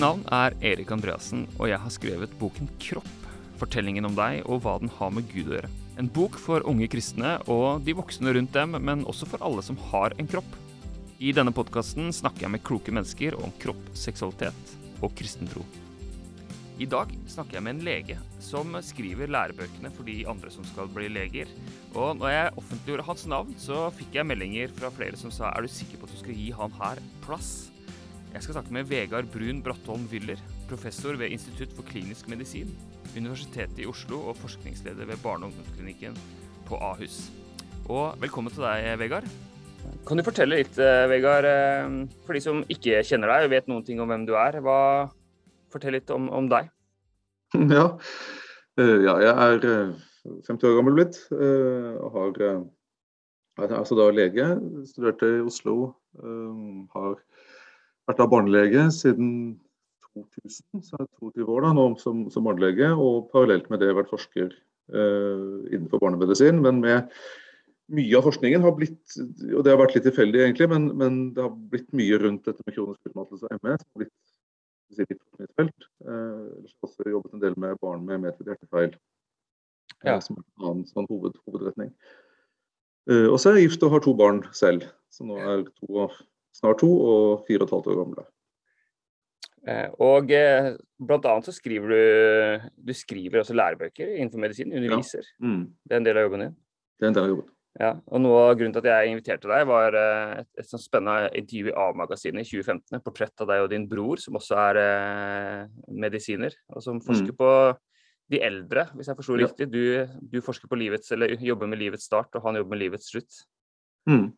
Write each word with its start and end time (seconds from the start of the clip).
navn 0.00 0.22
er 0.32 0.54
Erik 0.64 0.90
Andreassen, 0.94 1.42
og 1.58 1.68
jeg 1.68 1.80
har 1.82 1.92
skrevet 1.92 2.32
boken 2.40 2.68
'Kropp'. 2.80 3.26
Fortellingen 3.60 4.08
om 4.08 4.14
deg 4.16 4.46
og 4.48 4.62
hva 4.64 4.78
den 4.80 4.88
har 4.96 5.10
med 5.12 5.26
Gud 5.28 5.50
å 5.50 5.58
gjøre. 5.58 5.70
En 6.00 6.08
bok 6.08 6.38
for 6.40 6.64
unge 6.64 6.88
kristne 6.88 7.34
og 7.52 7.84
de 7.84 7.92
voksne 7.92 8.32
rundt 8.32 8.54
dem, 8.56 8.78
men 8.80 9.04
også 9.04 9.28
for 9.28 9.44
alle 9.44 9.60
som 9.62 9.76
har 9.90 10.14
en 10.16 10.30
kropp. 10.30 10.48
I 11.20 11.34
denne 11.36 11.52
podkasten 11.52 12.08
snakker 12.16 12.46
jeg 12.46 12.54
med 12.54 12.64
kloke 12.64 12.94
mennesker 12.96 13.36
om 13.36 13.52
kropp, 13.60 13.82
seksualitet 13.92 14.72
og 15.04 15.12
kristen 15.18 15.50
tro. 15.50 15.66
I 16.80 16.88
dag 16.88 17.12
snakker 17.28 17.58
jeg 17.58 17.64
med 17.66 17.74
en 17.76 17.84
lege 17.84 18.16
som 18.40 18.72
skriver 18.80 19.28
lærebøkene 19.28 19.92
for 19.92 20.08
de 20.08 20.22
andre 20.24 20.48
som 20.54 20.64
skal 20.64 20.88
bli 20.88 21.10
leger. 21.12 21.50
Og 21.92 22.16
når 22.16 22.32
jeg 22.32 22.54
offentliggjorde 22.56 23.04
hans 23.10 23.26
navn, 23.28 23.52
så 23.60 23.90
fikk 23.98 24.16
jeg 24.16 24.30
meldinger 24.32 24.72
fra 24.72 24.88
flere 24.88 25.20
som 25.20 25.34
sa 25.34 25.52
er 25.52 25.68
du 25.68 25.68
sikker 25.68 26.00
på 26.00 26.08
at 26.08 26.16
du 26.16 26.22
skal 26.22 26.40
gi 26.40 26.48
han 26.56 26.72
her 26.80 27.04
plass? 27.26 27.69
Jeg 28.30 28.44
skal 28.44 28.54
snakke 28.54 28.74
med 28.74 28.86
Vegard 28.86 29.26
Brun 29.34 29.58
Brattholm 29.58 30.04
Wyller, 30.12 30.38
professor 30.70 31.16
ved 31.18 31.32
Institutt 31.34 31.72
for 31.74 31.82
klinisk 31.88 32.28
medisin, 32.30 32.68
Universitetet 33.16 33.80
i 33.82 33.88
Oslo 33.90 34.20
og 34.30 34.36
forskningsleder 34.38 35.08
ved 35.08 35.18
barne- 35.18 35.48
og 35.48 35.50
ungdomsklinikken 35.50 36.14
på 36.68 36.78
Ahus. 36.78 37.24
Og 37.88 38.14
velkommen 38.22 38.54
til 38.54 38.62
deg, 38.62 38.86
Vegard. 39.00 39.26
Kan 40.06 40.16
du 40.16 40.22
fortelle 40.22 40.60
litt, 40.60 40.78
eh, 40.78 41.08
Vegard, 41.10 41.44
eh, 41.44 42.06
for 42.24 42.38
de 42.38 42.40
som 42.40 42.62
ikke 42.70 43.02
kjenner 43.02 43.34
deg 43.34 43.44
og 43.44 43.50
vet 43.50 43.66
noen 43.66 43.84
ting 43.84 44.00
om 44.00 44.08
hvem 44.08 44.26
du 44.26 44.36
er. 44.38 44.60
Hva, 44.62 45.10
fortell 45.72 45.98
litt 45.98 46.10
om, 46.10 46.30
om 46.30 46.48
deg. 46.48 46.70
Ja. 47.74 47.98
Eh, 48.78 48.98
ja. 49.02 49.18
jeg 49.18 49.34
er 49.34 49.94
50 50.46 50.70
år 50.70 50.78
gammel 50.78 50.94
blitt. 50.94 51.18
og 51.34 52.12
har, 52.14 52.62
er 53.58 53.74
altså 53.74 53.98
da 53.98 54.06
lege. 54.14 54.54
Studerte 54.86 55.26
i 55.26 55.42
Oslo. 55.42 55.96
Har 56.94 57.18
vært 58.10 58.24
av 58.24 58.32
barnelege 58.32 58.86
siden 58.94 59.28
2000, 60.10 60.82
så 60.86 60.98
er 60.98 61.06
det 61.06 61.12
22 61.20 61.46
år 61.54 61.66
da, 61.66 61.74
nå 61.76 61.86
som, 62.02 62.24
som 62.34 62.46
barnelege. 62.46 62.90
Og 62.94 63.30
parallelt 63.34 63.70
med 63.70 63.82
det 63.82 63.94
vært 63.96 64.12
forsker 64.12 64.50
innenfor 64.90 66.00
barnemedisin. 66.02 66.58
men 66.64 66.80
med 66.82 67.12
mye 67.94 68.18
av 68.18 68.26
forskningen 68.26 68.64
har 68.64 68.74
blitt, 68.78 69.16
og 69.50 69.64
det 69.64 69.72
har 69.72 69.80
vært 69.80 69.96
litt 69.96 70.06
tilfeldig 70.06 70.44
egentlig, 70.44 70.68
men, 70.70 70.88
men, 70.98 71.20
det 71.34 71.42
har 71.42 71.54
blitt 71.72 71.88
mye 71.96 72.18
rundt 72.22 72.46
dette 72.46 72.62
med 72.66 72.76
kronisk 72.76 73.10
utmattelse 73.10 73.48
og 73.48 73.64
ME. 73.64 73.76
som 73.80 73.88
har 73.88 74.02
blitt 74.04 74.14
si, 74.94 75.06
litt 75.06 75.22
mitt 75.40 75.54
felt. 75.58 75.86
Eh, 76.06 76.42
jeg 76.60 76.70
har 76.70 76.88
også 76.88 77.14
jobbet 77.14 77.36
en 77.36 77.44
del 77.44 77.56
med 77.64 77.80
barn 77.82 78.04
med 78.06 78.22
medfødt 78.24 78.52
hjertefeil 78.52 78.92
ja. 78.92 80.14
eh, 80.14 80.20
som 80.22 80.38
en 80.38 80.68
annen 80.68 80.86
sånn 80.90 81.08
hoved, 81.10 81.38
hovedretning. 81.48 81.94
Og 83.10 83.40
så 83.40 83.50
er 83.50 83.56
jeg 83.58 83.70
gift 83.70 83.82
og 83.82 83.94
har 83.96 84.02
to 84.04 84.12
barn 84.14 84.42
selv, 84.54 84.84
som 85.10 85.32
nå 85.32 85.38
er 85.40 85.62
to, 85.80 86.04
snart 86.56 86.82
to 86.82 86.90
og 86.90 87.46
fire 87.48 87.64
og 87.64 87.68
et 87.68 87.74
halvt 87.76 87.90
år 87.92 88.00
gamle. 88.02 88.26
Eh, 89.68 89.88
og 90.00 90.32
eh, 90.32 90.72
blant 90.96 91.26
annet 91.28 91.48
så 91.48 91.52
skriver 91.52 91.92
du 91.92 92.68
du 92.90 92.92
skriver 92.96 93.42
også 93.42 93.56
lærebøker 93.56 94.16
innenfor 94.16 94.40
medisin, 94.40 94.72
underviser. 94.72 95.24
Ja. 95.36 95.46
Mm. 95.46 95.64
Det 95.84 95.96
er 95.96 96.00
en 96.00 96.06
del 96.08 96.20
av 96.20 96.28
jobben 96.28 96.46
din? 96.46 96.54
Det 96.96 97.06
er 97.06 97.12
en 97.12 97.18
del 97.18 97.28
av 97.28 97.34
jobben. 97.34 97.50
Ja, 97.78 97.90
og 98.10 98.18
Noe 98.18 98.38
av 98.48 98.56
grunnen 98.58 98.74
til 98.74 98.82
at 98.82 98.88
jeg 98.90 99.12
inviterte 99.12 99.50
deg, 99.50 99.66
var 99.70 99.94
eh, 99.94 100.32
et, 100.40 100.48
et 100.58 100.66
sånn 100.66 100.82
spennende 100.82 101.28
intervju 101.38 101.70
i 101.70 101.76
A-magasinet 101.78 102.42
i 102.42 102.48
2015. 102.48 102.96
Et 102.98 103.04
portrett 103.04 103.44
av 103.44 103.52
deg 103.52 103.62
og 103.62 103.70
din 103.70 103.86
bror, 103.90 104.18
som 104.22 104.40
også 104.40 104.58
er 104.64 104.80
eh, 104.80 105.62
medisiner, 106.02 106.56
og 106.74 106.82
som 106.84 106.98
forsker 107.04 107.30
mm. 107.30 107.38
på 107.38 107.52
de 108.30 108.42
eldre, 108.46 108.86
hvis 108.96 109.10
jeg 109.10 109.18
forsto 109.18 109.36
ja. 109.38 109.46
riktig. 109.46 109.68
Du, 109.70 109.82
du, 110.34 110.40
forsker 110.44 110.70
på 110.70 110.78
livets, 110.80 111.12
eller 111.14 111.36
jobber 111.38 111.70
med 111.70 111.82
livets 111.82 112.08
start, 112.10 112.34
og 112.34 112.48
han 112.48 112.58
jobber 112.58 112.74
med 112.74 112.82
livets 112.84 113.10
slutt. 113.12 113.42
Mm. 114.10 114.32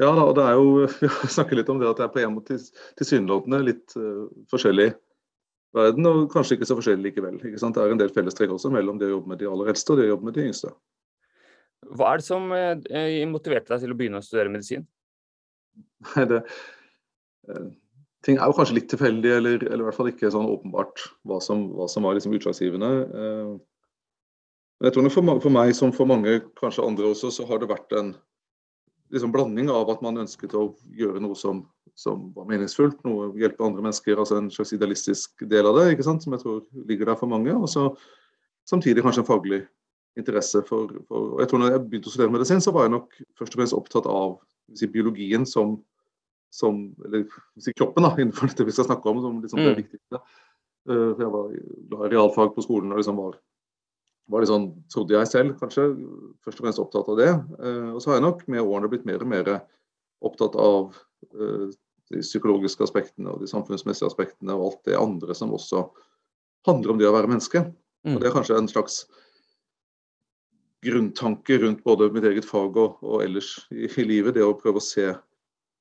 Ja, 0.00 0.08
da, 0.16 0.24
og 0.24 0.34
det 0.38 0.44
er 0.48 0.56
jo 0.58 0.86
Vi 1.22 1.30
snakker 1.30 1.58
litt 1.58 1.70
om 1.70 1.80
det 1.80 1.88
at 1.90 2.00
det 2.00 2.06
er 2.06 2.12
på 2.14 2.22
en 2.22 2.36
måte 2.38 2.56
tilsynelatende 2.98 3.60
litt 3.66 3.96
uh, 3.98 4.26
forskjellig 4.50 4.90
verden, 5.76 6.08
og 6.10 6.30
kanskje 6.32 6.56
ikke 6.56 6.66
så 6.66 6.76
forskjellig 6.78 7.10
likevel. 7.10 7.36
Ikke 7.46 7.60
sant? 7.60 7.76
Det 7.76 7.84
er 7.84 7.94
en 7.94 8.00
del 8.00 8.12
fellestrekk 8.14 8.56
også 8.56 8.72
mellom 8.74 8.98
det 8.98 9.10
å 9.10 9.16
jobbe 9.18 9.34
med 9.34 9.42
de 9.42 9.50
aller 9.50 9.70
eldste 9.70 9.94
og 9.94 10.00
det 10.00 10.08
å 10.08 10.14
jobbe 10.14 10.30
med 10.30 10.38
de 10.38 10.46
yngste. 10.48 10.72
Hva 11.96 12.08
er 12.10 12.22
det 12.22 12.26
som 12.26 12.50
uh, 12.50 13.28
motiverte 13.30 13.74
deg 13.74 13.84
til 13.84 13.94
å 13.94 13.98
begynne 14.00 14.22
å 14.22 14.26
studere 14.26 14.52
medisin? 14.52 14.88
Nei, 16.14 16.28
det, 16.34 16.44
Uh, 17.48 17.70
ting 18.22 18.36
er 18.36 18.50
jo 18.50 18.54
kanskje 18.54 18.74
litt 18.76 18.90
tilfeldig, 18.92 19.30
eller, 19.32 19.62
eller, 19.64 19.80
i 19.80 19.86
hvert 19.86 19.96
fall 19.96 20.10
ikke 20.10 20.28
sånn 20.30 20.46
åpenbart 20.46 21.00
hva 21.26 21.38
som, 21.42 21.62
hva 21.72 21.86
som 21.88 22.04
var 22.04 22.14
liksom 22.14 22.34
utslagsgivende. 22.36 22.90
Men 24.76 24.86
jeg 24.86 24.92
tror 24.92 25.08
for, 25.08 25.30
for, 25.40 25.54
meg, 25.54 25.72
som 25.74 25.90
for 25.96 26.06
mange, 26.06 26.34
kanskje 26.60 26.84
andre 26.84 27.08
også, 27.14 27.32
så 27.32 27.46
har 27.48 27.62
det 27.62 27.70
vært 27.72 27.96
en 27.96 28.12
liksom 29.10 29.32
blanding 29.34 29.70
av 29.72 29.90
at 29.92 30.02
man 30.04 30.20
ønsket 30.22 30.54
å 30.58 30.70
gjøre 30.96 31.22
noe 31.22 31.36
som, 31.38 31.64
som 31.98 32.28
var 32.36 32.48
meningsfullt, 32.50 33.00
noe 33.06 33.30
hjelpe 33.40 33.66
andre 33.66 33.84
mennesker, 33.84 34.18
altså 34.18 34.38
en 34.38 34.50
slags 34.54 34.74
idealistisk 34.76 35.44
del 35.50 35.68
av 35.68 35.78
det, 35.80 35.98
som 36.06 36.36
jeg 36.36 36.42
tror 36.42 36.62
ligger 36.88 37.10
der 37.10 37.20
for 37.20 37.30
mange. 37.30 37.54
Og 37.54 37.68
så 37.70 37.88
samtidig 38.70 39.04
kanskje 39.04 39.24
en 39.24 39.30
faglig 39.30 39.60
interesse 40.18 40.62
for, 40.66 40.90
for, 41.08 41.34
og 41.34 41.42
jeg 41.42 41.50
tror 41.50 41.62
når 41.62 41.74
jeg 41.74 41.84
begynte 41.86 42.10
å 42.10 42.14
studere 42.14 42.34
medisin, 42.34 42.62
så 42.62 42.74
var 42.74 42.86
jeg 42.86 42.94
nok 42.96 43.18
først 43.38 43.54
og 43.54 43.60
fremst 43.60 43.76
opptatt 43.78 44.08
av 44.10 44.38
si, 44.76 44.88
biologien 44.90 45.46
som, 45.48 45.78
som 46.54 46.88
Eller 47.06 47.26
si, 47.62 47.74
kroppen, 47.76 48.06
da, 48.06 48.14
innenfor 48.18 48.50
dette 48.50 48.66
vi 48.66 48.74
skal 48.74 48.88
snakke 48.88 49.10
om, 49.10 49.22
som 49.24 49.38
liksom, 49.42 49.62
det 49.62 49.74
mm. 49.74 49.80
viktigste. 49.84 50.22
Uh, 50.88 51.12
jeg 51.20 51.30
var, 51.30 51.54
var 51.94 52.12
realfag 52.12 52.54
på 52.56 52.64
skolen 52.64 52.94
og 52.94 53.02
liksom 53.02 53.18
var, 53.20 53.38
var 54.30 54.42
litt 54.42 54.50
sånn, 54.50 54.68
trodde 54.92 55.16
jeg 55.16 55.30
selv 55.30 55.54
kanskje, 55.58 55.86
først 56.44 56.60
og 56.60 56.66
fremst 56.66 56.82
opptatt 56.82 57.08
av 57.10 57.20
det. 57.20 57.30
Uh, 57.58 57.94
og 57.94 58.02
så 58.02 58.12
har 58.12 58.20
jeg 58.20 58.26
nok 58.26 58.44
med 58.52 58.64
årene 58.64 58.90
blitt 58.92 59.08
mer 59.08 59.24
og 59.24 59.30
mer 59.32 59.54
opptatt 60.26 60.58
av 60.60 60.92
uh, 61.34 61.70
de 62.10 62.22
psykologiske 62.24 62.84
aspektene 62.84 63.30
og 63.32 63.42
de 63.42 63.48
samfunnsmessige 63.50 64.10
aspektene 64.10 64.54
og 64.56 64.66
alt 64.68 64.84
det 64.90 64.98
andre 64.98 65.36
som 65.36 65.54
også 65.54 65.86
handler 66.68 66.94
om 66.94 67.00
det 67.00 67.08
å 67.08 67.14
være 67.14 67.30
menneske. 67.30 67.64
Mm. 68.04 68.14
Og 68.14 68.20
Det 68.20 68.28
er 68.28 68.36
kanskje 68.36 68.58
en 68.58 68.70
slags 68.70 69.02
grunntanke 70.84 71.58
rundt 71.60 71.82
både 71.84 72.08
mitt 72.14 72.24
eget 72.24 72.46
fag 72.48 72.76
og, 72.80 73.00
og 73.04 73.24
ellers 73.24 73.52
i, 73.70 73.86
i, 73.86 74.06
livet. 74.06 74.36
Det 74.36 74.44
å 74.44 74.56
prøve 74.56 74.80
å 74.80 74.84
se 74.84 75.10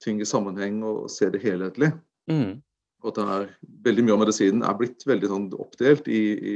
ting 0.03 0.19
i 0.21 0.27
sammenheng 0.27 0.81
og 0.87 1.07
se 1.11 1.29
det 1.31 1.43
helhetlig. 1.43 1.91
Mm. 2.31 2.59
Og 3.03 3.11
at 3.11 3.19
det 3.19 3.27
er, 3.35 3.45
veldig 3.87 4.05
mye 4.05 4.17
av 4.17 4.23
medisinen 4.25 4.65
er 4.67 4.75
blitt 4.79 5.05
veldig 5.07 5.31
sånn 5.31 5.47
oppdelt 5.55 6.09
i, 6.11 6.23
i 6.35 6.55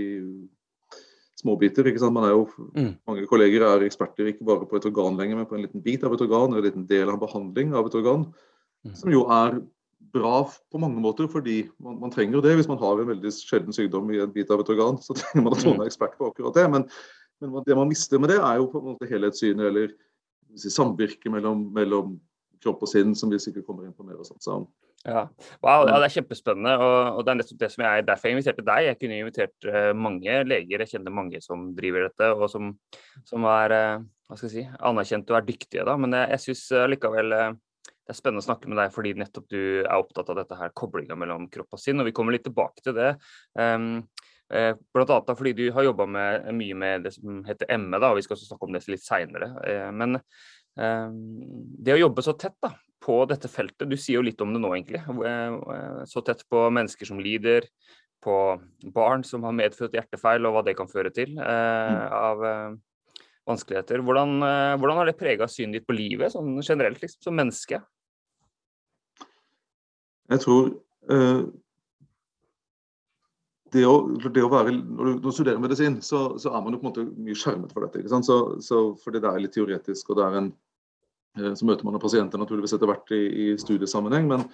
småbiter. 1.43 1.87
ikke 1.89 2.01
sant? 2.01 2.15
Man 2.15 2.25
er 2.27 2.33
jo, 2.33 2.47
mm. 2.73 2.89
Mange 3.09 3.27
kolleger 3.29 3.67
er 3.67 3.85
eksperter 3.85 4.31
ikke 4.31 4.47
bare 4.47 4.67
på 4.69 4.79
et 4.79 4.89
organ 4.89 5.19
lenger, 5.19 5.39
men 5.39 5.47
på 5.49 5.59
en 5.59 5.63
liten 5.67 5.83
bit 5.85 6.03
av 6.03 6.15
et 6.15 6.25
organ, 6.25 6.49
eller 6.51 6.63
en 6.63 6.69
liten 6.71 6.89
del 6.89 7.07
av 7.07 7.17
en 7.17 7.23
behandling 7.23 7.75
av 7.77 7.87
et 7.89 7.97
organ. 8.01 8.27
Mm. 8.83 8.93
Som 8.99 9.13
jo 9.13 9.25
er 9.31 9.59
bra 10.13 10.43
på 10.45 10.79
mange 10.81 11.01
måter, 11.01 11.29
fordi 11.31 11.63
man, 11.81 11.99
man, 12.01 12.11
trenger 12.13 12.41
det. 12.43 12.57
Hvis 12.59 12.69
man 12.69 12.81
har 12.81 13.01
en 13.01 13.11
veldig 13.13 13.31
sjelden 13.33 13.75
sykdom 13.75 14.11
i 14.13 14.21
en 14.21 14.33
bit 14.33 14.51
av 14.53 14.61
et 14.63 14.71
organ, 14.73 14.99
så 15.01 15.15
trenger 15.19 15.45
man 15.45 15.57
at 15.57 15.67
noen 15.67 15.83
er 15.83 15.91
ekspert 15.91 16.17
på 16.19 16.31
akkurat 16.31 16.57
det. 16.57 16.69
Men 16.71 16.89
men 17.43 17.63
det 17.65 17.75
man 17.75 17.89
mister 17.89 18.21
med 18.21 18.31
det, 18.31 18.39
er 18.39 18.59
jo 18.59 18.69
på 18.71 18.79
en 18.79 18.93
måte 18.93 19.09
helhetssynet 19.09 19.67
eller 19.67 19.91
si, 20.55 20.71
samvirket 20.71 21.31
mellom, 21.31 21.67
mellom, 21.75 22.15
kropp 22.63 22.85
og 22.85 22.87
sinn, 22.87 23.11
som 23.11 23.27
vi 23.27 23.41
sikkert 23.43 23.65
kommer 23.67 23.83
inn 23.83 23.95
på 23.95 24.05
mer. 24.07 24.21
og 24.21 24.23
sånt. 24.23 24.39
Så, 24.45 24.61
ja. 25.03 25.23
Wow, 25.63 25.87
ja, 25.89 25.97
Det 25.99 26.07
er 26.07 26.15
kjempespennende. 26.17 26.73
og, 26.79 27.17
og 27.17 27.25
det 27.25 27.33
er 27.33 27.39
nettopp 27.41 27.59
det 27.59 27.71
som 27.73 27.85
jeg, 27.85 28.05
Derfor 28.07 28.29
jeg 28.29 28.37
inviterte 28.37 28.65
deg. 28.69 28.87
Jeg 28.87 28.99
kunne 29.01 29.19
invitert 29.19 29.67
uh, 29.69 29.91
mange 29.97 30.39
leger. 30.47 30.85
Jeg 30.85 30.93
kjenner 30.95 31.17
mange 31.19 31.43
som 31.43 31.69
driver 31.77 32.07
dette, 32.07 32.31
og 32.33 32.47
som, 32.51 32.71
som 33.27 33.47
er 33.51 33.75
uh, 33.77 34.07
hva 34.29 34.39
skal 34.39 34.49
jeg 34.49 34.55
si, 34.55 34.65
anerkjente 34.79 35.35
og 35.35 35.41
er 35.41 35.47
dyktige. 35.51 35.85
da, 35.87 35.97
Men 35.99 36.17
jeg, 36.17 36.31
jeg 36.35 36.45
syns 36.47 36.65
uh, 36.75 36.87
likevel 36.91 37.37
det 38.03 38.11
er 38.11 38.17
spennende 38.17 38.43
å 38.43 38.43
snakke 38.43 38.67
med 38.67 38.75
deg 38.81 38.89
fordi 38.91 39.13
nettopp 39.15 39.45
du 39.47 39.61
er 39.79 39.93
opptatt 39.95 40.27
av 40.33 40.35
dette 40.35 40.57
her 40.59 40.73
koblinga 40.75 41.15
mellom 41.15 41.45
kropp 41.51 41.77
og 41.77 41.79
sinn. 41.79 42.01
og 42.03 42.09
Vi 42.09 42.15
kommer 42.15 42.35
litt 42.35 42.43
tilbake 42.43 42.83
til 42.83 42.97
det. 42.97 43.13
Um, 43.55 44.03
Eh, 44.53 44.75
annet 44.93 45.37
fordi 45.37 45.53
du 45.53 45.63
har 45.73 45.85
jobba 45.87 46.05
mye 46.05 46.75
med 46.77 47.07
det 47.07 47.13
som 47.15 47.41
heter 47.47 47.71
ME, 47.79 47.97
da, 47.97 48.11
og 48.11 48.19
vi 48.19 48.25
skal 48.25 48.35
også 48.35 48.51
snakke 48.51 48.67
om 48.67 48.75
det 48.75 48.83
litt 48.91 49.05
seinere. 49.05 49.49
Eh, 49.65 49.89
men 49.95 50.19
eh, 50.19 51.07
det 51.85 51.95
å 51.95 52.01
jobbe 52.03 52.25
så 52.25 52.35
tett 52.37 52.57
da, 52.61 52.73
på 53.03 53.17
dette 53.27 53.49
feltet, 53.51 53.89
du 53.89 53.97
sier 53.99 54.19
jo 54.19 54.25
litt 54.25 54.41
om 54.43 54.53
det 54.55 54.61
nå 54.63 54.71
egentlig. 54.77 55.01
Så 56.07 56.23
tett 56.23 56.45
på 56.49 56.61
mennesker 56.71 57.09
som 57.09 57.19
lider, 57.19 57.67
på 58.23 58.35
barn 58.95 59.25
som 59.27 59.43
har 59.43 59.55
medfødt 59.57 59.97
hjertefeil 59.97 60.47
og 60.47 60.55
hva 60.55 60.61
det 60.63 60.77
kan 60.79 60.87
føre 60.87 61.11
til 61.11 61.35
eh, 61.43 62.03
av 62.15 62.43
vanskeligheter. 63.49 63.99
Hvordan, 64.07 64.37
hvordan 64.79 65.01
har 65.01 65.09
det 65.09 65.17
prega 65.19 65.49
synet 65.51 65.81
ditt 65.81 65.89
på 65.89 65.97
livet 65.97 66.31
sånn 66.31 66.55
generelt, 66.63 67.01
liksom, 67.03 67.25
som 67.27 67.35
menneske? 67.35 67.81
Jeg 70.31 70.39
tror 70.45 70.71
uh, 71.11 71.43
det 73.73 73.83
å, 73.89 73.93
det 74.29 74.43
å 74.45 74.51
være, 74.51 74.73
når 74.75 75.17
du, 75.23 75.29
studerer 75.33 75.61
medisin, 75.61 75.97
så, 76.05 76.35
så, 76.41 76.51
er 76.53 76.61
man 76.63 76.75
jo 76.75 76.81
på 76.81 76.85
en 76.85 76.91
måte 76.91 77.23
mye 77.25 77.37
skjermet 77.37 77.73
for 77.73 77.85
dette. 77.85 78.05
Så, 78.27 78.37
så, 78.61 78.81
fordi 79.01 79.21
det 79.23 79.31
er 79.31 79.41
litt 79.41 79.55
teoretisk, 79.55 80.11
og 80.11 80.19
det 80.19 80.27
er 80.27 80.37
en, 80.39 80.49
eh, 80.51 80.62
så 81.33 81.65
møter 81.65 81.87
man 81.87 82.01
pasienter 82.01 82.41
naturligvis 82.41 82.75
etter 82.75 82.89
hvert 82.89 83.13
i, 83.15 83.23
i 83.23 83.47
studiesammenheng. 83.61 84.27
Men, 84.29 84.45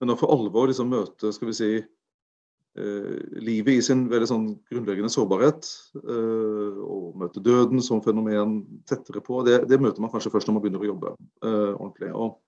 men, 0.00 0.12
å 0.12 0.18
for 0.20 0.32
alvor 0.34 0.68
liksom 0.70 0.92
møte 0.92 1.32
skal 1.32 1.50
vi 1.50 1.56
si, 1.56 1.70
eh, 1.80 3.16
livet 3.40 3.78
i 3.78 3.84
sin 3.84 4.04
veldig 4.10 4.28
sånn 4.28 4.46
grunnleggende 4.68 5.12
sårbarhet, 5.12 5.70
eh, 6.02 6.84
og 6.84 7.16
møte 7.20 7.42
døden 7.44 7.80
som 7.84 8.04
fenomen 8.04 8.60
tettere 8.88 9.24
på, 9.24 9.40
det, 9.48 9.62
det, 9.70 9.80
møter 9.80 10.04
man 10.04 10.12
kanskje 10.12 10.32
først 10.34 10.50
når 10.50 10.58
man 10.58 10.66
begynner 10.66 10.84
å 10.84 10.92
jobbe 10.92 11.16
eh, 11.16 11.72
ordentlig. 11.72 12.12
Og, 12.12 12.38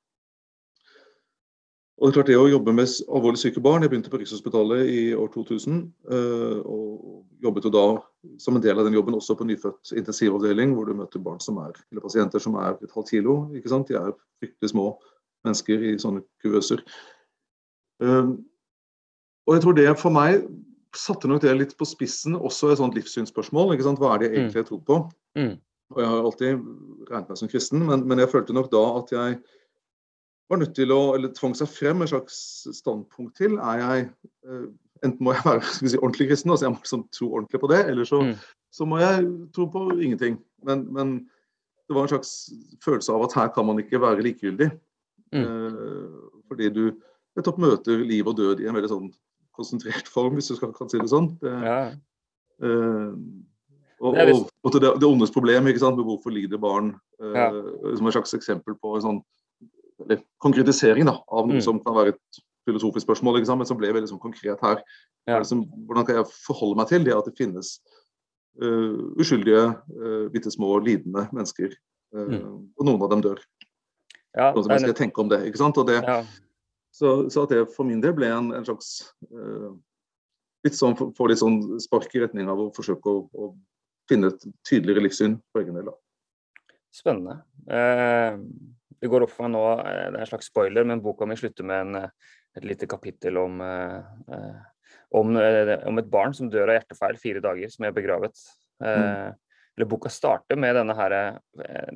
Og 2.03 2.09
det 2.09 2.11
er 2.11 2.17
klart 2.17 2.31
det 2.33 2.41
å 2.41 2.49
jobbe 2.51 2.73
med 2.75 2.93
alvorlig 3.15 3.39
syke 3.39 3.61
barn 3.63 3.85
Jeg 3.85 3.93
begynte 3.93 4.11
på 4.11 4.19
Rikshospitalet 4.19 4.89
i 4.91 5.03
år 5.15 5.29
2000. 5.31 5.77
Og 6.67 7.45
jobbet 7.45 7.69
jo 7.69 7.71
da 7.71 7.85
som 8.39 8.57
en 8.57 8.63
del 8.63 8.79
av 8.79 8.87
den 8.87 8.95
jobben 8.95 9.17
også 9.19 9.35
på 9.39 9.47
nyfødt 9.49 9.95
intensivavdeling, 9.99 10.75
hvor 10.77 10.87
du 10.87 10.95
møter 10.99 11.23
barn 11.23 11.41
som 11.43 11.59
er, 11.63 11.75
eller 11.91 12.05
pasienter 12.05 12.43
som 12.43 12.55
er 12.61 12.77
et 12.79 12.95
halvt 12.95 13.11
kilo. 13.11 13.37
ikke 13.57 13.73
sant? 13.73 13.91
De 13.91 13.99
er 13.99 14.15
fryktelig 14.43 14.73
små 14.73 14.87
mennesker 15.47 15.87
i 15.91 15.97
sånne 15.99 16.23
kuvøser. 16.43 16.85
Og 18.03 19.57
jeg 19.57 19.65
tror 19.65 19.77
det 19.79 19.89
for 19.99 20.15
meg 20.15 20.45
satte 20.97 21.29
nok 21.31 21.43
det 21.43 21.55
litt 21.57 21.75
på 21.79 21.89
spissen, 21.89 22.37
også 22.37 22.73
et 22.73 22.81
sånt 22.81 22.97
livssynsspørsmål. 22.99 23.75
ikke 23.75 23.87
sant? 23.87 24.01
Hva 24.03 24.15
er 24.15 24.23
det 24.23 24.29
jeg 24.29 24.39
egentlig 24.39 24.63
jeg 24.63 24.69
tror 24.69 24.83
på? 24.89 24.99
Mm. 25.39 25.55
Og 25.93 26.01
jeg 26.01 26.11
har 26.11 26.29
alltid 26.29 26.63
regnet 27.11 27.33
meg 27.33 27.41
som 27.41 27.51
kristen, 27.53 27.85
men, 27.89 28.07
men, 28.09 28.23
jeg 28.23 28.31
følte 28.33 28.57
nok 28.57 28.71
da 28.73 28.83
at 29.01 29.13
jeg 29.13 29.41
var 30.53 30.61
nødt 30.61 30.75
til 30.77 30.93
å, 30.93 31.01
eller 31.17 31.33
tvang 31.37 31.57
seg 31.57 31.71
frem 31.73 32.05
et 32.05 32.13
slags 32.13 32.39
standpunkt 32.77 33.37
til. 33.41 33.57
Er 33.57 33.83
jeg 33.83 34.07
eh, 34.47 34.67
Enten 35.03 35.27
må 35.27 35.35
jeg 35.35 35.45
være 35.47 35.63
si, 35.75 35.99
ordentlig 35.99 36.29
kristen, 36.31 36.53
altså 36.55 36.67
jeg 36.69 36.75
må 36.75 36.83
liksom 36.83 37.05
tro 37.15 37.29
ordentlig 37.33 37.61
på 37.63 37.71
det, 37.73 37.81
eller 37.91 38.09
så, 38.09 38.21
mm. 38.23 38.35
så 38.71 38.87
må 38.89 39.01
jeg 39.03 39.25
tro 39.57 39.67
på 39.73 39.87
ingenting. 39.99 40.39
Men, 40.67 40.87
men, 40.95 41.15
det 41.91 41.97
var 41.97 42.07
en 42.07 42.13
slags 42.13 42.31
følelse 42.85 43.13
av 43.13 43.25
at 43.27 43.35
her 43.37 43.49
kan 43.53 43.67
man 43.69 43.81
ikke 43.83 44.01
være 44.01 44.23
likegyldig. 44.25 44.71
Mm. 45.35 45.43
Eh, 45.43 46.13
fordi 46.49 46.71
du 46.73 46.85
nettopp 47.37 47.59
møter 47.61 48.05
liv 48.07 48.29
og 48.31 48.37
død 48.39 48.63
i 48.63 48.69
en 48.71 48.77
veldig 48.77 48.91
sånn 48.93 49.11
konsentrert 49.57 50.09
form, 50.09 50.39
hvis 50.39 50.53
du 50.53 50.57
skal, 50.57 50.73
kan 50.77 50.89
si 50.89 51.01
det 51.03 51.11
sånn. 51.11 51.33
Det, 51.43 51.53
ja. 51.67 51.81
eh, 52.63 53.11
og, 54.03 54.17
og, 54.17 54.47
og 54.63 54.79
det, 54.79 54.95
det, 55.03 55.09
ondes 55.09 55.35
problem, 55.35 55.69
ikke 55.69 55.83
sant, 55.83 56.01
hvorfor 56.01 56.33
lider 56.35 56.63
barn, 56.63 56.95
eh, 57.21 57.37
ja. 57.37 57.51
som 57.99 58.09
et 58.09 58.17
slags 58.17 58.39
eksempel 58.39 58.79
på 58.79 58.97
en 58.97 59.05
sånn 59.05 59.21
eller, 60.07 60.23
konkretisering 60.43 61.07
da, 61.11 61.19
av 61.29 61.51
noe 61.51 61.61
mm. 61.61 61.67
som 61.67 61.79
kan 61.83 61.99
være 61.99 62.15
et 62.15 62.43
filosofisk 62.69 63.07
spørsmål, 63.07 63.41
sant, 63.47 63.61
men 63.63 63.69
som 63.69 63.81
ble 63.81 63.91
veldig 63.95 64.11
sånn 64.13 64.23
konkret 64.23 64.63
her. 64.65 64.83
Ja. 65.29 65.39
Liksom, 65.39 65.65
hvordan 65.89 66.07
kan 66.09 66.21
jeg 66.21 66.31
forholde 66.47 66.79
meg 66.81 66.91
til 66.91 67.07
det 67.07 67.17
at 67.17 67.29
det 67.29 67.35
finnes 67.39 67.75
uh, 68.63 69.13
uskyldige, 69.21 69.67
uh, 69.99 70.27
bitte 70.35 70.53
små, 70.55 70.77
lidende 70.85 71.27
mennesker, 71.35 71.75
uh, 72.17 72.33
mm. 72.33 72.49
og 72.79 72.89
noen 72.89 73.07
av 73.07 73.13
dem 73.15 73.27
dør. 73.29 73.43
Ja, 74.33 74.53
Noe 74.55 74.65
som 74.65 74.73
jeg 74.73 74.87
skal 74.87 74.97
tenke 74.97 75.21
om 75.21 75.29
det. 75.29 75.43
ikke 75.49 75.61
sant, 75.61 75.79
og 75.81 75.91
det 75.91 76.01
ja. 76.01 76.23
Så, 76.93 77.31
så, 77.33 77.47
at 77.47 77.53
det 77.53 77.71
for 77.73 77.89
min 77.89 78.03
del 78.05 78.13
ble 78.13 78.29
en, 78.29 78.51
en 78.53 78.65
slags 78.67 78.99
uh, 79.33 79.73
litt 80.67 80.77
sånn, 80.77 80.97
Får 81.17 81.33
litt 81.33 81.41
sånn 81.41 81.61
spark 81.81 82.13
i 82.17 82.21
retning 82.21 82.51
av 82.53 82.61
å 82.61 82.71
forsøke 82.77 83.09
å, 83.09 83.23
å 83.33 83.53
finne 84.11 84.29
et 84.33 84.45
tydeligere 84.69 85.07
livssyn 85.07 85.39
for 85.53 85.63
egen 85.63 85.79
del. 85.79 85.89
Da. 85.89 85.97
Spennende. 86.93 87.39
Eh, 87.73 88.37
det 89.03 89.11
går 89.11 89.27
opp 89.27 89.35
for 89.35 89.49
meg 89.49 89.57
nå, 89.57 89.63
eh, 89.83 90.09
det 90.15 90.21
er 90.21 90.25
en 90.25 90.31
slags 90.31 90.49
spoiler, 90.53 90.87
men 90.87 91.03
boka 91.03 91.27
mi 91.27 91.37
slutter 91.39 91.67
med 91.67 91.87
en, 91.87 92.01
eh, 92.05 92.35
et 92.59 92.67
lite 92.69 92.87
kapittel 92.87 93.39
om, 93.41 93.61
eh, 93.61 94.59
om, 95.19 95.37
om, 95.37 95.99
et 95.99 96.11
barn 96.11 96.35
som 96.37 96.51
dør 96.51 96.71
av 96.71 96.79
hjertefeil 96.79 97.19
fire 97.19 97.43
dager, 97.43 97.73
som 97.73 97.87
er 97.89 97.97
begravet. 97.97 98.45
Mm. 98.83 99.35
Eller 99.73 99.89
boka 99.89 100.11
starter 100.13 100.59
med 100.61 100.77
denne, 100.77 100.95
her, 100.97 101.15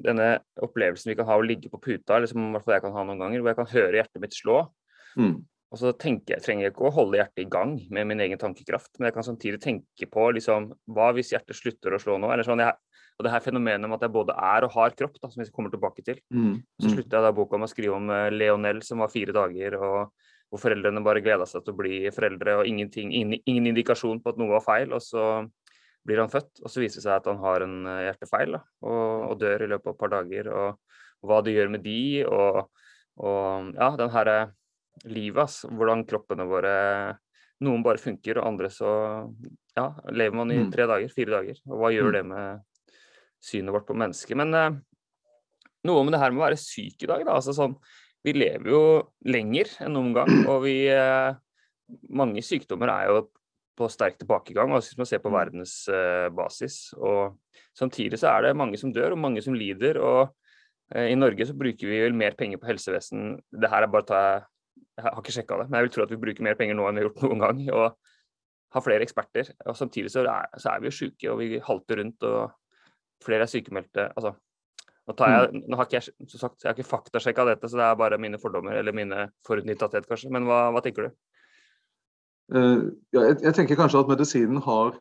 denne 0.01 0.29
opplevelsen 0.65 1.11
vi 1.11 1.17
kan 1.19 1.29
ha 1.29 1.37
å 1.37 1.45
ligge 1.45 1.69
på 1.73 1.81
puta, 1.83 2.17
eller 2.17 2.31
som 2.31 2.41
i 2.41 2.55
hvert 2.55 2.65
fall 2.65 2.77
jeg 2.77 2.85
kan 2.87 2.97
ha 2.97 3.05
noen 3.05 3.21
ganger, 3.21 3.43
hvor 3.43 3.53
jeg 3.53 3.59
kan 3.59 3.73
høre 3.75 4.01
hjertet 4.01 4.23
mitt 4.23 4.37
slå. 4.37 4.63
Mm. 5.21 5.35
Og 5.75 5.81
så 5.81 5.93
tenker 5.99 6.37
jeg, 6.37 6.45
trenger 6.45 6.67
jeg 6.67 6.73
ikke 6.73 6.89
å 6.89 6.95
holde 6.95 7.19
hjertet 7.21 7.43
i 7.43 7.51
gang 7.53 7.75
med 7.93 8.09
min 8.09 8.23
egen 8.25 8.41
tankekraft, 8.41 8.95
men 8.97 9.11
jeg 9.11 9.17
kan 9.19 9.27
samtidig 9.27 9.61
tenke 9.63 10.09
på 10.09 10.29
liksom, 10.39 10.71
hva 10.95 11.11
hvis 11.17 11.35
hjertet 11.35 11.59
slutter 11.59 11.97
å 11.97 12.01
slå 12.01 12.17
nå? 12.23 12.31
Eller 12.33 12.47
sånn, 12.47 12.63
jeg, 12.65 12.79
og 13.17 13.25
det 13.25 13.33
her 13.33 13.45
fenomenet 13.45 13.89
om 13.89 13.95
at 13.97 14.03
jeg 14.05 14.13
både 14.13 14.35
er 14.37 14.67
og 14.67 14.75
har 14.75 14.95
kropp, 14.97 15.17
da, 15.23 15.31
som 15.33 15.41
vi 15.41 15.49
kommer 15.53 15.73
tilbake 15.73 16.05
til. 16.05 16.19
Mm. 16.29 16.59
Så 16.77 16.89
mm. 16.89 16.93
slutta 16.93 17.17
jeg 17.17 17.25
da 17.25 17.33
boka 17.37 17.61
med 17.61 17.69
å 17.69 17.73
skrive 17.73 17.97
om 17.97 18.11
uh, 18.13 18.29
Leonel 18.33 18.83
som 18.85 19.01
var 19.01 19.13
fire 19.13 19.33
dager, 19.37 19.79
og 19.81 20.27
hvor 20.53 20.63
foreldrene 20.63 21.03
bare 21.05 21.23
gleda 21.25 21.47
seg 21.49 21.65
til 21.65 21.73
å 21.73 21.79
bli 21.81 22.01
foreldre, 22.15 22.59
og 22.61 22.69
ingen, 22.69 22.91
ingen, 22.93 23.71
indikasjon 23.73 24.21
på 24.23 24.35
at 24.35 24.41
noe 24.41 24.53
var 24.53 24.67
feil. 24.67 24.93
Og 24.93 25.03
så 25.03 25.25
blir 26.07 26.21
han 26.23 26.31
født, 26.31 26.61
og 26.61 26.71
så 26.71 26.85
viser 26.85 27.01
det 27.01 27.07
seg 27.09 27.17
at 27.17 27.31
han 27.33 27.41
har 27.41 27.65
en 27.65 27.79
uh, 27.89 28.03
hjertefeil 28.05 28.59
da, 28.59 28.63
og, 28.85 29.03
og, 29.31 29.35
dør 29.41 29.65
i 29.65 29.73
løpet 29.73 29.91
av 29.91 29.97
et 29.97 30.05
par 30.05 30.15
dager. 30.19 30.53
Og, 30.53 31.01
og 31.25 31.33
hva 31.33 31.43
det 31.43 31.57
gjør 31.57 31.73
med 31.73 31.87
de, 31.89 32.01
og, 32.29 32.63
og 33.25 33.75
ja, 33.81 33.93
den 33.97 34.13
herre 34.13 34.39
livet, 35.09 35.47
ass. 35.49 35.63
Hvordan 35.65 36.05
kroppene 36.09 36.49
våre 36.49 36.77
Noen 37.65 37.81
bare 37.81 37.97
funker, 37.97 38.37
og 38.37 38.51
andre 38.51 38.69
så 38.69 38.91
ja, 39.73 39.87
lever 40.13 40.35
man 40.37 40.51
i 40.53 40.59
mm. 40.61 40.73
tre 40.75 40.85
dager, 40.91 41.09
fire 41.09 41.39
dager. 41.39 41.61
Og 41.71 41.79
hva 41.81 41.89
gjør 41.89 42.11
mm. 42.11 42.17
det 42.19 42.25
med 42.29 42.67
synet 43.47 43.75
vårt 43.75 43.87
på 43.89 43.97
mennesket? 43.99 44.37
Men 44.39 44.55
eh, 44.57 44.77
noe 45.87 46.05
med 46.05 46.17
det 46.17 46.23
her 46.23 46.35
med 46.35 46.43
å 46.43 46.47
være 46.49 46.61
syk 46.61 47.05
i 47.05 47.11
dag, 47.11 47.25
da. 47.27 47.39
Altså 47.39 47.55
sånn 47.57 47.77
Vi 48.27 48.35
lever 48.35 48.73
jo 48.73 48.83
lenger 49.31 49.71
enn 49.85 49.95
noen 49.95 50.15
gang, 50.17 50.33
og 50.53 50.65
vi 50.67 50.79
eh, 50.93 51.37
Mange 52.11 52.43
sykdommer 52.43 52.91
er 52.91 53.13
jo 53.13 53.27
på 53.77 53.87
sterk 53.93 54.17
tilbakegang, 54.17 54.73
altså 54.73 54.95
hvis 54.95 54.99
man 55.03 55.09
ser 55.11 55.21
på 55.21 55.29
mm. 55.29 55.35
verdensbasis. 55.37 56.77
Eh, 56.97 57.03
og 57.05 57.67
samtidig 57.77 58.19
så 58.19 58.31
er 58.33 58.47
det 58.47 58.57
mange 58.57 58.81
som 58.81 58.91
dør, 58.95 59.13
og 59.13 59.21
mange 59.21 59.43
som 59.45 59.55
lider. 59.55 60.01
og 60.01 60.33
eh, 60.95 61.13
i 61.13 61.19
Norge 61.19 61.47
så 61.47 61.55
bruker 61.55 61.91
vi 61.91 62.01
vel 62.01 62.17
mer 62.17 62.35
penger 62.39 62.59
på 62.63 62.71
helsevesen. 62.71 63.37
Det 63.53 63.71
her 63.71 63.85
er 63.85 63.93
bare 63.93 64.07
å 64.07 64.11
ta 64.11 64.23
jeg 64.97 65.05
har 65.05 65.21
ikke 65.21 65.35
sjekka 65.35 65.59
det, 65.61 65.67
men 65.69 65.77
jeg 65.77 65.87
vil 65.87 65.93
tro 65.93 66.05
at 66.07 66.13
vi 66.15 66.19
bruker 66.23 66.45
mer 66.47 66.57
penger 66.57 66.77
nå 66.77 66.87
enn 66.89 66.97
vi 66.97 67.03
har 67.03 67.11
gjort 67.11 67.25
noen 67.27 67.43
gang. 67.43 67.59
Og 67.77 68.07
har 68.77 68.85
flere 68.85 69.05
eksperter. 69.07 69.51
Og 69.69 69.77
samtidig 69.79 70.13
så 70.13 70.25
er, 70.25 70.49
så 70.61 70.73
er 70.73 70.83
vi 70.83 70.91
jo 70.91 70.97
syke, 70.97 71.29
og 71.33 71.41
vi 71.41 71.61
halter 71.65 72.01
rundt, 72.01 72.25
og 72.27 72.57
flere 73.25 73.47
er 73.47 73.51
sykemeldte. 73.51 74.09
Altså, 74.17 74.35
nå, 75.07 75.15
jeg, 75.17 75.49
mm. 75.53 75.63
nå 75.71 75.79
har 75.79 75.89
ikke 75.89 75.99
jeg, 75.99 76.15
som 76.33 76.43
sagt, 76.43 76.59
jeg 76.63 76.71
har 76.71 76.77
ikke 76.77 76.91
faktasjekka 76.91 77.47
dette, 77.51 77.71
så 77.71 77.81
det 77.81 77.87
er 77.87 78.01
bare 78.03 78.21
mine 78.23 78.41
fordommer 78.43 78.79
eller 78.79 78.97
mine 78.97 79.29
forutinntatthet, 79.47 80.09
kanskje. 80.11 80.33
Men 80.35 80.49
hva, 80.49 80.67
hva, 80.75 80.83
tenker 80.85 81.09
du? 81.09 81.17
Uh, 82.55 82.85
ja, 83.15 83.23
jeg, 83.23 83.41
jeg, 83.43 83.55
tenker 83.59 83.79
kanskje 83.79 84.05
at 84.05 84.11
medisinen 84.11 84.61
har, 84.63 84.95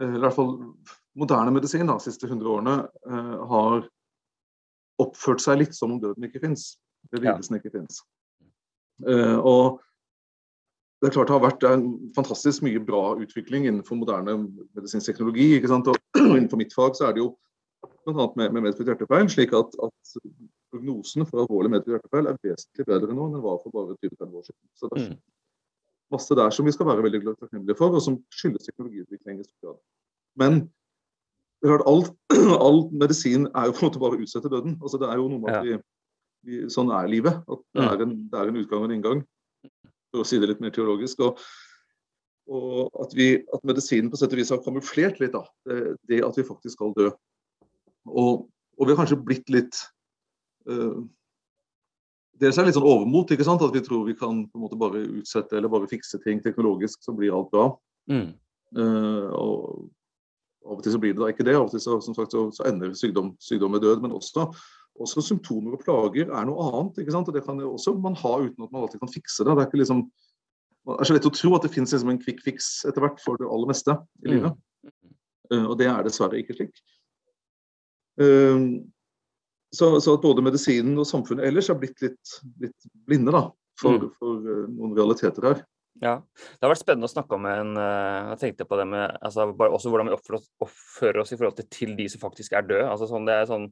uh, 0.00 0.14
i 0.14 0.22
hvert 0.22 0.36
fall 0.36 0.54
moderne 1.18 1.52
medisin 1.54 1.90
de 1.90 1.98
siste 2.02 2.30
100 2.30 2.48
årene, 2.50 2.78
uh, 3.08 3.36
har 3.50 3.84
oppført 5.02 5.42
seg 5.42 5.60
litt 5.60 5.76
som 5.76 5.92
om 5.94 6.00
døden 6.02 6.28
ikke 6.28 6.42
fins. 6.44 6.74
Lidelsen 7.12 7.58
ja. 7.58 7.60
ikke 7.60 7.74
fins. 7.74 8.00
Eh, 9.02 9.38
og 9.38 9.80
det 11.04 11.10
er 11.10 11.16
klart 11.18 11.28
det 11.28 11.34
har 11.34 11.44
vært 11.44 11.64
en 11.68 11.82
fantastisk 12.16 12.64
mye 12.64 12.80
bra 12.80 13.02
utvikling 13.20 13.66
innenfor 13.68 13.98
moderne 14.00 14.38
medisinsk 14.72 15.10
teknologi. 15.10 15.50
ikke 15.58 15.68
sant? 15.68 15.90
Og 15.92 15.98
innenfor 16.38 16.60
mitt 16.60 16.72
fag 16.72 16.96
så 16.96 17.10
er 17.10 17.16
det 17.16 17.20
jo 17.20 17.34
bl.a. 18.06 18.24
med, 18.38 18.54
med 18.54 18.64
medfødt 18.64 18.88
hjertefeil 18.88 19.28
slik 19.28 19.52
at, 19.56 19.76
at 19.84 20.14
prognosen 20.72 21.26
for 21.28 21.42
alvorlig 21.44 21.74
medfødt 21.74 21.98
hjertefeil 21.98 22.30
er 22.30 22.38
vesentlig 22.40 22.88
bedre 22.88 23.12
nå 23.12 23.26
enn 23.28 23.36
den 23.36 23.44
var 23.44 23.60
for 23.60 23.74
bare 23.74 23.98
20-30 24.00 24.38
år 24.40 24.46
siden. 24.48 24.62
Så 24.80 24.88
det 24.88 25.02
er 25.02 25.10
mm. 25.10 25.18
masse 26.16 26.38
der 26.40 26.56
som 26.56 26.70
vi 26.70 26.74
skal 26.78 26.88
være 26.88 27.04
veldig 27.04 27.22
takknemlige 27.34 27.78
for, 27.82 27.98
og 28.00 28.06
som 28.06 28.16
skyldes 28.32 28.64
teknologiutvikling 28.70 29.44
i 29.44 29.46
stor 29.50 29.68
grad. 29.68 29.82
Men 30.40 30.58
det 30.64 31.68
er 31.68 31.74
klart, 31.74 31.86
alt, 31.92 32.10
all 32.64 32.80
medisin 33.04 33.44
er 33.52 33.68
jo 33.68 33.76
på 33.76 33.84
en 33.84 33.90
måte 33.90 34.02
bare 34.06 34.16
å 34.16 34.24
utsette 34.24 34.52
døden. 34.52 34.78
Altså, 34.80 35.04
det 35.04 35.12
er 35.12 35.20
jo 35.20 35.28
noe 35.28 35.44
med 35.44 35.60
at 35.60 35.84
vi 36.44 36.64
sånn 36.72 36.92
er 36.92 37.12
livet. 37.12 37.44
At 37.44 37.62
det 37.76 37.86
er, 37.92 38.02
en, 38.04 38.18
det 38.32 38.40
er, 38.40 38.50
en, 38.50 38.58
utgang 38.60 38.82
og 38.82 38.88
en 38.88 38.96
inngang, 38.98 39.22
for 40.14 40.22
å 40.22 40.28
si 40.28 40.38
det 40.40 40.50
litt 40.52 40.62
mer 40.62 40.74
teologisk. 40.74 41.24
Og, 41.26 41.42
og 42.54 43.02
at, 43.02 43.16
vi, 43.18 43.28
at, 43.42 43.66
medisinen 43.66 44.12
på 44.12 44.20
sett 44.20 44.34
og 44.34 44.40
vis 44.40 44.52
har 44.54 44.62
kamuflert 44.64 45.18
litt 45.22 45.34
da, 45.34 45.42
det, 45.66 46.22
at 46.22 46.38
vi 46.38 46.46
faktisk 46.46 46.78
skal 46.78 46.94
dø. 46.96 47.10
Og, 48.12 48.46
og 48.78 48.86
vi 48.86 48.92
har 48.92 49.00
kanskje 49.00 49.20
blitt 49.24 49.52
litt 49.52 49.78
uh, 50.70 51.02
Dels 52.42 52.56
er 52.58 52.64
det 52.64 52.72
litt 52.72 52.76
sånn 52.76 52.88
overmot, 52.90 53.30
ikke 53.30 53.44
sant? 53.46 53.62
at 53.62 53.76
vi 53.76 53.80
tror 53.86 54.08
vi 54.08 54.16
kan 54.18 54.40
på 54.50 54.58
en 54.58 54.62
måte 54.64 54.76
bare 54.78 55.04
utsette 55.20 55.54
eller 55.54 55.70
bare 55.70 55.86
fikse 55.86 56.18
ting 56.24 56.40
teknologisk, 56.42 56.98
så 57.06 57.14
blir 57.14 57.30
alt 57.30 57.52
bra. 57.52 57.68
Mm. 58.10 58.32
Uh, 58.74 59.28
og 59.38 59.84
Av 60.64 60.78
og 60.78 60.82
til 60.82 60.94
så 60.94 60.98
blir 60.98 61.12
det 61.12 61.20
da 61.20 61.28
ikke 61.30 61.44
det. 61.46 61.54
Av 61.54 61.66
og 61.66 61.70
til 61.70 61.82
så, 61.84 61.98
som 62.02 62.16
sagt, 62.16 62.32
så, 62.32 62.46
så 62.56 62.64
ender 62.66 62.94
sykdom, 62.96 63.34
sykdom 63.38 63.74
med 63.76 63.84
død. 63.84 64.00
Men 64.02 64.16
også 64.16 64.48
også 65.02 65.24
symptomer 65.26 65.74
og 65.74 65.82
plager 65.82 66.30
er 66.30 66.46
noe 66.46 66.68
annet. 66.68 67.00
ikke 67.02 67.14
sant? 67.14 67.28
Og 67.28 67.34
Det 67.34 67.44
kan 67.46 67.58
jo 67.60 67.74
også 67.74 67.96
man 67.98 68.16
ha 68.20 68.34
uten 68.44 68.66
at 68.66 68.70
man 68.70 68.84
alltid 68.84 69.02
kan 69.02 69.10
fikse 69.10 69.44
det. 69.44 69.50
Det 69.50 69.64
er 69.64 69.68
ikke 69.68 69.82
liksom, 69.82 70.04
det 70.84 70.96
er 71.00 71.08
så 71.08 71.16
lett 71.16 71.28
å 71.28 71.34
tro 71.34 71.54
at 71.56 71.66
det 71.66 71.72
finnes 71.74 71.94
liksom 71.94 72.12
en 72.12 72.22
quick 72.22 72.42
fix 72.44 72.72
etter 72.88 73.04
hvert 73.04 73.22
for 73.24 73.40
det 73.40 73.50
aller 73.50 73.70
meste 73.70 73.96
i 74.24 74.34
livet. 74.36 74.54
Mm. 74.54 75.14
Uh, 75.52 75.66
og 75.66 75.78
det 75.80 75.90
er 75.90 76.06
dessverre 76.06 76.40
ikke 76.40 76.56
slik. 76.56 76.82
Uh, 78.20 78.80
så, 79.74 79.96
så, 79.98 80.14
at 80.14 80.22
både 80.22 80.44
medisinen 80.46 80.94
og 81.00 81.08
samfunnet 81.08 81.48
ellers 81.48 81.68
har 81.72 81.80
blitt 81.80 81.98
litt, 82.04 82.34
litt 82.62 82.90
blinde 83.08 83.34
da, 83.34 83.48
for, 83.80 83.98
mm. 83.98 84.12
for 84.20 84.44
uh, 84.46 84.66
noen 84.70 84.94
realiteter 84.96 85.50
her. 85.50 85.64
Ja, 86.02 86.18
Det 86.34 86.64
har 86.66 86.72
vært 86.72 86.82
spennende 86.82 87.06
å 87.06 87.12
snakke 87.12 87.36
om 87.36 87.44
en 87.46 87.76
Jeg 87.78 88.38
tenkte 88.40 88.64
på 88.66 88.74
det 88.80 88.82
med 88.90 89.12
altså, 89.22 89.44
også 89.54 89.92
hvordan 89.92 90.08
vi 90.08 90.16
oppfører 90.16 90.40
oss, 90.40 90.48
oppfører 90.66 91.20
oss, 91.22 91.30
i 91.30 91.38
forhold 91.38 91.54
til, 91.60 91.68
til 91.70 91.92
de 91.94 92.08
som 92.10 92.22
faktisk 92.24 92.56
er 92.58 92.66
døde. 92.66 92.88
Altså, 92.90 93.06
sånn, 93.06 93.28
det 93.28 93.36
er 93.38 93.46
sånn 93.46 93.68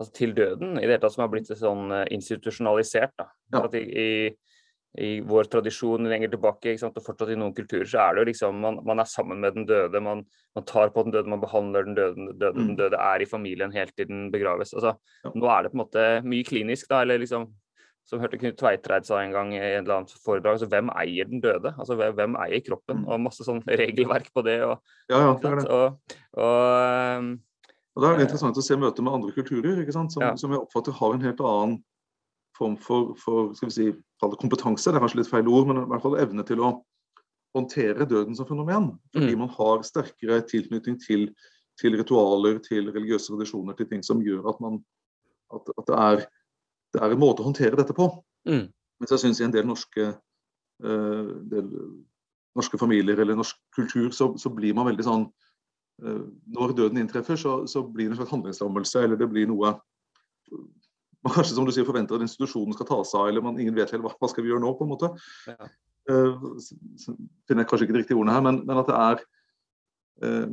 altså 0.00 0.14
til 0.16 0.36
døden, 0.36 0.78
i 0.78 0.84
det 0.84 0.94
hele 0.94 1.02
tatt 1.02 1.14
som 1.14 1.26
har 1.26 1.32
blitt 1.32 1.50
sånn 1.50 1.90
eh, 1.94 2.06
institusjonalisert. 2.16 3.12
da. 3.20 3.28
Ja. 3.52 3.64
At 3.66 3.76
i, 3.78 3.84
i, 3.84 4.08
i, 5.00 5.10
vår 5.26 5.50
tradisjon 5.52 6.08
lenger 6.10 6.32
tilbake, 6.32 6.72
ikke 6.72 6.84
sant? 6.84 6.98
og 6.98 7.06
fortsatt 7.06 7.34
i 7.34 7.38
noen 7.38 7.54
kulturer, 7.56 7.88
så 7.90 8.04
er 8.04 8.16
det 8.16 8.24
jo 8.24 8.30
liksom 8.32 8.62
man, 8.64 8.80
man 8.86 9.02
er 9.02 9.10
sammen 9.10 9.42
med 9.44 9.58
den 9.58 9.68
døde, 9.68 10.02
man, 10.04 10.24
man, 10.56 10.68
tar 10.68 10.94
på 10.94 11.04
den 11.06 11.16
døde, 11.16 11.30
man 11.30 11.42
behandler 11.44 11.88
den 11.88 11.98
døde, 11.98 12.16
den 12.16 12.30
døde, 12.32 12.54
mm. 12.56 12.68
den 12.72 12.78
døde 12.80 13.02
er 13.10 13.22
i 13.22 13.28
familien 13.28 13.74
helt 13.76 13.94
til 13.98 14.08
den 14.10 14.30
begraves. 14.34 14.74
Altså, 14.74 14.96
ja. 15.24 15.34
Nå 15.34 15.50
er 15.52 15.66
det 15.66 15.74
på 15.74 15.78
en 15.78 15.84
måte 15.84 16.06
mye 16.26 16.48
klinisk, 16.48 16.88
da, 16.90 17.04
eller 17.04 17.20
liksom 17.22 17.50
som 18.10 18.22
hørte 18.22 18.40
Knut 18.40 18.56
Tveitreid 18.58 19.06
sa 19.06 19.20
en 19.22 19.34
gang 19.34 19.52
i 19.54 19.60
et 19.60 19.76
eller 19.82 20.00
annet 20.00 20.14
foredrag, 20.24 20.56
altså 20.56 20.66
hvem 20.70 20.90
eier 20.98 21.28
den 21.30 21.42
døde? 21.44 21.70
Altså 21.78 21.94
hvem 22.00 22.34
eier 22.42 22.64
kroppen? 22.66 23.04
Og 23.06 23.22
masse 23.22 23.46
sånn 23.46 23.60
regelverk 23.82 24.32
på 24.34 24.42
det. 24.46 24.56
Og, 24.66 24.80
ja, 25.12 25.20
ja, 25.28 25.36
det 25.44 25.52
det. 25.60 25.66
Og, 25.70 26.16
og, 26.40 27.30
og 28.00 28.04
Da 28.06 28.12
er 28.14 28.16
det 28.16 28.26
interessant 28.30 28.56
å 28.56 28.64
se 28.64 28.76
møter 28.80 29.04
med 29.04 29.12
andre 29.12 29.32
kulturer? 29.36 29.80
Som, 29.92 30.08
Ja. 30.22 30.34
som 30.36 30.50
jeg 30.54 30.60
oppfatter 30.62 30.92
har 30.96 31.14
en 31.14 31.20
helt 31.20 31.40
annen 31.44 31.82
form 32.56 32.76
for, 32.80 33.14
for 33.20 33.52
skal 33.54 33.68
vi 33.68 33.74
si, 33.74 33.88
kompetanse, 34.20 34.88
det 34.90 34.96
er 34.96 35.04
kanskje 35.04 35.20
litt 35.20 35.30
feil 35.30 35.48
ord, 35.48 35.68
men 35.68 35.82
i 35.82 35.86
hvert 35.88 36.02
fall 36.02 36.16
evne 36.20 36.44
til 36.48 36.60
å 36.64 36.70
håndtere 37.56 38.06
døden 38.08 38.36
som 38.36 38.46
fenomen. 38.48 38.98
Fordi 39.12 39.34
Mm. 39.34 39.38
man 39.38 39.48
har 39.48 39.82
sterkere 39.82 40.40
tilknytning 40.48 40.98
til, 41.00 41.34
til 41.80 41.96
ritualer, 41.96 42.58
til 42.64 42.90
religiøse 42.92 43.28
tradisjoner, 43.32 43.76
til 43.76 43.86
ting 43.86 44.02
som 44.02 44.20
gjør 44.22 44.48
at, 44.48 44.60
man, 44.60 44.82
at, 45.52 45.68
at 45.78 45.86
det, 45.86 45.96
er, 45.98 46.26
det 46.94 47.02
er 47.02 47.10
en 47.12 47.20
måte 47.20 47.40
å 47.42 47.48
håndtere 47.52 47.76
dette 47.76 47.92
på. 47.96 48.08
Mm. 48.48 48.72
Mens 49.00 49.10
jeg 49.10 49.18
syns 49.24 49.40
i 49.40 49.44
en 49.44 49.52
del 49.52 49.66
norske, 49.66 50.14
uh, 50.84 51.30
del 51.52 51.68
norske 52.56 52.78
familier 52.78 53.18
eller 53.20 53.36
norsk 53.36 53.56
kultur, 53.76 54.10
så, 54.10 54.32
så 54.38 54.50
blir 54.52 54.74
man 54.74 54.86
veldig 54.86 55.04
sånn 55.04 55.26
Når 56.00 56.72
døden 56.78 57.00
inntreffer, 57.02 57.36
så, 57.36 57.54
så 57.68 57.82
blir 57.84 58.08
det 58.08 58.14
en 58.14 58.20
slags 58.20 58.32
handlingslammelse, 58.32 59.02
eller 59.04 59.18
det 59.20 59.28
blir 59.30 59.48
noe 59.50 59.74
man 61.20 61.34
kanskje 61.34 61.54
som 61.54 61.66
du 61.68 61.72
sier 61.74 61.84
forventer 61.84 62.16
at 62.16 62.24
institusjonen 62.24 62.74
skal 62.76 62.88
ta 62.88 62.98
seg 63.04 63.20
av, 63.20 63.28
eller 63.28 63.44
man, 63.44 63.58
ingen 63.60 63.76
vet 63.76 63.92
helt 63.92 64.04
hva, 64.06 64.14
hva 64.16 64.30
skal 64.30 64.44
vi 64.44 64.52
gjøre 64.52 64.64
nå, 64.64 64.72
på 64.78 64.86
en 64.86 64.92
måte. 64.94 65.10
Ja. 65.50 65.68
Eh, 66.10 66.46
så 66.64 67.14
finner 67.48 67.64
jeg 67.64 67.70
kanskje 67.70 67.86
ikke 67.86 67.96
de 67.98 68.02
riktige 68.02 68.18
ordene 68.18 68.36
her, 68.38 68.44
men, 68.46 68.62
men 68.68 68.80
at 68.80 68.88
det 68.88 68.96
er 68.96 69.22
uh, 70.24 70.48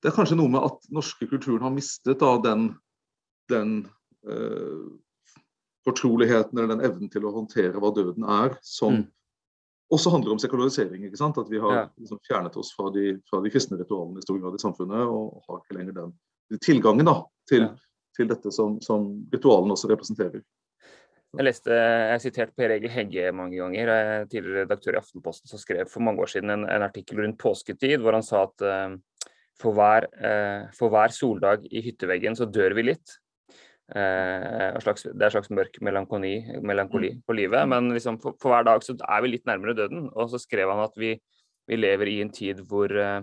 Det 0.00 0.08
er 0.08 0.16
kanskje 0.16 0.38
noe 0.40 0.48
med 0.48 0.64
at 0.64 0.90
norske 0.96 1.28
kulturen 1.28 1.66
har 1.66 1.74
mistet 1.74 2.22
da, 2.22 2.32
den, 2.40 2.70
den 3.52 3.74
uh, 4.24 4.88
fortroligheten 5.84 6.56
eller 6.56 6.72
den 6.72 6.84
evnen 6.88 7.12
til 7.12 7.26
å 7.28 7.34
håndtere 7.34 7.76
hva 7.80 7.92
døden 7.96 8.24
er, 8.24 8.56
som 8.64 9.02
Mm. 9.02 9.08
Også 9.90 10.12
handler 10.14 10.32
om 10.34 10.38
sekularisering. 10.38 11.04
ikke 11.06 11.18
sant? 11.18 11.38
At 11.38 11.50
vi 11.50 11.58
har 11.58 11.72
Ja. 11.74 11.88
liksom 11.98 12.18
fjernet 12.26 12.56
oss 12.56 12.72
fra 12.76 12.90
de, 12.90 13.18
fra 13.28 13.40
de 13.42 13.50
kristne 13.50 13.78
ritualene 13.78 14.18
i 14.18 14.22
stor 14.22 14.38
grad 14.38 14.54
i 14.54 14.62
samfunnet, 14.62 15.06
og 15.08 15.42
har 15.48 15.60
ikke 15.60 15.78
lenger 15.78 15.92
den 15.94 16.12
tilgangen 16.60 17.06
da, 17.06 17.24
til, 17.48 17.60
Ja. 17.62 17.74
til 18.16 18.28
dette 18.28 18.52
som, 18.52 18.80
som 18.80 19.26
ritualene 19.32 19.72
også 19.74 19.90
representerer. 19.90 20.42
Jeg 21.38 21.46
leste, 21.46 21.70
jeg 21.70 22.10
har 22.10 22.18
sitert 22.18 22.56
Per 22.56 22.72
Egil 22.74 22.90
Hegge 22.90 23.32
mange 23.32 23.54
ganger, 23.56 23.88
eh, 23.88 24.24
tidligere 24.26 24.64
redaktør 24.64 24.96
i 24.96 24.98
Aftenposten, 24.98 25.46
som 25.46 25.58
skrev 25.62 25.86
for 25.88 26.02
mange 26.02 26.18
år 26.18 26.26
siden 26.32 26.50
en, 26.50 26.64
en 26.68 26.82
artikkel 26.82 27.22
rundt 27.22 27.38
påsketid, 27.38 28.00
hvor 28.02 28.12
han 28.12 28.22
sa 28.26 28.42
at 28.48 28.64
uh, 28.66 28.96
for, 29.60 29.72
hver, 29.72 30.08
uh, 30.18 30.66
for 30.74 30.90
hver 30.90 31.14
soldag 31.14 31.68
i 31.70 31.82
hytteveggen 31.86 32.34
så 32.34 32.50
dør 32.50 32.74
vi 32.74 32.82
litt. 32.82 33.14
Eh, 33.90 34.78
slags, 34.84 35.02
det 35.02 35.18
er 35.18 35.26
en 35.26 35.34
slags 35.34 35.50
mørk 35.50 35.80
melankoli, 35.82 36.34
melankoli 36.62 37.10
på 37.26 37.34
livet, 37.34 37.66
men 37.68 37.90
liksom 37.90 38.20
for, 38.22 38.36
for 38.38 38.54
hver 38.54 38.66
dag 38.68 38.84
så 38.86 38.94
er 39.02 39.24
vi 39.24 39.32
litt 39.32 39.48
nærmere 39.50 39.74
døden. 39.74 40.06
Og 40.14 40.30
så 40.30 40.38
skrev 40.38 40.70
han 40.70 40.82
at 40.84 40.94
vi, 41.00 41.16
vi 41.70 41.78
lever 41.78 42.12
i 42.12 42.20
en 42.22 42.30
tid 42.34 42.62
hvor, 42.70 42.92
eh, 42.94 43.22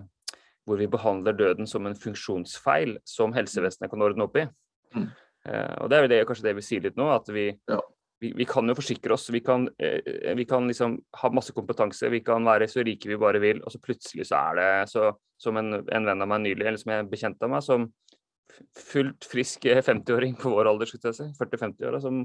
hvor 0.67 0.81
vi 0.81 0.89
behandler 0.91 1.37
døden 1.37 1.69
som 1.69 1.87
en 1.87 1.95
funksjonsfeil 1.95 2.97
som 3.07 3.35
helsevesenet 3.37 3.93
kan 3.93 4.03
ordne 4.03 4.27
opp 4.27 4.35
i. 4.41 4.47
Mm. 4.97 5.05
Eh, 5.47 5.75
og 5.83 5.91
det 5.91 6.01
er 6.01 6.09
det, 6.11 6.25
kanskje 6.27 6.49
det 6.49 6.57
vi 6.57 6.65
sier 6.65 6.83
litt 6.83 6.99
nå, 6.99 7.07
at 7.15 7.31
vi, 7.31 7.47
Ja. 7.71 7.79
vi, 8.19 8.33
vi 8.35 8.47
kan 8.49 8.67
jo 8.67 8.75
forsikre 8.75 9.15
oss. 9.15 9.29
Vi 9.31 9.39
kan, 9.45 9.69
vi 9.77 10.47
kan 10.49 10.67
liksom 10.67 10.97
ha 11.21 11.31
masse 11.31 11.55
kompetanse, 11.55 12.11
vi 12.11 12.19
kan 12.25 12.43
være 12.43 12.67
så 12.67 12.83
rike 12.83 13.07
vi 13.07 13.19
bare 13.21 13.39
vil, 13.39 13.63
og 13.63 13.71
så 13.71 13.79
plutselig 13.79 14.27
så 14.27 14.41
er 14.49 14.59
det 14.59 14.69
så, 14.91 15.13
som 15.39 15.55
en, 15.61 15.79
en 15.79 16.11
venn 16.11 16.25
av 16.25 16.27
meg 16.27 16.43
nylig, 16.43 16.65
eller 16.65 16.81
som 16.81 16.91
jeg 16.91 17.07
bekjente 17.13 17.47
av 17.47 17.55
meg, 17.55 17.63
som 17.63 17.87
fullt 18.91 19.27
frisk 19.31 19.65
eh, 19.71 19.81
50-åring 19.83 20.37
på 20.39 20.51
vår 20.53 20.71
alder, 20.71 20.89
skulle 20.89 21.11
jeg 21.11 21.19
si, 21.19 21.29
40-50-åra, 21.39 22.01
som, 22.03 22.23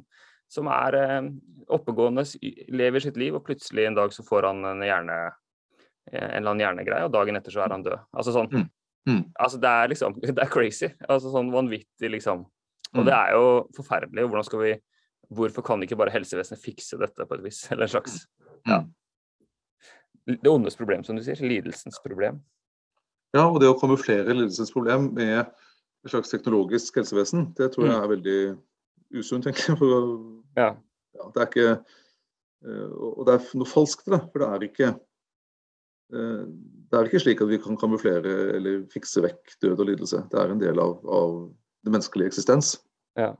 som 0.52 0.70
er 0.72 0.98
eh, 1.00 1.30
oppegående, 1.72 2.24
lever 2.72 3.04
sitt 3.04 3.18
liv, 3.20 3.36
og 3.38 3.46
plutselig 3.46 3.88
en 3.88 3.98
dag 3.98 4.14
så 4.14 4.24
får 4.26 4.50
han 4.50 4.64
en 4.74 4.86
hjerne 4.86 5.18
eh, 5.26 5.32
en 6.12 6.38
eller 6.42 6.54
annen 6.54 6.64
hjernegreie, 6.66 7.08
og 7.08 7.12
dagen 7.14 7.38
etter 7.38 7.54
så 7.54 7.64
er 7.66 7.74
han 7.76 7.84
død. 7.86 8.00
Altså 8.12 8.34
sånn. 8.34 8.50
Mm. 8.52 8.70
Mm. 9.08 9.22
Altså 9.42 9.58
det 9.58 9.70
er 9.70 9.88
liksom 9.90 10.12
Det 10.22 10.38
er 10.38 10.50
crazy. 10.50 10.88
Altså 11.08 11.32
sånn 11.34 11.52
vanvittig, 11.54 12.10
liksom. 12.18 12.46
Og 12.92 13.00
Mm. 13.00 13.06
det 13.08 13.14
er 13.16 13.30
jo 13.32 13.44
forferdelig. 13.76 14.26
Hvordan 14.28 14.44
skal 14.44 14.60
vi 14.66 14.72
Hvorfor 15.32 15.64
kan 15.64 15.80
ikke 15.80 15.96
bare 15.96 16.12
helsevesenet 16.12 16.60
fikse 16.60 16.98
dette 17.00 17.24
på 17.24 17.34
et 17.38 17.44
vis? 17.46 17.62
Eller 17.72 17.86
en 17.86 17.92
slags 17.94 18.18
ja. 18.68 18.82
Mm. 18.82 18.90
Det 20.42 20.50
ondes 20.50 20.76
problem, 20.76 21.02
som 21.02 21.16
du 21.16 21.22
sier. 21.24 21.40
Lidelsens 21.40 21.96
problem. 22.04 22.42
Ja, 23.32 23.46
og 23.48 23.62
det 23.62 23.70
å 23.70 23.78
kamuflere 23.80 24.34
lidelsesproblem 24.36 25.08
med 25.16 25.48
et 26.02 26.12
slags 26.12 26.32
teknologisk 26.32 26.98
helsevesen, 26.98 27.50
det 27.58 27.70
tror 27.74 27.88
jeg 27.88 27.96
er 27.96 28.10
veldig 28.10 28.38
usunt, 29.20 29.46
tenker 29.46 29.72
jeg. 29.72 29.92
Ja. 30.58 30.72
ja, 31.16 31.28
det 31.32 31.42
er 31.42 31.48
ikke 31.48 31.68
eh, 31.72 32.90
Og 32.92 33.22
det 33.28 33.36
er 33.38 33.46
noe 33.56 33.70
falskt 33.70 34.10
i 34.10 34.14
det. 34.14 34.20
For 34.32 34.42
det 34.42 34.48
er 34.48 34.66
ikke 34.66 34.88
eh, 34.90 36.42
det 36.92 36.98
er 36.98 37.08
ikke 37.08 37.22
slik 37.22 37.40
at 37.40 37.48
vi 37.48 37.60
kan 37.62 37.78
kamuflere 37.80 38.34
eller 38.58 38.82
fikse 38.92 39.22
vekk 39.24 39.56
død 39.64 39.78
og 39.78 39.88
lidelse. 39.88 40.24
Det 40.32 40.42
er 40.42 40.52
en 40.52 40.60
del 40.60 40.82
av, 40.82 40.98
av 41.08 41.38
det 41.86 41.94
menneskelige 41.94 42.34
eksistens. 42.34 42.74
Ja. 43.18 43.30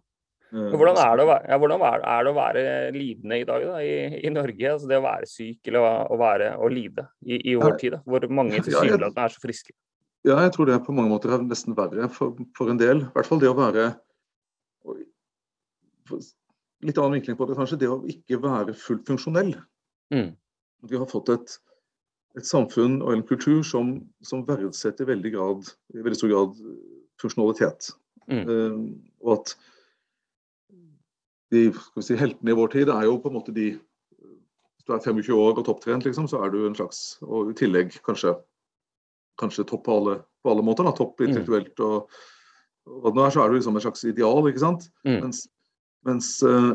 Eh, 0.52 0.72
hvordan 0.76 0.98
er 1.00 1.16
det 1.16 1.26
være, 1.28 1.44
ja, 1.48 1.58
hvordan 1.60 1.84
er, 1.88 2.02
er 2.14 2.24
det 2.24 2.32
å 2.32 2.36
være 2.36 2.64
lidende 2.96 3.38
i 3.40 3.46
dag 3.48 3.62
da, 3.68 3.78
i, 3.84 3.94
i 4.22 4.32
Norge? 4.32 4.72
Altså 4.72 4.90
det 4.90 4.98
å 5.00 5.04
være 5.04 5.28
syk 5.28 5.70
eller 5.70 5.84
å, 5.84 5.92
å 6.12 6.18
være 6.20 6.50
å 6.60 6.68
lide 6.72 7.06
i, 7.24 7.38
i 7.52 7.56
vår 7.60 7.78
tid, 7.80 7.96
da, 7.96 8.02
hvor 8.06 8.26
mange 8.32 8.60
tilsynelatende 8.60 9.26
er 9.26 9.34
så 9.34 9.42
friske. 9.42 9.74
Ja, 10.22 10.36
jeg 10.44 10.52
tror 10.54 10.68
det 10.68 10.78
på 10.86 10.94
mange 10.94 11.10
måter 11.10 11.32
er 11.34 11.42
nesten 11.42 11.74
verre 11.74 12.06
for, 12.12 12.36
for 12.56 12.70
en 12.70 12.78
del. 12.78 13.04
I 13.08 13.14
hvert 13.16 13.28
fall 13.28 13.42
det 13.42 13.50
å 13.50 13.58
være 13.58 13.92
Litt 16.82 16.98
annen 16.98 17.14
vinkling 17.14 17.36
på 17.38 17.46
det, 17.46 17.54
kanskje. 17.56 17.78
Det 17.78 17.88
å 17.88 18.00
ikke 18.10 18.40
være 18.42 18.74
fullt 18.76 19.06
funksjonell. 19.08 19.52
Mm. 20.12 20.32
Vi 20.90 20.98
har 20.98 21.06
fått 21.08 21.30
et, 21.32 21.54
et 22.36 22.46
samfunn 22.46 22.98
og 23.04 23.14
en 23.14 23.22
kultur 23.26 23.62
som, 23.66 23.94
som 24.26 24.42
verdsetter 24.48 25.06
veldig 25.08 25.30
grad, 25.36 25.70
i 25.94 26.02
veldig 26.02 26.18
stor 26.18 26.32
grad 26.32 26.58
funksjonalitet. 27.22 27.92
Mm. 28.26 28.42
Uh, 28.50 29.22
og 29.22 29.36
at 29.38 29.54
de 31.52 31.66
skal 31.76 32.00
vi 32.00 32.06
si, 32.06 32.18
heltene 32.18 32.52
i 32.52 32.56
vår 32.56 32.74
tid 32.74 32.90
er 32.92 33.06
jo 33.06 33.18
på 33.20 33.30
en 33.30 33.38
måte 33.38 33.54
de 33.54 33.74
Hvis 33.76 34.86
du 34.88 34.94
er 34.94 35.02
25 35.04 35.38
år 35.38 35.58
og 35.60 35.66
topptrent, 35.66 36.04
liksom, 36.06 36.26
så 36.30 36.42
er 36.42 36.50
du 36.50 36.64
en 36.66 36.74
slags 36.74 37.18
Og 37.22 37.52
i 37.52 37.56
tillegg 37.58 37.94
kanskje, 38.06 38.34
kanskje 39.40 39.64
topp 39.68 39.84
på 39.86 39.96
alle, 39.98 40.18
på 40.42 40.52
alle 40.52 40.64
måter. 40.66 40.86
Da, 40.86 40.94
topp 40.96 41.20
intellektuelt 41.24 41.80
og, 41.84 42.12
og 42.90 43.08
nå 43.14 43.24
er, 43.24 43.34
så 43.34 43.42
er 43.42 43.50
du 43.50 43.58
liksom 43.58 43.78
et 43.78 43.86
slags 43.86 44.04
ideal, 44.08 44.42
ikke 44.50 44.64
sant. 44.64 44.88
Mm. 45.06 45.18
Mens, 45.24 45.44
mens 46.08 46.30
uh, 46.46 46.74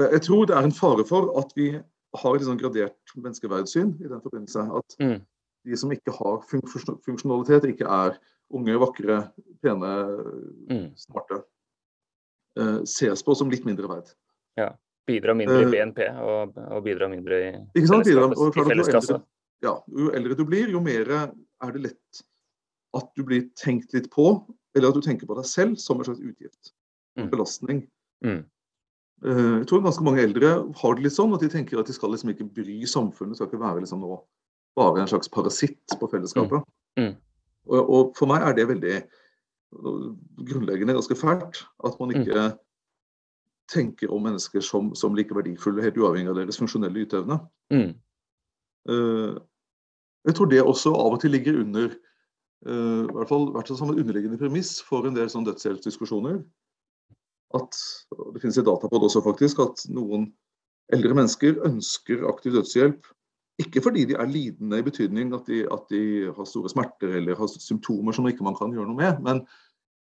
jeg, 0.00 0.22
tror 0.26 0.48
det 0.48 0.56
er 0.56 0.68
en 0.68 0.76
fare 0.76 1.06
for 1.08 1.32
at 1.40 1.54
vi 1.56 1.72
har 2.20 2.36
et 2.36 2.46
sånn 2.46 2.60
gradert 2.60 3.14
menneskeverdssyn 3.16 3.94
i 4.02 4.10
den 4.10 4.24
forbindelse. 4.24 4.66
At 4.80 4.98
Mm. 5.00 5.20
de 5.68 5.76
som 5.76 5.90
ikke 5.92 6.12
har 6.16 6.40
fun 6.48 6.62
funksjonalitet, 7.04 7.68
ikke 7.68 7.88
er 7.88 8.18
unge, 8.50 8.76
vakre, 8.80 9.22
pene, 9.62 9.90
Mm. 10.70 10.86
smarte, 10.98 11.42
uh, 12.58 12.80
ses 12.84 13.22
på 13.22 13.36
som 13.36 13.50
litt 13.50 13.64
mindre 13.64 13.88
verd. 13.88 14.14
Bidra 15.10 15.34
mindre 15.34 15.62
i 15.62 15.64
Eh, 15.64 15.70
BNP 15.70 16.06
og, 16.22 16.56
og 16.70 16.84
bidra 16.84 17.08
mindre 17.08 17.38
i 17.40 17.50
Ikke 17.74 17.88
Ja, 19.64 19.76
jo 19.92 20.10
eldre 20.16 20.36
du 20.38 20.44
blir, 20.48 20.70
jo 20.72 20.80
mer 20.80 21.08
er 21.12 21.72
det 21.74 21.82
lett 21.90 22.22
at 22.96 23.10
du 23.14 23.22
blir 23.22 23.44
tenkt 23.60 23.92
litt 23.94 24.08
på, 24.10 24.32
eller 24.74 24.90
at 24.90 24.96
du 24.96 25.04
tenker 25.04 25.28
på 25.28 25.36
deg 25.38 25.46
selv 25.46 25.76
som 25.78 26.00
en 26.00 26.08
slags 26.08 26.22
utgift. 26.22 26.72
Mm. 27.18 27.30
belastning. 27.30 27.80
Mm. 28.24 28.44
Eh, 29.24 29.56
Jeg 29.60 29.66
tror 29.68 29.82
ganske 29.84 30.04
mange 30.04 30.22
eldre 30.22 30.50
har 30.82 30.94
det 30.94 31.04
litt 31.04 31.16
sånn 31.16 31.34
at 31.34 31.42
de 31.44 31.50
tenker 31.52 31.80
at 31.80 31.86
de 31.86 31.96
skal 31.96 32.12
liksom 32.14 32.30
ikke 32.32 32.48
bry 32.54 32.80
samfunnet. 32.86 33.36
skal 33.36 33.50
ikke 33.50 33.60
være 33.60 33.82
liksom 33.84 34.00
nå 34.04 34.20
bare 34.78 35.02
en 35.02 35.10
slags 35.10 35.28
parasitt 35.28 35.98
på 35.98 36.08
fellesskapet. 36.08 36.62
Mm. 36.96 37.10
Mm. 37.10 37.16
Og, 37.66 37.90
og 37.90 38.12
for 38.16 38.30
meg 38.30 38.46
er 38.46 38.56
det 38.56 38.68
veldig 38.70 38.96
grunnleggende 40.46 40.96
ganske 40.96 41.18
fælt. 41.18 41.64
At 41.84 41.98
man 42.00 42.14
ikke 42.14 42.52
tenker 43.70 44.10
om 44.10 44.24
mennesker 44.26 44.62
som, 44.64 44.94
som 44.94 45.14
like 45.14 45.34
verdifulle, 45.34 45.82
helt 45.82 45.98
uavhengig 45.98 46.30
av 46.32 46.40
deres 46.40 46.58
funksjonelle 46.58 47.04
yteevne. 47.04 47.38
Mm. 47.74 47.92
Eh, 48.90 49.34
jeg 50.28 50.36
tror 50.36 50.50
det 50.50 50.62
også 50.62 50.92
av 50.94 51.16
og 51.16 51.20
til 51.22 51.32
ligger 51.34 51.60
under 51.62 51.92
uh, 52.66 53.04
i 53.06 53.14
hvert 53.16 53.30
fall 53.30 53.48
vært 53.54 53.72
som 53.72 53.92
et 53.92 54.02
underliggende 54.02 54.40
premiss 54.40 54.78
for 54.84 55.06
en 55.08 55.16
del 55.16 55.30
sånn 55.32 55.46
dødshjelpsdiskusjoner. 55.48 56.42
At 57.56 57.78
det 58.34 58.42
finnes 58.42 58.60
data 58.60 58.90
på 58.90 59.00
det 59.00 59.08
også, 59.08 59.24
faktisk, 59.24 59.62
at 59.64 59.86
noen 59.90 60.28
eldre 60.94 61.16
mennesker 61.16 61.62
ønsker 61.66 62.26
aktiv 62.30 62.54
dødshjelp. 62.58 63.08
Ikke 63.60 63.82
fordi 63.84 64.06
de 64.08 64.16
er 64.16 64.30
lidende 64.30 64.78
i 64.80 64.84
betydning 64.86 65.34
at 65.36 65.48
de, 65.50 65.64
at 65.68 65.90
de 65.92 66.02
har 66.36 66.48
store 66.48 66.70
smerter 66.72 67.18
eller 67.18 67.36
har 67.36 67.50
symptomer 67.52 68.16
som 68.16 68.28
ikke 68.30 68.46
man 68.46 68.56
kan 68.56 68.72
gjøre 68.72 68.88
noe 68.88 68.96
med, 68.96 69.18
men, 69.24 69.42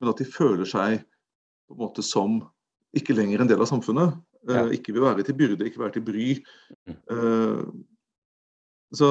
men 0.01 0.11
at 0.11 0.19
de 0.19 0.27
føler 0.27 0.67
seg 0.67 0.99
på 1.67 1.75
en 1.75 1.83
måte 1.83 2.03
som 2.03 2.41
ikke 2.97 3.15
lenger 3.15 3.43
en 3.43 3.51
del 3.51 3.61
av 3.63 3.69
samfunnet. 3.69 4.17
Ja. 4.47 4.63
Uh, 4.63 4.73
Ikke 4.75 4.95
vil 4.95 5.03
være 5.03 5.25
til 5.27 5.37
byrde, 5.37 5.67
ikke 5.67 5.83
være 5.83 5.97
til 5.97 6.05
bry. 6.07 6.27
Eh, 6.87 7.63
så, 8.95 9.09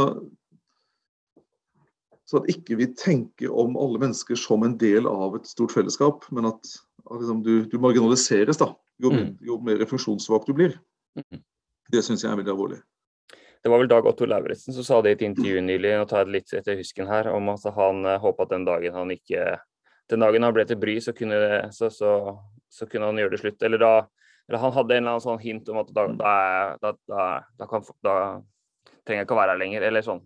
så 2.26 2.40
at 2.40 2.50
ikke 2.50 2.78
vi 2.80 2.88
tenker 2.99 3.52
om 3.54 3.76
alle 3.78 4.00
mennesker 4.02 4.38
som 4.38 4.64
en 4.66 4.75
del 4.78 5.06
av 5.06 5.38
et 5.38 5.47
stort 5.47 5.75
fellesskap, 5.75 6.26
men 6.35 6.49
at, 6.50 6.73
at 7.06 7.21
liksom 7.21 7.45
du, 7.47 7.54
du, 7.71 7.78
marginaliseres 7.83 8.59
da, 8.62 8.73
jo, 9.02 9.12
Mm. 9.12 9.37
jo 9.47 9.59
mer 9.62 9.85
funksjonssvak 9.87 10.47
du 10.47 10.52
blir. 10.56 10.78
Mhm. 11.21 11.42
Det 11.92 12.02
syns 12.02 12.25
jeg 12.25 12.33
er 12.33 12.38
veldig 12.40 12.50
alvorlig. 12.50 12.80
Det 13.62 13.71
var 13.71 13.78
vel 13.78 13.88
Dag 13.88 14.06
Otto 14.06 14.26
Lauritzen 14.26 14.75
som 14.75 14.85
sa 14.85 15.00
det 15.02 15.11
i 15.11 15.14
et 15.14 15.23
intervju 15.26 15.61
nylig, 15.62 15.92
nå 15.99 16.06
tar 16.06 16.25
jeg 16.25 16.26
det 16.26 16.35
litt 16.35 16.52
etter 16.54 16.76
husken 16.78 17.06
her, 17.06 17.28
om 17.30 17.49
at 17.49 17.62
han 17.75 18.04
uh, 18.06 18.18
håpa 18.18 18.42
at 18.42 18.50
den 18.50 18.66
dagen 18.66 18.95
han 18.95 19.11
ikke 19.11 19.59
Den 20.09 20.23
dagen 20.23 20.42
han 20.42 20.54
ble 20.54 20.62
til 20.64 20.78
bry, 20.78 21.00
så 21.02 21.11
kunne, 21.11 21.35
så, 21.75 21.88
så, 21.90 22.38
så 22.71 22.87
kunne 22.87 23.09
han 23.09 23.18
gjøre 23.18 23.33
det 23.35 23.40
slutt. 23.40 23.62
Eller 23.66 23.78
da 23.83 24.06
eller 24.49 24.59
han 24.62 24.73
hadde 24.73 24.95
en 24.95 25.02
eller 25.02 25.16
annen 25.16 25.25
sånn 25.25 25.42
hint 25.42 25.68
om 25.73 25.80
at 25.80 25.88
da, 25.95 26.04
da, 26.14 26.92
da, 27.11 27.25
da, 27.59 27.66
kan, 27.66 27.83
trenger 29.02 29.18
jeg 29.18 29.26
ikke 29.26 29.35
å 29.35 29.40
være 29.40 29.56
her 29.56 29.59
lenger, 29.59 29.87
eller 29.88 30.06
sånn. 30.06 30.23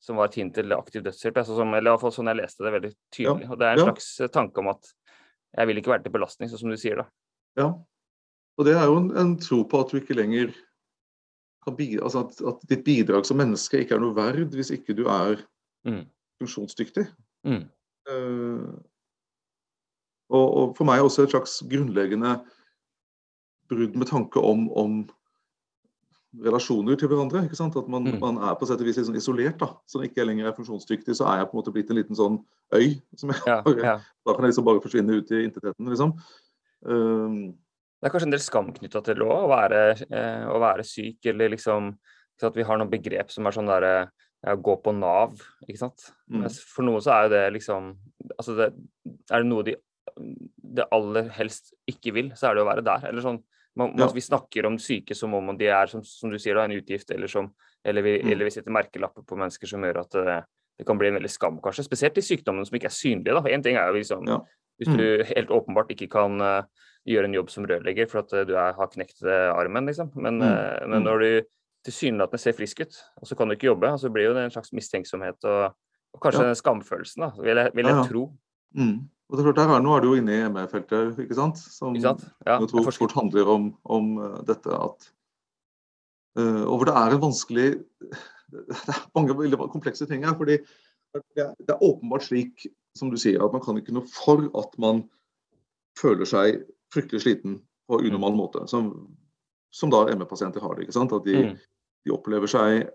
Som 0.00 0.16
var 0.16 0.30
et 0.30 0.38
hint 0.40 0.54
til 0.56 0.72
aktiv 0.72 1.04
dødshjelp. 1.04 1.42
Altså, 1.42 1.58
som, 1.58 1.74
eller 1.76 1.90
i 1.90 1.92
hvert 1.92 2.04
fall 2.06 2.14
sånn 2.14 2.30
jeg 2.32 2.40
leste 2.40 2.64
det 2.64 2.72
veldig 2.72 2.90
tydelig. 3.12 3.50
Og 3.50 3.60
det 3.60 3.68
er 3.68 3.76
en 3.76 3.82
ja. 3.82 3.86
slags 3.90 4.08
eh, 4.20 4.32
tanke 4.32 4.62
om 4.62 4.72
at 4.72 4.90
jeg 5.58 5.68
vil 5.68 5.80
ikke 5.80 5.92
være 5.92 6.04
til 6.06 6.14
belastning, 6.14 6.50
sånn 6.50 6.62
som 6.62 6.72
du 6.72 6.78
sier 6.80 7.02
da. 7.02 7.06
Ja. 7.58 7.68
Og 8.56 8.66
det 8.68 8.76
er 8.78 8.88
jo 8.88 8.98
en, 9.00 9.10
en 9.18 9.36
tro 9.42 9.60
på 9.68 9.80
at 9.82 9.92
du 9.92 9.98
ikke 10.00 10.16
lenger 10.16 10.52
kan 11.66 11.76
bidra, 11.76 12.06
altså 12.08 12.22
at, 12.24 12.38
at 12.48 12.62
ditt 12.70 12.84
bidrag 12.86 13.26
som 13.28 13.36
menneske 13.40 13.82
ikke 13.82 13.98
er 13.98 14.00
noe 14.00 14.16
verd 14.16 14.54
hvis 14.56 14.72
ikke 14.72 14.96
du 14.96 15.04
er 15.10 15.42
Mm. 15.86 16.04
funksjonsdyktig. 16.40 17.06
Mm. 17.44 17.64
Uh, 18.10 18.72
og, 20.28 20.46
og 20.56 20.76
for 20.76 20.84
meg 20.88 21.02
også 21.02 21.24
et 21.24 21.32
slags 21.32 21.62
grunnleggende 21.70 22.34
brudd 23.70 23.96
med 23.96 24.10
tanke 24.10 24.40
om, 24.40 24.66
om 24.72 24.98
relasjoner 26.38 26.96
til 26.98 27.08
hverandre. 27.10 27.42
ikke 27.44 27.56
sant? 27.58 27.76
At 27.76 27.88
man, 27.88 28.04
Mm. 28.04 28.20
man 28.20 28.36
er 28.38 28.54
på 28.54 28.66
sett 28.66 28.80
og 28.80 28.86
vis 28.86 28.96
litt 28.96 29.06
sånn 29.06 29.16
isolert. 29.18 29.58
da, 29.58 29.66
Så 29.86 29.98
når 29.98 30.04
jeg 30.06 30.14
ikke 30.14 30.26
lenger 30.26 30.46
er 30.46 30.52
funksjonsdyktig, 30.52 31.14
så 31.16 31.26
er 31.26 31.38
jeg 31.38 31.50
på 31.50 31.54
en 31.54 31.62
måte 31.62 31.72
blitt 31.74 31.90
en 31.90 31.96
liten 31.96 32.16
sånn 32.16 32.44
øy. 32.72 33.00
som 33.16 33.30
jeg 33.30 33.42
Ja, 33.46 33.62
ja. 33.66 34.00
Da 34.26 34.34
kan 34.34 34.44
jeg 34.44 34.52
liksom 34.54 34.64
bare 34.64 34.80
forsvinne 34.80 35.10
ut 35.18 35.30
i 35.32 35.44
intetheten, 35.44 35.86
liksom. 35.88 36.12
Um, 36.86 37.54
Det 38.02 38.08
er 38.08 38.10
kanskje 38.14 38.26
en 38.28 38.30
del 38.30 38.40
skam 38.40 38.72
knytta 38.72 39.02
til 39.04 39.16
å, 39.16 39.46
være, 39.48 40.00
eh, 40.10 40.46
å 40.48 40.56
være 40.58 40.84
syk, 40.84 41.18
eller 41.26 41.50
liksom 41.50 41.98
at 42.42 42.54
Vi 42.54 42.62
har 42.62 42.78
noen 42.78 42.88
begrep 42.90 43.30
som 43.30 43.46
er 43.46 43.50
sånn 43.52 43.66
derre 43.68 44.10
ja, 44.42 44.54
gå 44.56 44.82
på 44.82 44.94
Nav, 44.98 45.34
ikke 45.68 45.76
sant. 45.78 46.12
Mm. 46.30 46.46
For 46.48 46.82
noen 46.82 47.02
så 47.02 47.12
er 47.12 47.22
jo 47.24 47.28
det 47.34 47.52
liksom 47.60 47.96
Altså 48.38 48.56
det, 48.56 48.72
er 49.30 49.42
det 49.42 49.46
noe 49.46 49.62
de 49.64 49.76
det 50.72 50.86
aller 50.92 51.28
helst 51.28 51.74
ikke 51.88 52.12
vil, 52.14 52.30
så 52.34 52.48
er 52.50 52.54
det 52.54 52.62
å 52.64 52.66
være 52.68 52.82
der. 52.84 53.08
Eller 53.08 53.20
sånn 53.22 53.42
man, 53.76 53.94
Ja. 53.96 54.06
Vi 54.12 54.20
snakker 54.20 54.66
om 54.66 54.78
syke 54.78 55.14
som 55.14 55.32
om 55.34 55.56
de 55.56 55.66
er, 55.66 55.86
som, 55.86 56.02
som 56.02 56.30
du 56.30 56.38
sier, 56.38 56.54
da, 56.54 56.64
en 56.64 56.72
utgift, 56.72 57.10
eller 57.10 57.26
som 57.28 57.52
eller 57.84 58.02
vi, 58.02 58.18
Mm. 58.22 58.32
eller 58.32 58.44
vi 58.44 58.50
setter 58.50 58.70
merkelapper 58.70 59.22
på 59.24 59.36
mennesker 59.38 59.66
som 59.66 59.80
gjør 59.82 60.00
at 60.00 60.10
det, 60.10 60.44
det 60.78 60.86
kan 60.86 60.98
bli 60.98 61.08
en 61.08 61.14
veldig 61.14 61.30
skam, 61.30 61.60
kanskje. 61.60 61.84
Spesielt 61.84 62.14
de 62.14 62.20
sykdommene 62.20 62.66
som 62.66 62.76
ikke 62.76 62.86
er 62.90 62.96
synlige. 62.96 63.32
da. 63.42 63.48
En 63.48 63.62
ting 63.62 63.76
er 63.76 63.86
jo 63.88 63.94
liksom 63.94 64.26
Ja. 64.28 64.40
Hvis 64.80 64.88
Mm. 64.88 64.96
du 64.96 65.24
helt 65.24 65.48
åpenbart 65.48 65.88
ikke 65.90 66.08
kan 66.10 66.40
uh, 66.40 66.62
gjøre 67.06 67.24
en 67.24 67.34
jobb 67.34 67.50
som 67.50 67.64
rørlegger 67.64 68.08
for 68.08 68.18
at 68.20 68.32
uh, 68.32 68.44
du 68.44 68.54
er, 68.56 68.72
har 68.72 68.86
knekt 68.88 69.22
uh, 69.22 69.52
armen, 69.54 69.86
liksom. 69.86 70.10
Men, 70.16 70.38
Mm. 70.38 70.42
eh, 70.42 70.86
men 70.88 71.02
Mm. 71.02 71.04
når 71.04 71.18
du 71.20 71.42
tilsynelatende 71.84 72.38
ser 72.40 72.52
frisk 72.52 72.80
ut, 72.80 72.94
og 73.20 73.26
så 73.28 73.36
kan 73.36 73.48
du 73.48 73.54
ikke 73.54 73.68
jobbe, 73.72 73.88
og 73.92 73.98
så 74.00 74.10
blir 74.12 74.24
jo 74.28 74.34
det 74.34 74.44
en 74.44 74.50
slags 74.50 74.72
mistenksomhet 74.72 75.42
og, 75.44 75.74
og 76.14 76.20
kanskje 76.20 76.48
Ja. 76.48 76.52
skamfølelsen, 76.54 77.20
da, 77.20 77.30
vil 77.42 77.56
jeg, 77.56 77.70
vil 77.74 77.84
jeg 77.86 78.08
tro. 78.08 78.32
mm. 78.74 79.08
Og 79.30 79.36
det 79.38 79.44
er 79.44 79.46
klart, 79.52 79.60
der 79.60 79.74
er, 79.76 79.82
Nå 79.84 79.92
er 79.94 80.02
du 80.02 80.08
jo 80.10 80.18
inne 80.18 80.34
i 80.34 80.48
ME-feltet, 80.50 81.18
ikke 81.22 81.36
sant? 81.38 81.58
Som 81.62 81.94
Ikke 81.94 82.08
sant? 82.08 82.24
Ja, 82.46 82.56
jeg 82.58 82.68
tror 82.72 82.90
fort 82.90 83.14
handler 83.14 83.50
om, 83.52 83.68
om 83.86 84.08
eh, 84.18 84.38
dette 84.48 84.74
at 84.74 85.06
uh, 86.40 86.64
Og 86.66 86.80
hvor 86.80 86.88
det 86.90 86.96
er 86.98 87.14
en 87.14 87.22
vanskelig 87.22 87.68
Det 88.50 88.90
er 88.90 89.04
mange 89.14 89.36
veldig 89.38 89.60
komplekse 89.70 90.08
ting 90.10 90.26
her. 90.26 90.34
fordi 90.34 90.56
det 91.14 91.42
er, 91.42 91.54
det 91.58 91.70
er 91.74 91.82
åpenbart 91.86 92.22
slik, 92.26 92.66
som 92.98 93.10
du 93.10 93.16
sier, 93.18 93.38
at 93.42 93.52
man 93.54 93.62
kan 93.62 93.78
ikke 93.78 93.94
noe 93.94 94.06
for 94.10 94.42
at 94.58 94.74
man 94.82 95.04
føler 95.98 96.26
seg 96.26 96.64
fryktelig 96.94 97.22
sliten 97.22 97.60
på 97.90 97.98
unormal 98.02 98.34
måte. 98.38 98.64
Som, 98.70 98.92
som 99.74 99.90
da 99.90 100.04
ME-pasienter 100.14 100.62
har 100.62 100.74
det. 100.74 100.86
ikke 100.88 100.98
sant? 100.98 101.14
At 101.14 101.26
de, 101.26 101.36
Mm. 101.44 101.56
de 102.06 102.14
opplever 102.14 102.50
seg 102.50 102.88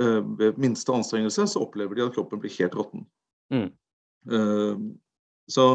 uh, 0.00 0.20
Ved 0.40 0.56
minste 0.60 0.92
anstrengelse 0.96 1.44
så 1.52 1.60
opplever 1.64 1.96
de 1.96 2.06
at 2.06 2.16
kroppen 2.16 2.40
blir 2.40 2.56
helt 2.56 2.76
råtten. 2.76 3.04
Mm. 3.52 3.68
Eh, 4.32 4.76
så 5.50 5.68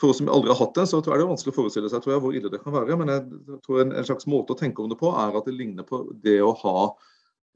for 0.00 0.10
oss 0.10 0.18
som 0.18 0.28
aldri 0.32 0.50
har 0.50 0.58
hatt 0.58 0.74
det, 0.76 0.86
så 0.90 0.98
tror 0.98 1.14
jeg 1.14 1.22
det 1.22 1.26
er 1.26 1.30
vanskelig 1.30 1.54
å 1.54 1.56
forestille 1.60 1.90
seg 1.90 2.02
tror 2.02 2.16
jeg, 2.16 2.22
hvor 2.24 2.36
ille 2.36 2.50
det 2.50 2.60
kan 2.64 2.74
være. 2.74 2.96
Men 2.98 3.12
jeg 3.12 3.60
tror 3.64 3.82
en, 3.82 3.94
en 3.94 4.06
slags 4.08 4.26
måte 4.30 4.54
å 4.54 4.58
tenke 4.58 4.82
om 4.82 4.90
det 4.90 4.98
på 5.00 5.12
er 5.14 5.38
at 5.38 5.46
det 5.48 5.54
ligner 5.54 5.86
på 5.86 6.02
det 6.24 6.40
å 6.42 6.50
ha 6.64 6.88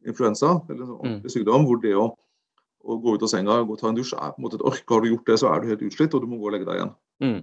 influensa, 0.06 0.54
eller 0.68 0.84
en 0.84 0.96
ordentlig 1.00 1.34
sykdom, 1.34 1.66
hvor 1.66 1.80
det 1.82 1.96
å, 1.98 2.08
å 2.86 2.98
gå 3.02 3.16
ut 3.16 3.26
av 3.26 3.32
senga 3.32 3.58
og 3.64 3.74
ta 3.80 3.90
en 3.90 3.98
dusj 3.98 4.14
er 4.14 4.32
på 4.34 4.40
en 4.40 4.46
måte 4.46 4.60
et 4.60 4.66
ork. 4.70 4.84
Har 4.86 5.02
du 5.02 5.10
gjort 5.10 5.30
det, 5.30 5.38
så 5.42 5.50
er 5.50 5.60
du 5.60 5.72
helt 5.72 5.84
utslitt, 5.88 6.14
og 6.14 6.22
du 6.22 6.30
må 6.30 6.38
gå 6.38 6.50
og 6.50 6.54
legge 6.54 6.68
deg 6.68 6.78
igjen. 6.78 6.94
Mm. 7.24 7.38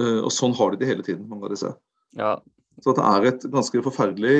Uh, 0.00 0.20
og 0.24 0.32
sånn 0.34 0.56
har 0.58 0.72
de 0.72 0.80
det 0.80 0.90
hele 0.90 1.06
tiden, 1.06 1.28
mange 1.30 1.46
av 1.46 1.54
disse. 1.54 1.74
Ja. 2.18 2.34
Så 2.82 2.94
det 2.96 3.04
er 3.06 3.28
et 3.28 3.44
ganske 3.52 3.82
forferdelig 3.84 4.38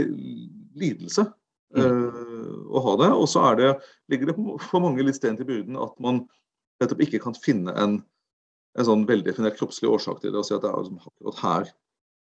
lidelse 0.74 1.22
eh, 1.78 2.16
å 2.66 2.80
ha 2.82 2.94
det. 2.98 3.10
Og 3.14 3.28
så 3.30 3.44
er 3.52 3.76
ligger 4.10 4.32
det 4.32 4.34
for 4.64 4.82
mange 4.82 5.04
litt 5.06 5.18
sten 5.20 5.38
til 5.38 5.46
byrden 5.46 5.78
at 5.78 5.94
man 6.02 6.24
nettopp 6.82 7.04
ikke 7.06 7.20
kan 7.22 7.36
finne 7.38 7.74
en, 7.78 8.00
en 8.76 8.84
sånn 8.88 9.06
veldefinert 9.06 9.56
kroppslig 9.58 9.90
årsak 9.90 10.20
til 10.20 10.32
det, 10.32 10.38
og 10.40 10.44
si 10.48 10.54
at 10.54 10.62
det 10.64 10.70
er 10.70 10.80
liksom 10.82 10.98
akkurat 11.04 11.42
her 11.44 11.72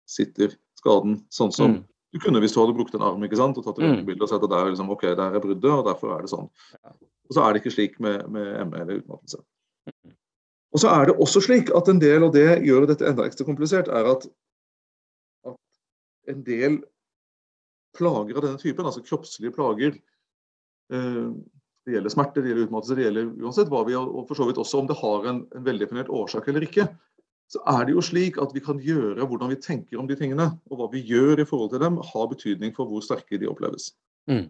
sitter 0.10 0.56
skaden, 0.82 1.22
sånn 1.32 1.54
som 1.54 1.72
Mm. 1.72 1.84
du 2.14 2.20
kunne 2.20 2.42
hvis 2.42 2.54
du 2.54 2.60
hadde 2.60 2.76
brukt 2.76 2.94
en 2.96 3.02
arm 3.08 3.24
ikke 3.24 3.38
sant, 3.40 3.58
og 3.58 3.64
tatt 3.64 3.78
et 3.80 3.84
Mm. 3.86 3.92
røntgenbilde 3.92 4.22
og 4.24 4.30
sett 4.30 4.44
at 4.44 4.50
det 4.50 4.58
er 4.60 4.72
liksom, 4.72 4.90
ok, 4.92 5.02
der 5.16 5.36
er 5.36 5.40
bruddet, 5.40 5.72
og 5.72 5.86
derfor 5.86 6.18
er 6.18 6.22
det 6.22 6.30
sånn. 6.30 6.50
Og 6.84 7.32
så 7.32 7.42
er 7.48 7.54
det 7.54 7.62
ikke 7.64 7.76
slik 7.76 8.00
med, 8.00 8.28
med 8.30 8.68
ME 8.68 8.78
eller 8.82 9.00
utmattelse. 9.00 9.40
Og 10.74 10.80
så 10.80 10.88
er 10.90 11.06
det 11.06 11.16
også 11.18 11.42
slik 11.42 11.70
at 11.76 11.88
en 11.88 12.00
del, 12.00 12.24
og 12.24 12.34
det 12.34 12.64
gjør 12.64 12.88
dette 12.88 13.08
enda 13.08 13.24
ekstra 13.24 13.46
komplisert, 13.46 13.88
er 13.88 14.06
at, 14.12 14.28
at 15.46 15.56
en 16.28 16.44
del 16.44 16.84
plager 17.96 18.36
av 18.38 18.42
denne 18.44 18.60
typen, 18.60 18.86
altså 18.86 19.04
kroppslige 19.04 19.52
plager, 19.56 19.96
eh, 20.92 21.32
det 21.86 21.96
gjelder 21.96 22.13
smerte, 22.13 22.41
det 22.44 22.52
gjelder 22.52 22.67
utmattelse, 22.67 22.96
det 22.98 23.06
gjelder 23.08 23.30
uansett 23.41 23.72
hva 23.72 23.82
vi 23.88 23.96
og 23.98 24.28
for 24.30 24.38
så 24.38 24.46
vidt 24.50 24.60
også 24.62 24.82
om 24.84 24.88
det 24.89 25.00
har 25.00 25.26
en, 25.32 25.39
en 25.58 25.65
veldefinert 25.65 26.12
årsak 26.13 26.48
eller 26.52 26.65
ikke, 26.67 26.86
så 27.52 27.60
er 27.67 27.86
det 27.88 27.96
jo 27.96 28.04
slik 28.06 28.38
at 28.39 28.54
vi 28.56 28.62
kan 28.63 28.80
gjøre 28.80 29.26
hvordan 29.28 29.50
vi 29.52 29.58
tenker 29.60 30.00
om 30.00 30.08
de 30.08 30.15
tingene, 30.15 30.46
og 30.72 30.78
hva 30.80 30.88
vi 30.94 31.02
gjør 31.04 31.41
i 31.41 31.48
forhold 31.48 31.74
til 31.74 31.82
dem, 31.84 31.98
har 31.98 32.30
betydning 32.32 32.76
for 32.78 32.88
hvor 32.88 33.04
sterke 33.04 33.39
de 33.41 33.50
oppleves. 33.50 33.89
Mm. 34.32 34.46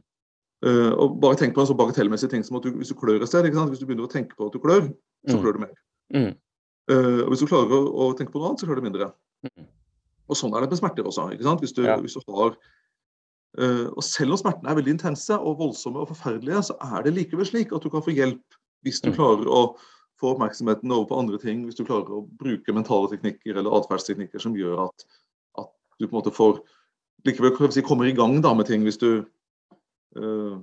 Uh, 0.61 0.91
og 0.93 1.15
bare 1.23 1.39
tenk 1.39 1.55
på 1.55 1.63
en 1.63 1.69
så 1.71 1.73
bagatellmessig 1.73 2.29
ting 2.29 2.43
som 2.45 2.59
at 2.59 2.67
du, 2.67 2.75
hvis 2.77 2.91
du 2.93 2.97
klør 2.99 3.23
et 3.23 3.31
sted, 3.31 3.47
hvis 3.49 3.81
du 3.81 3.87
begynner 3.89 4.05
å 4.05 4.11
tenke 4.11 4.37
på 4.37 4.51
at 4.51 4.53
du 4.53 4.61
klør, 4.61 4.91
så 5.25 5.37
Mm. 5.37 5.41
klør 5.41 5.53
du 5.53 5.59
mer. 5.63 5.73
Mm. 6.13 6.35
Uh, 6.91 7.21
og 7.25 7.31
hvis 7.31 7.41
du 7.41 7.47
klarer 7.49 7.73
å, 7.73 7.81
å 7.89 8.13
tenke 8.17 8.33
på 8.33 8.41
noe 8.41 8.51
annet, 8.51 8.61
så 8.61 8.69
klør 8.69 8.81
du 8.81 8.85
mindre. 8.85 9.07
Mm. 9.47 9.65
Og 10.29 10.37
sånn 10.37 10.53
er 10.53 10.61
det 10.61 10.69
med 10.69 10.79
smerter 10.79 11.07
også. 11.09 11.31
ikke 11.33 11.47
sant? 11.47 11.61
Hvis 11.61 11.73
du, 11.73 11.81
Ja. 11.87 11.97
hvis 11.97 12.13
du 12.13 12.21
har 12.37 12.53
Og 13.59 14.03
selv 14.03 14.31
om 14.31 14.37
smertene 14.39 14.69
er 14.71 14.77
veldig 14.77 14.93
intense 14.95 15.35
og 15.35 15.57
voldsomme 15.59 15.99
og 15.99 16.07
forferdelige, 16.13 16.61
så 16.69 16.75
er 16.95 17.03
det 17.03 17.11
likevel 17.17 17.45
slik 17.49 17.73
at 17.75 17.83
du 17.83 17.89
kan 17.91 18.03
få 18.05 18.13
hjelp 18.15 18.55
hvis 18.85 19.01
du 19.03 19.09
Mm. 19.11 19.15
klarer 19.17 19.49
å 19.51 19.75
få 20.21 20.31
oppmerksomheten 20.35 20.91
over 20.91 21.05
på 21.09 21.19
andre 21.19 21.37
ting, 21.37 21.65
hvis 21.65 21.75
du 21.75 21.83
klarer 21.83 22.09
å 22.09 22.21
bruke 22.39 22.73
mentale 22.73 23.09
teknikker 23.11 23.57
eller 23.57 23.73
atferdsteknikker 23.75 24.39
som 24.39 24.55
gjør 24.55 24.85
at, 24.87 25.05
at 25.59 25.67
du 25.99 26.07
på 26.07 26.15
en 26.15 26.21
måte 26.21 26.33
får 26.33 26.61
likevel 27.25 27.71
si, 27.71 27.81
kommer 27.81 28.05
i 28.05 28.15
gang 28.15 28.39
da 28.41 28.53
med 28.53 28.65
ting 28.69 28.83
hvis 28.83 28.97
du 28.97 29.25
eh, 30.15 30.55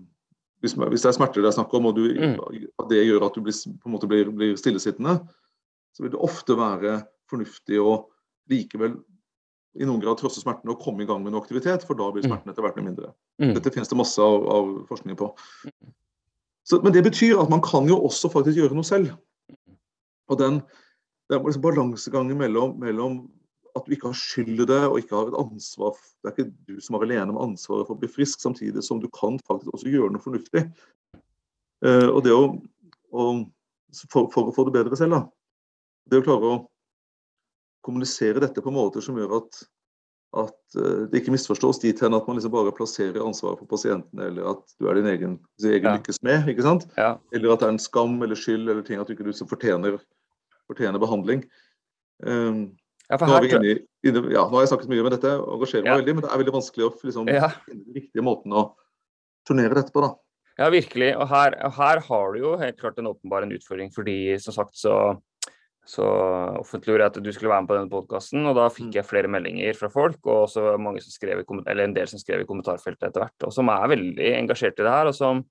hvis, 0.62 0.74
hvis 0.74 1.02
det 1.04 1.10
er 1.12 1.16
smerter 1.18 1.42
det 1.42 1.52
er 1.52 1.58
snakk 1.60 1.74
om, 1.74 1.86
og 1.86 1.94
du, 1.94 2.08
Mm. 2.14 2.40
at 2.78 2.88
det 2.88 3.04
gjør 3.06 3.26
at 3.26 3.34
du 3.34 3.40
blir, 3.42 3.54
på 3.54 3.86
en 3.86 3.92
måte 3.94 4.08
blir, 4.08 4.30
blir 4.34 4.56
stillesittende, 4.56 5.20
så 5.94 6.02
vil 6.02 6.10
det 6.10 6.18
ofte 6.24 6.56
være 6.58 7.02
fornuftig 7.30 7.78
å 7.78 8.08
likevel 8.50 8.96
i 9.76 9.86
noen 9.86 10.00
grad 10.02 10.18
trosse 10.18 10.40
smertene 10.40 10.72
og 10.72 10.80
komme 10.82 11.04
i 11.04 11.08
gang 11.08 11.22
med 11.22 11.34
noe 11.34 11.42
aktivitet, 11.42 11.84
for 11.86 11.98
da 11.98 12.08
blir 12.10 12.24
Mm. 12.24 12.30
smertene 12.30 12.52
etter 12.52 12.64
hvert 12.64 12.82
mindre. 12.82 13.12
Mm. 13.38 13.54
Dette 13.54 13.70
finnes 13.70 13.88
det 13.88 13.98
masse 13.98 14.18
av, 14.18 14.48
av 14.48 14.86
forskning 14.88 15.16
på. 15.16 15.34
Så, 16.64 16.82
men 16.82 16.92
det 16.92 17.04
betyr 17.04 17.40
at 17.40 17.50
man 17.50 17.62
kan 17.64 17.88
jo 17.88 18.00
også 18.04 18.30
faktisk 18.32 18.58
gjøre 18.58 18.74
noe 18.74 18.84
selv. 18.84 19.12
Og 20.28 20.38
den, 20.38 20.62
er 21.30 21.42
liksom 21.44 21.62
balansegangen 21.62 22.38
mellom, 22.38 22.78
mellom 22.80 23.30
at 23.76 23.84
du 23.86 23.92
ikke 23.94 24.10
har 24.10 24.18
skyld 24.18 24.60
i 24.60 24.66
det, 24.68 24.80
og 24.88 24.98
ikke 24.98 25.16
har 25.16 25.28
et 25.28 25.38
ansvar 25.38 25.96
Det 25.96 26.28
er 26.28 26.34
ikke 26.34 26.52
du 26.66 26.80
som 26.80 26.96
er 26.96 27.04
alene 27.06 27.32
med 27.32 27.42
ansvaret 27.42 27.86
for 27.86 27.94
å 27.94 28.00
bli 28.00 28.08
frisk, 28.10 28.40
samtidig 28.40 28.82
som 28.84 29.00
du 29.00 29.08
kan 29.14 29.38
faktisk 29.46 29.72
også 29.72 29.92
gjøre 29.92 30.10
noe 30.12 30.24
fornuftig. 30.24 30.64
Uh, 31.84 32.08
og 32.10 32.24
det 32.24 32.34
å, 32.34 32.56
å 33.12 33.28
for, 34.10 34.26
for 34.32 34.48
å 34.48 34.54
få 34.56 34.66
det 34.66 34.74
bedre 34.74 34.98
selv, 34.98 35.14
da. 35.14 35.22
Det 36.10 36.20
å 36.20 36.26
klare 36.26 36.50
å 36.50 36.58
kommunisere 37.86 38.42
dette 38.42 38.62
på 38.64 38.72
måter 38.74 39.04
som 39.04 39.18
gjør 39.18 39.36
at, 39.38 39.60
at 40.42 40.78
eh, 40.80 41.04
det 41.10 41.22
ikke 41.22 41.34
misforstås 41.34 41.80
dit 41.84 42.00
hen 42.04 42.16
at 42.16 42.26
man 42.28 42.38
liksom 42.38 42.52
bare 42.54 42.74
plasserer 42.76 43.22
ansvaret 43.24 43.60
på 43.62 43.68
pasientene, 43.70 44.28
eller 44.30 44.50
at 44.54 44.76
du 44.78 44.88
er 44.90 44.98
din 44.98 45.10
egen, 45.12 45.38
din 45.62 45.78
egen 45.78 45.90
Ja. 45.90 45.96
lykkes 45.96 46.20
med, 46.26 46.50
ikke 46.52 46.66
sant? 46.66 46.88
Ja. 46.98 47.16
Eller 47.32 47.54
at 47.54 47.62
det 47.62 47.70
er 47.70 47.76
en 47.76 47.82
skam 47.82 48.18
eller 48.22 48.38
skyld 48.38 48.68
eller 48.68 48.84
ting 48.86 49.00
at 49.00 49.08
du 49.08 49.14
ikke 49.14 49.26
du 49.26 49.32
fortjener, 49.32 49.98
fortjener 50.68 51.00
behandling. 51.02 51.46
Um, 52.24 52.76
ja, 53.08 53.16
nå, 53.22 53.40
vi 53.40 53.48
inne, 53.54 53.74
inne, 54.04 54.22
ja, 54.34 54.42
nå 54.44 54.58
har 54.58 54.66
jeg 54.66 54.72
snakket 54.74 54.90
mye 54.92 55.04
med 55.06 55.14
dette, 55.16 55.30
og 55.40 55.54
engasjerer 55.56 55.86
meg 55.86 56.02
veldig, 56.02 56.14
men 56.18 56.24
det 56.26 56.32
er 56.32 56.40
veldig 56.42 56.56
vanskelig 56.58 56.84
å 56.84 56.90
liksom, 57.08 57.30
finne 57.30 57.52
den 57.70 57.94
riktige 57.96 58.24
måten 58.26 58.52
å 58.52 58.64
turnere 59.48 59.78
dette 59.78 59.94
på. 59.94 60.02
da. 60.04 60.10
Ja, 60.58 60.68
virkelig. 60.74 61.12
Og 61.16 61.28
her, 61.30 61.54
og 61.64 61.72
her 61.78 62.02
har 62.04 62.34
du 62.34 62.40
jo 62.42 62.56
helt 62.58 62.78
klart 62.80 62.98
en 62.98 63.08
åpenbar 63.08 63.46
en 63.46 63.54
utfordring, 63.54 63.92
fordi 63.94 64.18
som 64.42 64.56
sagt 64.56 64.76
så, 64.76 64.94
så 65.88 66.04
offentliggjorde 66.60 67.06
jeg 67.06 67.12
at 67.14 67.22
du 67.24 67.30
skulle 67.32 67.50
være 67.52 67.64
med 67.64 67.70
på 67.70 67.76
denne 67.78 67.92
podkasten, 67.92 68.44
og 68.44 68.56
da 68.58 68.66
fikk 68.68 68.90
Mm. 68.90 68.94
jeg 68.98 69.08
flere 69.08 69.30
meldinger 69.32 69.76
fra 69.78 69.88
folk, 69.88 70.18
og 70.26 70.44
også 70.44 70.76
mange 70.76 71.00
som 71.00 71.14
skrev 71.14 71.40
i, 71.40 71.44
eller 71.66 71.84
en 71.84 71.94
del 71.94 72.06
som 72.06 72.20
skrev 72.20 72.42
i 72.42 72.48
kommentarfeltet 72.48 73.08
etter 73.08 73.24
hvert, 73.24 73.46
og 73.48 73.52
som 73.52 73.68
er 73.72 73.88
veldig 73.88 74.28
engasjert 74.36 74.78
i 74.78 74.84
det 74.84 74.92
her. 74.92 75.06
Og, 75.06 75.14
som, 75.14 75.44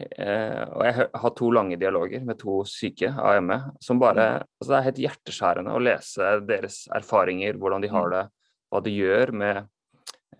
eh, 0.00 0.64
og 0.72 0.82
jeg 0.86 1.08
har 1.12 1.34
to 1.36 1.50
lange 1.50 1.76
dialoger 1.76 2.24
med 2.24 2.38
to 2.38 2.64
syke 2.64 3.12
av 3.12 3.42
ME, 3.42 3.60
som 3.80 3.98
bare 4.00 4.46
altså 4.60 4.70
Det 4.70 4.78
er 4.78 4.88
helt 4.88 5.02
hjerteskjærende 5.04 5.74
å 5.76 5.82
lese 5.82 6.46
deres 6.46 6.88
erfaringer, 6.96 7.58
hvordan 7.60 7.82
de 7.82 7.88
har 7.88 8.10
det, 8.10 8.24
hva 8.72 8.80
det 8.82 8.96
gjør 8.96 9.32
med 9.32 9.68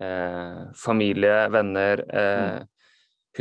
eh, 0.01 0.65
familie, 0.73 1.47
venner. 1.49 2.03
Eh, 2.09 2.59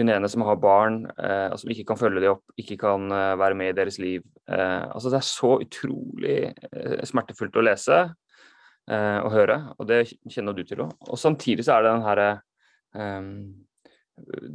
hun 0.01 0.13
ene 0.13 0.29
som 0.31 0.45
har 0.47 0.59
barn, 0.61 1.03
eh, 1.19 1.49
og 1.53 1.59
som 1.61 1.73
ikke 1.73 1.87
kan 1.91 2.01
følge 2.01 2.23
dem 2.25 2.37
opp, 2.37 2.45
ikke 2.61 2.79
kan 2.81 3.11
eh, 3.13 3.35
være 3.41 3.59
med 3.59 3.73
i 3.73 3.77
deres 3.77 3.99
liv. 4.03 4.25
Eh, 4.49 4.83
altså 4.87 5.13
Det 5.13 5.21
er 5.21 5.29
så 5.29 5.53
utrolig 5.65 6.39
eh, 6.47 7.05
smertefullt 7.09 7.57
å 7.57 7.67
lese 7.67 8.01
eh, 8.03 9.21
og 9.21 9.31
høre, 9.35 9.61
og 9.77 9.89
det 9.91 10.03
kjenner 10.33 10.57
du 10.57 10.65
til 10.67 10.85
òg. 10.87 10.97
Og 11.11 11.21
samtidig 11.21 11.67
så 11.67 11.77
er 11.77 11.87
det 11.87 11.95
den 11.95 12.07
herre 12.07 12.33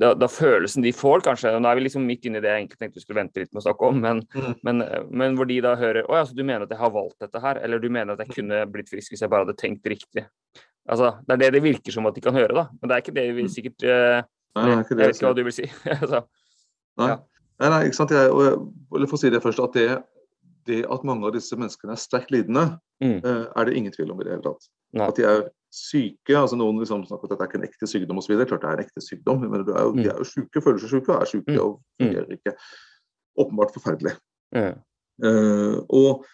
da, 0.02 0.16
da 0.18 0.26
følelsen 0.32 0.82
de 0.82 0.90
får, 0.96 1.22
kanskje 1.22 1.52
og 1.54 1.60
Nå 1.62 1.70
er 1.70 1.78
vi 1.78 1.84
liksom 1.84 2.06
midt 2.08 2.24
inne 2.26 2.40
i 2.40 2.42
det 2.42 2.50
jeg 2.50 2.64
egentlig 2.64 2.80
tenkte 2.82 2.98
vi 2.98 3.04
skulle 3.04 3.20
vente 3.20 3.44
litt 3.44 3.52
med 3.52 3.62
å 3.62 3.66
snakke 3.68 3.90
om, 3.92 4.00
men, 4.02 4.24
mm. 4.34 4.56
men, 4.66 4.84
men 5.22 5.38
hvor 5.38 5.46
de 5.46 5.60
da 5.62 5.76
hører 5.78 6.08
Å 6.10 6.18
ja, 6.18 6.24
så 6.26 6.34
du 6.34 6.42
mener 6.42 6.66
at 6.66 6.74
jeg 6.74 6.82
har 6.82 6.94
valgt 6.96 7.22
dette 7.22 7.42
her? 7.44 7.60
Eller 7.62 7.84
du 7.84 7.86
mener 7.94 8.16
at 8.16 8.24
jeg 8.26 8.40
kunne 8.40 8.64
blitt 8.74 8.90
frisk 8.90 9.14
hvis 9.14 9.22
jeg 9.22 9.30
bare 9.30 9.46
hadde 9.46 9.60
tenkt 9.62 9.86
riktig? 9.86 10.26
Altså, 10.90 11.14
Det 11.28 11.36
er 11.36 11.44
det 11.44 11.52
det 11.60 11.64
virker 11.68 11.94
som 11.94 12.10
at 12.10 12.18
de 12.18 12.24
kan 12.26 12.34
høre, 12.34 12.56
da. 12.58 12.66
Men 12.80 12.90
det 12.90 12.96
er 12.96 13.04
ikke 13.04 13.18
det 13.20 13.28
vi 13.38 13.48
sikkert 13.54 13.86
Nei, 14.56 14.66
det 14.68 14.90
Jeg 14.90 14.98
vet 14.98 15.16
ikke 15.16 15.28
hva 15.30 15.36
du 15.38 15.44
vil 15.48 15.54
si. 15.56 15.68
så, 16.12 16.24
Nei. 17.00 17.08
Ja. 17.14 17.18
nei, 17.62 17.70
nei, 17.70 17.82
ikke 17.88 18.00
sant. 18.02 18.12
Jeg, 18.12 18.32
og 18.32 19.06
for 19.08 19.18
å 19.18 19.22
si 19.22 19.30
det 19.32 19.42
først, 19.44 19.62
at 19.64 19.74
det, 19.78 19.88
det 20.68 20.82
at 20.92 21.04
mange 21.08 21.26
av 21.30 21.34
disse 21.36 21.56
menneskene 21.58 21.96
er 21.96 22.02
sterkt 22.02 22.32
lidende, 22.36 22.78
Mm. 23.02 23.16
eh, 23.26 23.46
er 23.58 23.66
det 23.66 23.74
ingen 23.80 23.90
tvil 23.96 24.12
om 24.14 24.20
i 24.22 24.26
det 24.28 24.36
hele 24.36 24.44
tatt. 24.46 24.68
At 25.02 25.16
de 25.18 25.24
er 25.26 25.40
syke, 25.74 26.36
altså 26.38 26.54
noen 26.60 26.78
liksom 26.78 27.02
snakker 27.08 27.26
at 27.26 27.32
dette 27.32 27.42
er 27.42 27.50
ikke 27.50 27.58
en 27.58 27.66
ekte 27.66 27.88
sykdom 27.90 28.20
osv. 28.22 28.36
Klart 28.46 28.62
det 28.62 28.70
er 28.70 28.76
en 28.78 28.84
ekte 28.84 29.02
sykdom, 29.02 29.40
men 29.42 29.64
er 29.64 29.80
jo, 29.88 29.96
de 29.98 30.04
er 30.12 30.20
jo 30.22 30.28
syke, 30.30 30.62
føler 30.62 30.78
seg 30.84 30.92
syke 30.94 31.10
og 31.16 31.24
er 31.24 31.26
syke 31.32 31.56
Mm. 31.56 31.62
og 31.64 31.80
fungerer 31.98 32.36
ikke. 32.36 32.54
Åpenbart 33.42 33.74
forferdelig. 33.74 34.14
Ja. 34.54 34.76
Uh, 35.24 35.82
og 35.90 36.26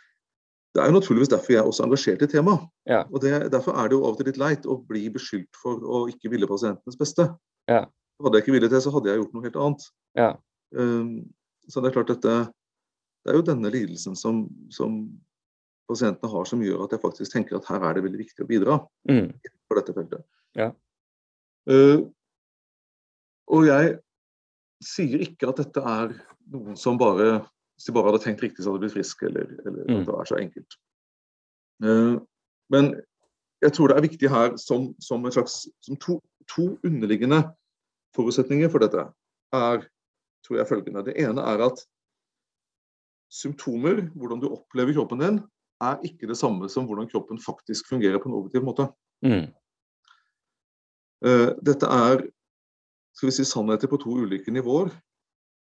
det 0.75 0.83
er 0.83 0.91
jo 0.91 0.97
naturligvis 0.99 1.31
derfor 1.31 1.53
jeg 1.55 1.61
er 1.63 1.69
også 1.71 1.85
engasjert 1.87 2.21
i 2.27 2.29
temaet. 2.35 2.67
Ja. 2.85 3.03
Og 3.13 3.21
det, 3.23 3.31
Derfor 3.51 3.71
er 3.79 3.87
det 3.87 3.95
jo 3.95 4.03
av 4.03 4.11
og 4.11 4.17
til 4.19 4.27
litt 4.27 4.37
leit 4.43 4.67
å 4.67 4.75
bli 4.91 5.07
beskyldt 5.13 5.55
for 5.61 5.79
å 5.79 6.03
ikke 6.11 6.29
ville 6.35 6.47
pasientenes 6.51 6.99
beste. 6.99 7.29
Ja. 7.71 7.85
Hadde 8.23 8.39
jeg 8.39 8.45
ikke 8.45 8.55
villet 8.55 8.71
det, 8.73 8.81
så 8.81 8.91
hadde 8.95 9.11
jeg 9.11 9.19
gjort 9.21 9.33
noe 9.35 9.45
helt 9.45 9.59
annet. 9.61 9.83
Ja. 10.17 10.29
Eh, 10.73 11.09
så 11.69 11.83
det 11.83 11.89
er 11.91 11.95
klart 11.99 12.09
dette 12.13 12.35
Det 12.47 13.33
er 13.33 13.37
jo 13.37 13.43
denne 13.45 13.69
lidelsen 13.73 14.15
som, 14.15 14.45
som 14.71 15.01
pasientene 15.89 16.31
har 16.31 16.45
som 16.47 16.61
gjør 16.63 16.85
at 16.85 16.93
jeg 16.95 17.01
faktisk 17.03 17.33
tenker 17.33 17.57
at 17.57 17.67
her 17.67 17.83
er 17.83 17.97
det 17.97 18.03
veldig 18.05 18.19
viktig 18.21 18.43
å 18.45 18.47
bidra 18.47 18.77
mm, 19.09 19.27
på 19.67 19.77
dette 19.79 19.95
feltet. 19.95 20.23
Ja. 20.55 20.69
Uh, 21.67 22.07
og 23.51 23.67
jeg 23.67 23.97
sier 24.83 25.23
ikke 25.27 25.49
at 25.51 25.59
dette 25.59 25.83
er 25.83 26.15
noen 26.53 26.79
som 26.79 26.99
bare 26.99 27.41
Hvis 27.77 27.89
de 27.91 27.93
bare 27.93 28.09
hadde 28.09 28.23
tenkt 28.23 28.41
riktig, 28.41 28.63
så 28.63 28.71
hadde 28.71 28.81
de 28.81 28.87
blitt 28.87 28.95
friske, 28.95 29.27
eller, 29.27 29.51
eller 29.67 29.83
Mm. 29.85 29.99
at 29.99 30.07
det 30.07 30.15
er 30.17 30.29
så 30.31 30.37
enkelt. 30.39 30.77
Uh, 31.83 32.15
men 32.73 32.87
jeg 33.61 33.73
tror 33.75 33.91
det 33.91 33.97
er 33.97 34.07
viktig 34.07 34.29
her 34.33 34.55
som, 34.57 34.87
som 34.99 35.25
en 35.25 35.35
slags 35.35 35.67
som 35.85 35.99
to, 36.01 36.15
to 36.49 36.71
underliggende 36.87 37.43
forutsetninger 38.17 38.71
for 38.73 38.83
dette 38.83 39.05
er 39.55 39.85
tror 40.45 40.59
jeg 40.59 40.69
følgende. 40.69 41.05
Det 41.05 41.15
ene 41.19 41.43
er 41.43 41.63
at 41.67 41.83
symptomer, 43.33 44.05
hvordan 44.15 44.41
du 44.41 44.49
opplever 44.49 44.95
kroppen 44.95 45.23
din, 45.23 45.39
er 45.83 45.99
ikke 46.07 46.29
det 46.29 46.37
samme 46.39 46.69
som 46.71 46.87
hvordan 46.87 47.09
kroppen 47.11 47.39
faktisk 47.41 47.89
fungerer 47.89 48.21
på 48.21 48.29
en 48.29 48.37
objektiv 48.39 48.65
måte. 48.67 48.89
mm, 49.25 49.47
Uh, 51.25 51.49
dette 51.65 51.87
er 51.89 52.19
skal 53.17 53.27
vi 53.27 53.33
si, 53.33 53.43
sannheter 53.49 53.89
på 53.89 53.97
to 53.97 54.11
ulike 54.21 54.51
nivåer. 54.53 54.91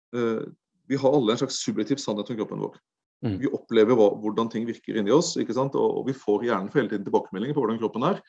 Uh, 0.10 0.42
vi 0.90 0.98
har 0.98 1.14
alle 1.14 1.36
en 1.36 1.38
slags 1.38 1.60
subjektiv 1.62 2.02
sannhet 2.02 2.32
om 2.34 2.40
kroppen 2.40 2.64
vår. 2.64 2.80
Mm. 3.26 3.36
Vi 3.42 3.52
opplever 3.54 3.98
hva, 3.98 4.08
hvordan 4.22 4.50
ting 4.50 4.66
virker 4.66 4.98
inni 4.98 5.14
oss? 5.14 5.36
Og, 5.38 5.76
og 5.76 6.02
vi 6.08 6.16
får 6.18 6.48
gjerne 6.48 6.74
hele 6.74 6.90
tiden 6.90 7.06
tilbakemeldinger 7.06 7.54
på 7.54 7.64
hvordan 7.64 7.80
kroppen 7.82 8.08
er. 8.10 8.20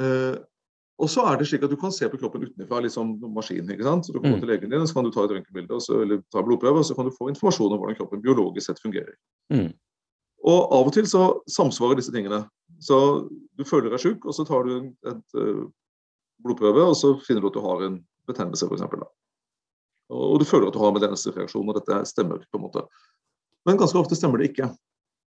Eh, 0.00 0.34
og 0.98 1.08
så 1.08 1.22
er 1.30 1.36
det 1.38 1.46
slik 1.46 1.62
at 1.62 1.70
Du 1.70 1.76
kan 1.76 1.92
se 1.92 2.08
på 2.10 2.18
kroppen 2.18 2.42
utenfra, 2.42 2.80
litt 2.82 2.92
som 2.92 3.12
maskin. 3.34 3.68
ikke 3.70 3.84
sant? 3.86 4.04
Så 4.06 4.12
Du 4.12 4.18
kommer 4.20 4.36
Mm. 4.36 4.40
til 4.40 4.48
legen 4.48 4.70
din, 4.70 4.86
så 4.86 4.94
kan 4.94 5.04
du 5.04 5.10
ta 5.10 5.24
et 5.24 5.30
røntgenbilde 5.30 5.78
eller 6.02 6.22
ta 6.32 6.42
blodprøve, 6.42 6.78
og 6.78 6.84
så 6.84 6.94
kan 6.96 7.04
du 7.04 7.10
få 7.10 7.28
informasjon 7.30 7.72
om 7.72 7.78
hvordan 7.78 7.96
kroppen 7.96 8.22
biologisk 8.22 8.66
sett 8.66 8.80
fungerer. 8.82 9.14
mm, 9.52 9.72
Og 10.44 10.72
Av 10.72 10.86
og 10.86 10.92
til 10.92 11.04
så 11.04 11.40
samsvarer 11.48 11.96
disse 11.96 12.12
tingene. 12.12 12.48
Så 12.80 13.28
Du 13.56 13.64
føler 13.64 13.90
deg 13.90 13.98
sjuk, 14.00 14.24
og 14.26 14.32
så 14.34 14.46
tar 14.46 14.62
du 14.64 14.76
en 14.78 14.96
et, 15.04 15.24
uh, 15.34 15.66
blodprøve, 16.44 16.82
og 16.88 16.94
så 16.94 17.20
finner 17.26 17.40
du 17.42 17.46
at 17.48 17.54
du 17.54 17.60
har 17.60 17.82
en 17.82 18.04
betennelse, 18.28 18.68
f.eks. 18.68 18.82
Og 20.10 20.38
du 20.38 20.44
føler 20.44 20.68
at 20.68 20.72
du 20.72 20.78
har 20.78 20.92
medlemsreaksjon, 20.92 21.68
og 21.68 21.74
dette 21.74 22.06
stemmer. 22.06 22.38
på 22.38 22.54
en 22.58 22.62
måte. 22.62 22.86
Men 23.66 23.76
ganske 23.76 23.98
ofte 23.98 24.14
stemmer 24.16 24.38
det 24.38 24.54
ikke. 24.56 24.68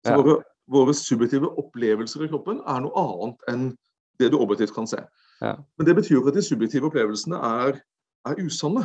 Så 0.06 0.12
Ja. 0.12 0.17
våre, 0.17 0.43
våre 0.69 0.93
subjektive 0.93 1.47
opplevelser 1.58 2.23
i 2.23 2.27
kroppen 2.27 2.62
er 2.67 2.82
noe 2.82 2.91
annet 2.95 3.38
enn 3.47 3.77
det 4.19 4.32
du 4.32 4.38
objektivt 4.38 4.73
kan 4.73 4.86
se. 4.88 4.97
Ja. 5.41 5.56
Men 5.78 5.88
det 5.88 5.95
betyr 5.95 6.15
jo 6.15 6.21
ikke 6.21 6.34
at 6.34 6.39
de 6.39 6.45
subjektive 6.45 6.89
opplevelsene 6.89 7.36
er, 7.36 7.80
er 8.26 8.39
usanne. 8.45 8.84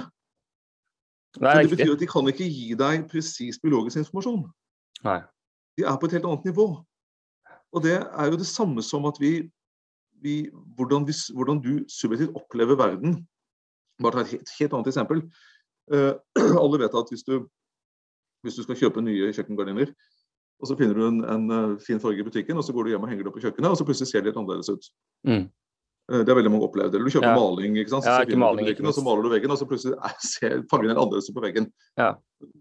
Det 1.35 1.49
er 1.49 1.63
det 1.63 1.71
betyr 1.71 1.95
at 1.95 2.01
de 2.01 2.07
kan 2.07 2.29
ikke 2.29 2.49
gi 2.49 2.75
deg 2.79 3.07
presis 3.09 3.61
biologisk 3.63 4.03
informasjon. 4.03 4.45
Nei. 5.07 5.21
De 5.79 5.87
er 5.89 5.97
på 5.97 6.09
et 6.09 6.19
helt 6.19 6.29
annet 6.29 6.45
nivå. 6.51 6.67
Og 7.73 7.83
det 7.83 7.97
er 7.97 8.27
jo 8.29 8.37
det 8.37 8.47
samme 8.47 8.83
som 8.85 9.09
at 9.09 9.17
vi, 9.21 9.33
vi, 10.21 10.51
hvordan, 10.77 11.07
vi 11.09 11.17
hvordan 11.35 11.63
du 11.65 11.73
subjektivt 11.89 12.37
opplever 12.37 12.77
verden. 12.77 13.23
Bare 14.03 14.13
ta 14.13 14.27
et 14.27 14.35
helt, 14.37 14.53
helt 14.59 14.73
annet 14.77 14.93
eksempel. 14.93 15.25
Uh, 15.93 16.15
alle 16.63 16.83
vet 16.85 17.01
at 17.01 17.09
hvis 17.11 17.25
du, 17.25 17.49
hvis 18.43 18.55
du 18.55 18.63
skal 18.67 18.77
kjøpe 18.77 19.01
nye 19.01 19.33
kjøkkengardiner, 19.33 19.95
og 20.63 20.69
så 20.69 20.77
finner 20.79 20.95
du 20.95 21.07
en, 21.09 21.25
en 21.27 21.51
eh, 21.51 21.79
fin 21.83 21.99
farge 22.01 22.23
i 22.23 22.25
butikken, 22.27 22.57
og 22.57 22.65
så 22.65 22.73
går 22.73 22.87
du 22.87 22.93
hjem 22.93 23.03
og 23.03 23.09
henger 23.11 23.25
det 23.25 23.31
opp 23.33 23.35
på 23.35 23.43
kjøkkenet, 23.43 23.73
og 23.73 23.79
så 23.79 23.87
plutselig 23.87 24.13
ser 24.13 24.23
det 24.23 24.31
litt 24.31 24.37
annerledes 24.39 24.71
ut. 24.71 24.85
Mm. 25.27 25.49
Eh, 26.11 26.23
Det 26.23 26.29
har 26.29 26.39
veldig 26.41 26.51
mange 26.51 26.67
opplevd. 26.67 26.95
Eller 26.95 27.07
du 27.07 27.15
kjøper 27.15 27.31
Ja. 27.31 27.39
maling, 27.39 27.77
ikke 27.77 27.91
sant? 27.91 28.05
så 28.05 28.11
Ja, 28.11 28.25
ikke 28.25 28.39
maling, 28.39 28.67
ikke 28.67 28.83
ikke 28.83 28.89
og 28.89 28.95
så 28.95 29.05
maler 29.05 29.23
du 29.23 29.29
veggen, 29.31 29.51
og 29.51 29.59
så 29.59 29.69
plutselig 29.69 29.95
er, 29.95 30.15
ser 30.35 30.63
fargen 30.71 30.91
helt 30.91 30.99
annerledes 30.99 31.31
ut 31.31 31.37
på 31.37 31.45
veggen. 31.45 31.71
Ja. 31.97 32.15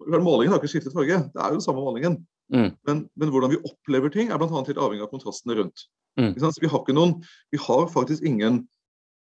Malingen 0.07 0.53
har 0.53 0.59
ikke 0.61 0.69
skiftet 0.69 0.93
farge, 0.93 1.17
det 1.33 1.41
er 1.41 1.49
jo 1.49 1.57
den 1.57 1.65
samme 1.65 1.81
malingen. 1.81 2.19
Mm. 2.51 2.75
Men, 2.85 3.09
men 3.15 3.29
hvordan 3.31 3.49
vi 3.49 3.61
opplever 3.63 4.11
ting, 4.11 4.29
er 4.29 4.37
bl.a. 4.37 4.47
helt 4.51 4.77
avhengig 4.77 5.01
av 5.01 5.09
kontrastene 5.09 5.55
rundt. 5.57 5.87
Mm. 6.19 6.35
Vi 6.35 6.67
har 6.67 6.79
ikke 6.83 6.93
noen, 6.93 7.23
vi 7.51 7.57
har 7.57 7.87
faktisk 7.87 8.23
ingen 8.27 8.67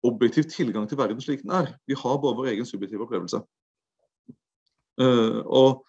objektiv 0.07 0.47
tilgang 0.49 0.87
til 0.87 0.97
verden 0.97 1.19
slik 1.21 1.43
den 1.43 1.51
er. 1.51 1.73
Vi 1.87 1.97
har 1.97 2.19
bare 2.23 2.37
vår 2.37 2.53
egen 2.53 2.65
subjektive 2.65 3.03
opplevelse. 3.03 3.41
Uh, 4.97 5.43
og, 5.45 5.83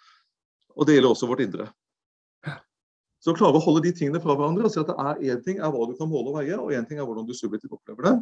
og 0.77 0.87
det 0.87 0.99
gjelder 0.99 1.14
også 1.14 1.29
vårt 1.31 1.45
indre. 1.47 1.69
Så 3.18 3.33
å 3.33 3.38
klare 3.38 3.59
å 3.59 3.62
holde 3.62 3.83
de 3.88 3.92
tingene 3.96 4.20
fra 4.22 4.37
hverandre 4.38 4.68
og 4.68 4.72
si 4.72 4.78
at 4.81 4.90
det 4.90 4.94
er 5.02 5.33
én 5.35 5.40
ting 5.42 5.59
er 5.59 5.72
hva 5.74 5.88
du 5.88 5.96
kan 5.98 6.11
måle 6.11 6.31
og 6.31 6.38
veie, 6.38 6.54
og 6.59 6.70
én 6.74 6.87
ting 6.87 7.00
er 7.00 7.09
hvordan 7.09 7.26
du 7.26 7.35
subjektivt 7.35 7.74
opplever 7.74 8.07
det. 8.07 8.14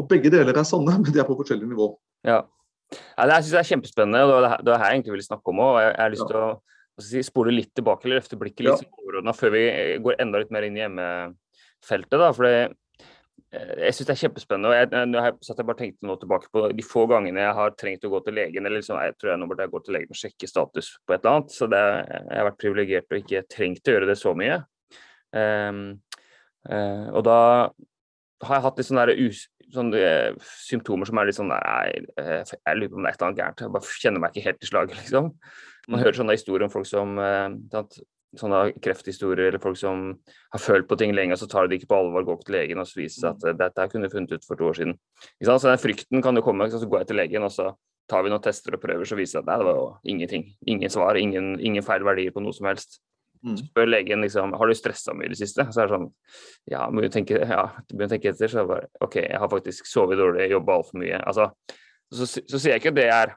Og 0.00 0.08
begge 0.10 0.32
deler 0.34 0.56
er 0.56 0.66
sanne, 0.66 0.96
men 1.02 1.14
de 1.14 1.22
er 1.22 1.28
på 1.28 1.38
forskjellig 1.38 1.68
nivå. 1.70 1.92
Ja. 2.26 2.42
ja 2.96 3.28
det 3.28 3.36
her 3.36 3.46
synes 3.46 3.54
jeg 3.54 3.62
er 3.62 3.70
kjempespennende, 3.70 4.24
og 4.26 4.34
det 4.42 4.50
er 4.50 4.66
det 4.66 4.74
er 4.74 4.82
her 4.82 4.92
jeg 4.92 5.00
egentlig 5.00 5.16
vil 5.18 5.26
snakke 5.28 5.54
om 5.54 5.62
òg. 5.62 5.78
Jeg, 5.84 5.94
jeg 5.94 6.04
har 6.04 6.14
lyst 6.16 6.26
Ja. 6.26 6.30
til 6.32 6.40
å 6.42 6.50
hva 6.92 7.06
si, 7.06 7.22
spole 7.24 7.54
litt 7.54 7.70
tilbake 7.72 8.04
eller 8.04 8.20
løfte 8.20 8.36
blikket 8.40 8.66
litt 8.66 8.82
ja. 8.84 8.90
overordna 9.00 9.32
før 9.32 9.54
vi 9.54 9.64
går 10.04 10.18
enda 10.20 10.42
litt 10.42 10.50
mer 10.52 10.66
inn 10.66 10.76
i 10.76 10.82
hjemmefeltet. 10.82 12.18
da, 12.18 12.32
for 12.36 12.48
det, 12.48 12.56
jeg 13.52 13.92
syns 13.92 14.08
det 14.08 14.12
er 14.14 14.20
kjempespennende. 14.22 14.70
og 14.70 14.78
jeg, 14.78 15.08
nå 15.10 15.20
har 15.20 15.34
jeg, 15.34 15.66
bare 15.68 15.76
tenkte 15.76 16.08
nå 16.08 16.16
tilbake 16.20 16.48
på 16.52 16.64
de 16.72 16.84
få 16.86 17.04
gangene 17.10 17.42
jeg 17.42 17.56
har 17.58 17.74
trengt 17.76 18.06
å 18.08 18.12
gå 18.14 18.20
til 18.24 18.36
legen. 18.38 18.64
eller 18.64 18.80
liksom, 18.80 18.96
Jeg 18.96 19.16
tror 19.20 19.32
jeg 19.32 19.40
nå 19.42 19.48
burde 19.50 19.66
jeg 19.66 19.72
gå 19.74 19.80
til 19.84 19.96
legen 19.98 20.14
og 20.14 20.20
sjekke 20.22 20.48
status 20.48 20.92
på 21.04 21.12
et 21.12 21.20
eller 21.20 21.36
annet. 21.36 21.52
Så 21.52 21.68
det, 21.68 21.82
jeg 22.08 22.38
har 22.38 22.48
vært 22.48 22.60
privilegert 22.62 23.12
og 23.12 23.20
ikke 23.20 23.42
trengt 23.52 23.88
å 23.88 23.96
gjøre 23.96 24.08
det 24.08 24.18
så 24.20 24.32
mye. 24.38 24.62
Um, 25.32 25.82
uh, 26.68 27.08
og 27.12 27.24
da 27.28 27.38
har 28.42 28.56
jeg 28.56 28.64
hatt 28.66 28.80
litt 28.80 28.88
sånne, 28.88 29.04
der 29.08 29.20
us, 29.28 29.44
sånne 29.72 30.00
uh, 30.00 30.48
symptomer 30.64 31.08
som 31.08 31.20
er 31.20 31.28
litt 31.28 31.38
sånn 31.38 31.52
Nei, 31.52 31.92
eh, 32.20 32.40
jeg 32.56 32.78
lurer 32.78 32.90
på 32.92 32.98
om 32.98 33.04
det 33.04 33.12
er 33.12 33.14
et 33.14 33.20
eller 33.20 33.28
annet 33.28 33.42
gærent. 33.42 33.62
Jeg 33.66 33.76
bare 33.76 34.00
kjenner 34.00 34.24
meg 34.24 34.32
ikke 34.32 34.48
helt 34.48 34.64
i 34.64 34.70
slaget, 34.72 34.98
liksom. 35.04 35.30
Man 35.88 35.98
Mm. 35.98 36.02
hører 36.04 36.14
sånne 36.14 36.36
historier 36.36 36.64
om 36.64 36.70
folk 36.70 36.86
som 36.86 37.16
eh, 37.18 37.48
sånne 38.38 38.62
krefthistorier, 38.82 39.50
eller 39.50 39.62
folk 39.62 39.76
som 39.76 40.04
har 40.54 40.62
følt 40.62 40.88
på 40.88 40.96
ting 41.00 41.12
lenge, 41.16 41.36
og 41.36 41.40
så 41.42 41.48
tar 41.50 41.66
de 41.66 41.74
det 41.74 41.82
ikke 41.82 41.92
på 41.92 42.00
alvor, 42.00 42.24
går 42.26 42.42
til 42.46 42.56
legen, 42.56 42.80
og 42.80 42.88
så 42.88 43.00
viser 43.00 43.18
det 43.18 43.22
seg 43.22 43.30
at 43.36 43.46
eh, 43.50 43.58
dette 43.60 43.86
kunne 43.92 44.08
jeg 44.08 44.14
funnet 44.14 44.34
ut 44.36 44.48
for 44.48 44.60
to 44.60 44.68
år 44.70 44.78
siden. 44.78 44.98
Så 45.44 45.58
den 45.66 45.82
frykten 45.82 46.24
kan 46.24 46.38
jo 46.38 46.44
komme, 46.46 46.68
så 46.72 46.80
går 46.86 47.04
jeg 47.04 47.12
til 47.12 47.20
legen, 47.20 47.46
og 47.48 47.52
så 47.52 47.72
tar 48.10 48.24
vi 48.24 48.32
noen 48.32 48.44
tester 48.44 48.76
og 48.76 48.82
prøver, 48.82 49.08
så 49.08 49.18
viser 49.18 49.40
det 49.40 49.44
at 49.44 49.50
nei, 49.50 49.58
det 49.60 49.68
var 49.68 49.78
jo 49.78 49.88
ingenting. 50.14 50.46
Ingen 50.68 50.92
svar, 50.92 51.20
ingen, 51.20 51.54
ingen 51.60 51.84
feil 51.86 52.04
verdier 52.06 52.34
på 52.34 52.42
noe 52.44 52.56
som 52.56 52.68
helst. 52.70 53.00
Mm. 53.42 53.56
Spør 53.58 53.88
legen 53.90 54.22
liksom, 54.22 54.52
har 54.54 54.70
du 54.70 54.74
stressa 54.78 55.14
mye 55.18 55.26
i 55.26 55.32
det 55.32 55.38
siste. 55.40 55.66
Så 55.74 55.82
er 55.82 55.88
det 55.88 55.96
sånn, 55.96 56.08
ja, 56.70 56.86
må 56.92 57.04
jo 57.04 57.12
tenke, 57.12 57.40
ja, 57.40 57.66
må 57.98 58.08
tenke 58.10 58.32
etter, 58.32 58.50
så 58.50 58.60
er 58.60 58.66
det 58.66 58.72
bare, 58.72 58.90
ok, 59.02 59.16
jeg 59.24 59.40
har 59.44 59.52
faktisk 59.52 59.88
sovet 59.90 60.20
dårlig, 60.20 60.50
jobba 60.52 60.78
altfor 60.78 61.02
mye. 61.02 61.20
Altså, 61.20 61.48
så, 62.12 62.26
så, 62.26 62.44
så 62.44 62.58
sier 62.58 62.76
jeg 62.76 62.84
ikke 62.84 62.94
at 62.94 63.00
det 63.00 63.08
er 63.12 63.36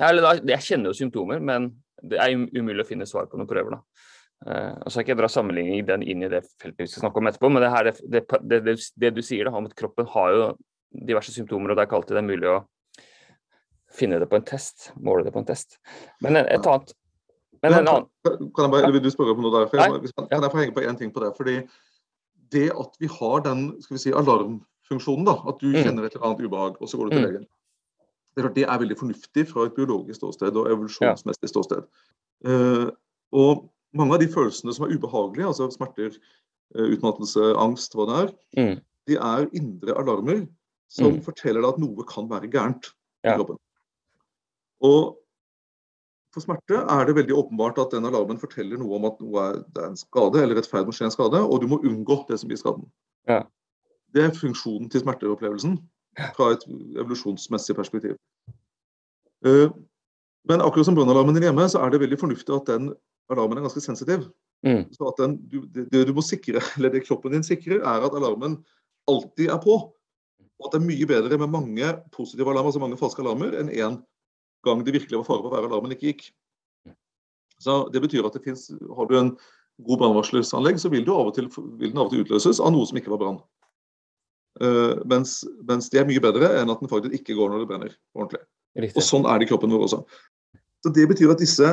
eller 0.00 0.24
da, 0.24 0.30
Jeg 0.54 0.64
kjenner 0.64 0.94
jo 0.94 0.96
symptomer, 0.96 1.42
men 1.44 1.66
det 2.02 2.18
er 2.20 2.34
um- 2.36 2.48
umulig 2.56 2.84
å 2.84 2.88
finne 2.88 3.08
svar 3.08 3.28
på 3.30 3.40
noen 3.40 3.50
prøver. 3.50 3.76
da. 3.76 4.08
Uh, 4.40 4.72
og 4.80 4.88
så 4.88 5.00
jeg 5.00 5.10
ikke 5.10 5.18
dra 5.20 5.28
sammenligning 5.28 5.84
den 5.84 6.02
inn 6.02 6.24
i 6.24 6.30
det 6.32 6.40
feltet 6.62 6.86
vi 6.86 6.88
skal 6.88 7.04
snakke 7.04 7.20
om 7.20 7.28
etterpå, 7.28 7.50
men 7.52 7.64
det, 7.64 7.72
her, 7.74 7.90
det, 8.08 8.22
det, 8.48 8.76
det 9.04 9.10
du 9.16 9.20
sier 9.24 9.48
da, 9.48 9.52
om 9.56 9.68
at 9.68 9.76
kroppen 9.76 10.08
har 10.14 10.30
jo 10.32 10.46
diverse 10.90 11.34
symptomer, 11.34 11.70
og 11.70 11.76
det 11.76 11.84
er 11.84 11.90
ikke 11.90 11.98
alltid 12.00 12.16
det 12.16 12.22
er 12.22 12.30
mulig 12.30 12.48
å 12.48 12.60
finne 13.92 14.20
det 14.22 14.30
på 14.30 14.38
en 14.38 14.46
test, 14.46 14.92
måle 14.96 15.26
det 15.26 15.34
på 15.34 15.42
en 15.42 15.48
test. 15.50 15.76
Men 16.24 16.40
et 16.40 16.64
annet 16.64 16.94
men 17.60 17.76
en 17.76 17.88
annen 17.88 18.06
Kan 18.56 18.66
jeg 18.66 18.72
bare, 18.72 18.92
Vil 18.92 19.02
du 19.04 19.10
spørre 19.12 19.36
om 19.36 19.42
noe 19.44 19.52
der? 19.52 19.66
Jeg, 19.76 20.12
kan 20.16 20.44
jeg 20.44 20.52
få 20.52 20.60
henge 20.62 20.76
på 20.76 20.84
én 20.88 20.98
ting 20.98 21.12
på 21.12 21.20
det? 21.24 21.32
fordi 21.36 21.56
det 22.50 22.70
at 22.72 22.96
vi 22.98 23.06
har 23.06 23.42
den 23.44 23.66
skal 23.82 23.94
vi 23.94 24.00
si, 24.02 24.10
alarmfunksjonen, 24.10 25.26
da, 25.28 25.36
at 25.46 25.60
du 25.60 25.68
mm. 25.68 25.76
kjenner 25.84 26.06
et 26.06 26.16
eller 26.16 26.26
annet 26.26 26.40
ubehag, 26.42 26.80
og 26.80 26.88
så 26.88 26.98
går 26.98 27.10
du 27.10 27.12
til 27.14 27.26
mm. 27.36 27.44
Det 28.36 28.44
er, 28.44 28.52
det 28.54 28.64
er 28.66 28.80
veldig 28.82 28.98
fornuftig 28.98 29.46
fra 29.50 29.66
et 29.66 29.74
biologisk 29.76 30.20
ståsted 30.20 30.56
og 30.56 30.70
evolusjonsmessig 30.70 31.50
ståsted. 31.50 31.88
Uh, 32.46 32.90
og 33.36 33.66
mange 33.96 34.16
av 34.16 34.22
de 34.22 34.30
følelsene 34.30 34.74
som 34.74 34.86
er 34.86 34.94
ubehagelige, 34.94 35.48
altså 35.50 35.68
smerter, 35.74 36.14
uh, 36.76 36.86
utmattelse, 36.94 37.52
angst, 37.58 37.96
hva 37.98 38.06
det 38.08 38.18
er, 38.20 38.34
mm. 38.58 38.76
de 39.10 39.18
er 39.18 39.48
indre 39.58 39.96
alarmer 39.98 40.44
som 40.90 41.16
mm. 41.16 41.24
forteller 41.26 41.62
deg 41.62 41.74
at 41.74 41.82
noe 41.82 42.06
kan 42.08 42.30
være 42.30 42.50
gærent 42.50 42.92
i 43.26 43.34
kroppen. 43.34 43.58
Og 44.86 45.16
for 46.30 46.44
smerte 46.44 46.78
er 46.78 47.06
det 47.06 47.16
veldig 47.18 47.34
åpenbart 47.34 47.78
at 47.82 47.94
den 47.94 48.06
alarmen 48.06 48.38
forteller 48.38 48.78
noe 48.78 48.98
om 49.00 49.06
at 49.08 49.16
noe 49.22 49.46
er, 49.48 49.62
det 49.74 49.82
er 49.82 49.88
en 49.90 49.98
skade 49.98 50.42
eller 50.42 50.58
rettferd 50.58 50.84
ferd 50.84 50.88
med 50.88 50.94
å 50.94 50.98
skje 50.98 51.08
en 51.08 51.14
skade, 51.14 51.40
og 51.42 51.62
du 51.62 51.66
må 51.70 51.80
unngå 51.82 52.20
det 52.28 52.38
som 52.38 52.52
gir 52.52 52.60
skaden. 52.60 52.86
Ja. 53.28 53.42
Det 54.14 54.22
er 54.24 54.36
funksjonen 54.36 54.90
til 54.90 55.02
smerteopplevelsen 55.02 55.76
fra 56.36 56.50
et 56.54 56.66
evolusjonsmessig 56.98 57.76
perspektiv. 57.78 58.16
Uh, 59.46 59.70
men 60.48 60.64
akkurat 60.64 60.88
som 60.88 60.96
brannalarmen 60.96 61.36
din 61.36 61.46
hjemme, 61.48 61.68
så 61.68 61.80
er 61.80 61.92
det 61.92 62.02
veldig 62.02 62.18
fornuftig 62.20 62.54
at 62.56 62.68
den 62.72 62.90
alarmen 63.30 63.60
er 63.60 63.66
ganske 63.66 63.82
sensitiv. 63.84 64.26
Mm. 64.66 64.84
Så 64.92 65.08
at 65.08 65.20
den, 65.20 65.38
du, 65.48 65.62
det, 65.68 65.86
det, 65.92 66.04
du 66.08 66.12
må 66.16 66.24
sikre, 66.24 66.60
eller 66.76 66.92
det 66.92 67.04
kroppen 67.06 67.36
din 67.36 67.46
sikrer, 67.46 67.80
er 67.80 68.06
at 68.06 68.16
alarmen 68.16 68.58
alltid 69.10 69.52
er 69.52 69.60
på. 69.62 69.78
Og 70.60 70.68
at 70.68 70.74
det 70.74 70.82
er 70.82 70.88
mye 70.90 71.08
bedre 71.08 71.38
med 71.40 71.52
mange 71.52 71.94
positive 72.12 72.50
alarmer, 72.50 72.72
altså 72.72 72.82
mange 72.82 72.98
falske 73.00 73.24
alarmer, 73.24 73.56
enn 73.60 73.72
én 73.72 74.00
gang 74.66 74.84
det 74.84 74.92
virkelig 74.92 75.22
var 75.22 75.28
fare 75.28 75.44
for 75.46 75.56
at 75.56 75.70
alarmen 75.70 75.94
ikke 75.96 76.12
gikk. 76.12 76.26
Så 77.60 77.88
Det 77.92 78.00
betyr 78.00 78.24
at 78.24 78.36
det 78.36 78.44
finnes, 78.44 78.70
har 78.96 79.08
du 79.08 79.16
en 79.18 79.34
god 79.84 79.98
brannvarslingsanlegg, 80.00 80.80
så 80.80 80.88
vil, 80.92 81.08
av 81.12 81.32
til, 81.36 81.48
vil, 81.78 81.92
den 81.92 82.00
av 82.00 82.08
og 82.08 82.12
til 82.12 82.24
utløses 82.24 82.60
av 82.60 82.72
noe 82.72 82.88
som 82.88 83.00
ikke 83.00 83.12
var 83.12 83.20
brann. 83.20 83.40
Uh, 84.60 85.00
mens, 85.08 85.38
mens, 85.64 85.88
det 85.88 86.02
er 86.02 86.08
mye 86.08 86.20
bedre 86.20 86.50
enn 86.60 86.68
at 86.72 86.82
den 86.82 86.90
faktisk 86.90 87.14
ikke 87.16 87.36
går 87.38 87.52
når 87.52 87.62
det 87.62 87.68
brenner 87.70 87.94
ordentlig. 88.16 88.42
Riktig. 88.76 89.00
Og 89.00 89.06
Sånn 89.06 89.26
er 89.26 89.40
det 89.40 89.48
i 89.48 89.50
kroppen 89.50 89.72
vår 89.72 89.86
også. 89.86 90.02
Så 90.84 90.92
Det 90.96 91.06
betyr 91.08 91.32
at 91.32 91.40
disse, 91.40 91.70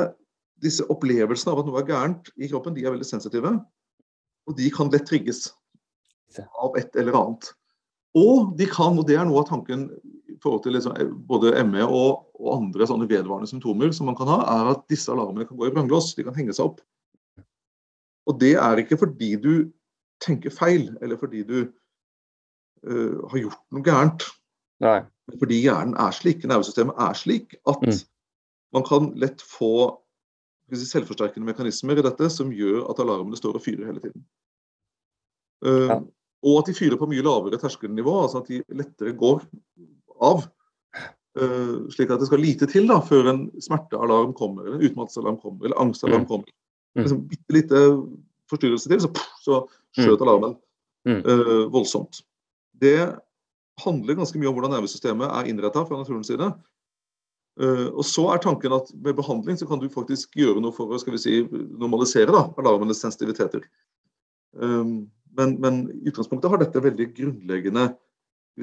disse 0.63 0.85
opplevelsene 0.91 1.53
av 1.53 1.61
at 1.61 1.69
noe 1.69 1.81
er 1.81 1.89
gærent 1.89 2.31
i 2.39 2.49
kroppen, 2.51 2.75
de 2.75 2.85
er 2.85 2.95
veldig 2.95 3.07
sensitive. 3.07 3.53
Og 4.47 4.57
de 4.57 4.69
kan 4.73 4.91
lett 4.93 5.07
trigges 5.07 5.49
av 6.37 6.75
et 6.79 6.95
eller 6.99 7.15
annet. 7.19 7.51
Og 8.17 8.53
de 8.57 8.67
kan, 8.69 8.97
og 8.97 9.05
det 9.07 9.17
er 9.19 9.27
noe 9.27 9.43
av 9.43 9.49
tanken 9.49 9.87
i 10.31 10.37
forhold 10.41 10.63
til 10.63 10.77
liksom, 10.77 10.95
både 11.27 11.53
ME 11.67 11.83
og, 11.85 12.27
og, 12.39 12.49
andre 12.55 12.87
sånne 12.89 13.07
vedvarende 13.09 13.49
symptomer 13.49 13.91
som 13.95 14.09
man 14.09 14.17
kan 14.17 14.29
ha, 14.31 14.39
er 14.53 14.71
at 14.73 14.85
disse 14.91 15.11
alarmene 15.13 15.47
kan 15.49 15.59
gå 15.59 15.67
i 15.67 15.73
vranglås. 15.73 16.13
De 16.17 16.25
kan 16.27 16.35
henge 16.37 16.55
seg 16.55 16.69
opp. 16.69 16.81
Og 18.27 18.39
det 18.41 18.55
er 18.59 18.81
ikke 18.81 18.99
fordi 18.99 19.35
du 19.39 19.51
tenker 20.23 20.53
feil, 20.53 20.89
eller 21.01 21.19
fordi 21.19 21.43
du 21.47 21.57
uh, 22.87 23.29
har 23.31 23.43
gjort 23.43 23.63
noe 23.75 23.85
gærent. 23.85 24.25
Nei. 24.83 24.99
Fordi 25.39 25.59
hjernen 25.59 25.95
er 25.99 26.13
slik, 26.15 26.45
nervesystemet 26.47 26.99
er 27.03 27.15
slik, 27.17 27.55
at 27.67 27.81
mm. 27.83 28.03
man 28.75 28.85
kan 28.87 29.09
lett 29.19 29.43
få 29.43 29.89
si, 30.71 30.85
selvforsterkende 30.87 31.49
mekanismer 31.49 31.99
i 31.99 32.05
dette 32.05 32.29
som 32.31 32.53
gjør 32.53 32.85
at 32.91 33.01
alarmene 33.03 33.39
står 33.39 33.59
og 33.59 33.65
fyrer 33.65 33.89
hele 33.89 34.03
tiden. 34.03 34.27
Uh, 35.65 35.87
ja. 35.89 35.97
Og 36.47 36.61
at 36.61 36.69
de 36.69 36.77
fyrer 36.77 36.99
på 36.99 37.09
mye 37.09 37.25
lavere 37.25 37.59
terskelnivå, 37.59 38.13
altså 38.23 38.43
at 38.43 38.51
de 38.51 38.61
lettere 38.77 39.15
går 39.17 39.41
av. 40.23 40.45
Uh, 41.37 41.89
slik 41.93 42.09
at 42.13 42.21
det 42.21 42.29
skal 42.29 42.41
lite 42.41 42.69
til 42.69 42.87
da, 42.89 43.01
før 43.05 43.33
en 43.33 43.43
smertealarm 43.61 44.31
kommer, 44.37 44.65
eller 44.65 44.79
en 44.79 44.87
utmattelsesalarm 44.89 45.41
kommer, 45.41 45.67
eller 45.67 45.81
angstalarm 45.81 46.23
mm. 46.23 46.29
kommer. 46.29 46.53
Mm. 46.95 47.03
Liksom, 47.03 47.19
bitte 47.29 47.57
lite 47.57 47.83
forstyrrelse 48.49 48.89
til, 48.89 49.03
så, 49.03 49.11
så 49.43 49.59
skjøt 49.97 50.21
mm. 50.21 50.25
alarmen 50.25 50.55
uh, 51.07 51.67
voldsomt. 51.73 52.21
Det 52.81 52.99
handler 53.83 54.17
ganske 54.17 54.39
mye 54.39 54.49
om 54.49 54.57
hvordan 54.57 54.73
nervesystemet 54.73 55.29
er 55.29 55.51
innretta 55.51 55.83
fra 55.85 55.99
naturens 55.99 56.29
side. 56.31 56.49
Uh, 57.57 57.87
og 57.97 58.03
så 58.05 58.27
er 58.29 58.41
tanken 58.41 58.73
at 58.75 58.89
med 58.93 59.17
behandling 59.17 59.57
så 59.57 59.65
kan 59.69 59.81
du 59.81 59.87
faktisk 59.89 60.35
gjøre 60.37 60.61
noe 60.61 60.75
for 60.75 60.93
å 60.93 60.99
skal 61.01 61.15
vi 61.15 61.21
si, 61.21 61.37
normalisere 61.81 62.33
da, 62.33 62.43
alarmenes 62.61 63.01
sensitiviteter. 63.01 63.65
Um, 64.57 65.07
men, 65.37 65.55
men, 65.61 65.79
i 65.93 66.11
utgangspunktet 66.11 66.53
har 66.53 66.61
dette 66.61 66.81
veldig 66.81 67.07
grunnleggende 67.17 67.87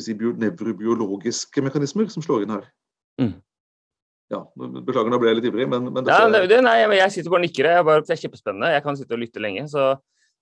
si, 0.02 0.14
nevrobiologiske 0.14 1.62
mekanismer 1.62 2.06
som 2.10 2.22
slår 2.22 2.46
inn 2.46 2.54
her. 2.54 2.70
Mm. 3.22 3.34
Ja, 4.32 4.40
Beklager, 4.56 5.10
nå 5.12 5.20
ble 5.22 5.30
jeg 5.30 5.38
litt 5.38 5.50
ivrig, 5.50 5.66
men, 5.70 5.90
men 5.90 6.06
dette... 6.06 6.16
ja, 6.16 6.46
det, 6.50 6.58
nei, 6.64 6.78
Jeg 6.96 7.12
sitter 7.14 7.34
bare 7.34 7.42
og 7.42 7.46
nikker. 7.46 7.70
Jeg 7.70 7.86
bare, 7.86 8.02
det 8.06 8.14
er 8.14 8.22
kjempespennende. 8.22 8.70
Jeg 8.72 8.84
kan 8.86 8.98
sitte 8.98 9.16
og 9.16 9.22
lytte 9.22 9.42
lenge. 9.42 9.66
så... 9.70 9.94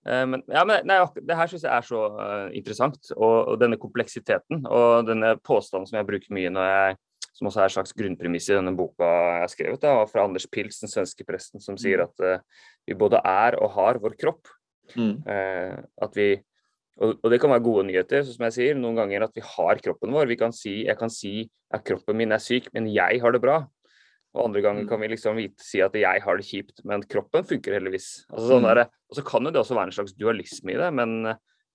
Uh, 0.03 0.25
men, 0.27 0.43
ja, 0.51 0.65
men 0.67 0.87
nei, 0.89 0.99
det 1.23 1.39
her 1.39 1.51
syns 1.51 1.65
jeg 1.67 1.73
er 1.73 1.87
så 1.87 2.03
uh, 2.17 2.49
interessant. 2.57 2.99
Og, 3.15 3.37
og, 3.53 3.57
denne 3.63 3.79
kompleksiteten 3.81 4.65
og 4.67 5.09
denne 5.09 5.37
påstanden 5.47 5.89
som 5.91 6.01
jeg 6.01 6.09
bruker 6.09 6.35
mye 6.35 6.53
når 6.53 6.71
jeg 6.71 7.01
som 7.33 7.49
også 7.49 7.63
er 7.63 7.71
et 7.71 7.75
slags 7.79 7.95
grunnpremiss 7.97 8.51
i 8.51 8.57
denne 8.59 8.75
boka 8.77 9.07
jeg 9.09 9.41
har 9.41 9.51
skrevet, 9.51 9.81
da, 9.81 9.93
fra 10.11 10.27
Anders 10.27 10.45
Pils, 10.53 10.83
den 10.83 10.91
svenske 10.93 11.25
presten, 11.25 11.63
som 11.65 11.79
sier 11.81 12.03
mm. 12.03 12.11
at 12.11 12.25
uh, 12.27 12.67
vi 12.89 12.99
både 12.99 13.23
er 13.25 13.57
og 13.63 13.73
har 13.79 14.03
vår 14.03 14.19
kropp. 14.21 14.51
Mm. 14.99 15.23
at 15.25 16.17
vi 16.19 16.27
og, 17.01 17.15
og, 17.23 17.29
det 17.33 17.39
kan 17.41 17.53
være 17.53 17.65
gode 17.65 17.85
nyheter, 17.89 18.25
som 18.27 18.43
jeg 18.49 18.55
sier, 18.57 18.77
noen 18.77 18.99
ganger 18.99 19.25
at 19.25 19.37
vi 19.39 19.45
har 19.47 19.79
kroppen 19.81 20.13
vår. 20.13 20.27
Vi 20.29 20.37
kan 20.37 20.53
si, 20.53 20.83
jeg 20.85 20.99
kan 20.99 21.13
si 21.13 21.47
at 21.73 21.85
kroppen 21.87 22.19
min 22.19 22.35
er 22.35 22.43
syk, 22.43 22.67
men 22.75 22.91
jeg 22.93 23.23
har 23.23 23.33
det 23.33 23.41
bra. 23.41 23.63
Og 24.33 24.47
andre 24.47 24.63
ganger 24.65 24.87
mm. 24.87 24.89
kan 24.89 25.01
vi 25.03 25.09
liksom 25.13 25.37
vite, 25.37 25.61
si 25.65 25.83
at 25.85 25.97
jeg 25.99 26.23
har 26.25 26.39
det 26.39 26.47
kjipt, 26.49 26.81
men 26.89 27.05
kroppen 27.05 27.45
funker 27.49 27.77
heldigvis. 27.77 28.07
Altså, 28.31 28.47
sånn 28.55 28.65
der, 28.65 28.87
og 28.89 29.19
så 29.19 29.25
kan 29.29 29.45
jo 29.45 29.53
det 29.53 29.61
også 29.61 29.77
være 29.77 29.93
en 29.93 29.97
slags 29.99 30.15
dualisme 30.17 30.73
i 30.73 30.79
det, 30.81 30.89
men, 30.97 31.13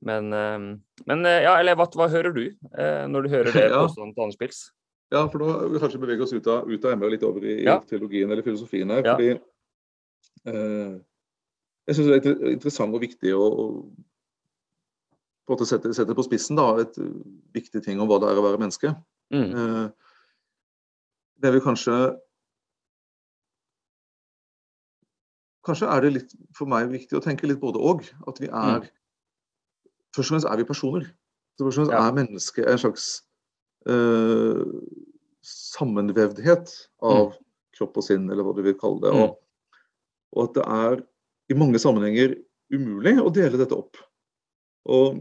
men, 0.07 0.31
ehm, 0.33 0.71
men 1.05 1.29
eh, 1.29 1.43
ja, 1.45 1.53
eller 1.61 1.77
hva, 1.77 1.85
hva, 1.93 2.09
hører 2.09 2.33
du 2.33 2.47
eh, 2.47 3.03
når 3.11 3.27
du 3.27 3.35
hører 3.35 3.53
det 3.53 3.67
ja. 3.69 3.83
påstanden 3.83 4.15
til 4.15 4.25
Anders 4.25 4.41
Pils? 4.41 4.63
Ja, 5.13 5.21
for 5.29 5.39
nå 5.39 5.51
vil 5.53 5.75
vi 5.75 5.83
kanskje 5.85 6.01
bevege 6.01 6.25
oss 6.25 6.33
ut 6.33 6.49
av, 6.51 6.65
ut 6.65 6.89
av 6.89 6.97
ME 6.97 7.07
og 7.07 7.13
litt 7.13 7.27
over 7.29 7.45
i, 7.45 7.59
ja. 7.67 7.77
teologien 7.87 8.33
eller 8.33 8.43
filosofien 8.43 8.89
her. 8.91 9.05
fordi 9.05 9.29
eh, 9.37 10.97
jeg 11.87 11.99
syns 11.99 12.09
det 12.09 12.17
er 12.19 12.57
interessant 12.57 12.97
og 12.97 13.05
viktig 13.05 13.37
å, 13.37 13.45
på 15.45 15.53
en 15.53 15.55
måte 15.55 15.69
sette, 15.69 15.93
sette 15.95 16.17
på 16.17 16.25
spissen 16.25 16.57
da, 16.57 16.71
et 16.81 16.97
viktig 17.55 17.85
ting 17.85 18.01
om 18.01 18.09
hva 18.09 18.17
det 18.19 18.33
er 18.33 18.41
å 18.41 18.49
være 18.49 18.65
menneske. 18.65 18.97
Mm. 19.31 19.45
Eh, 19.53 19.85
det 21.45 21.53
vil 21.53 21.63
kanskje 21.63 21.95
Kanskje 25.67 25.89
er 25.91 26.03
det 26.05 26.13
litt 26.15 26.35
for 26.55 26.69
meg 26.71 26.89
viktig 26.93 27.17
å 27.19 27.23
tenke 27.23 27.49
litt 27.49 27.59
både 27.61 27.81
og. 27.83 28.05
At 28.29 28.39
vi 28.43 28.49
er 28.49 28.85
mm. 28.85 28.93
Først 30.15 30.31
og 30.31 30.33
fremst 30.33 30.47
er 30.49 30.57
vi 30.57 30.65
personer. 30.65 31.03
Så 31.57 31.65
først 31.65 31.77
og 31.77 31.83
fremst 31.83 31.93
ja. 31.93 31.99
er 32.01 32.15
mennesket 32.15 32.69
en 32.71 32.79
slags 32.81 33.07
uh, 33.89 34.63
sammenvevdhet 35.45 36.73
av 37.05 37.27
mm. 37.27 37.37
kropp 37.77 37.99
og 38.01 38.05
sinn, 38.05 38.25
eller 38.31 38.45
hva 38.47 38.55
du 38.57 38.63
vil 38.65 38.77
kalle 38.79 39.03
det. 39.03 39.13
Mm. 39.13 39.23
Og, 39.23 39.77
og, 40.33 40.43
at 40.47 40.57
det 40.57 40.67
er 40.77 41.03
i 41.53 41.57
mange 41.59 41.81
sammenhenger 41.81 42.37
umulig 42.73 43.17
å 43.21 43.31
dele 43.33 43.59
dette 43.61 43.77
opp. 43.77 43.99
Og 44.89 45.19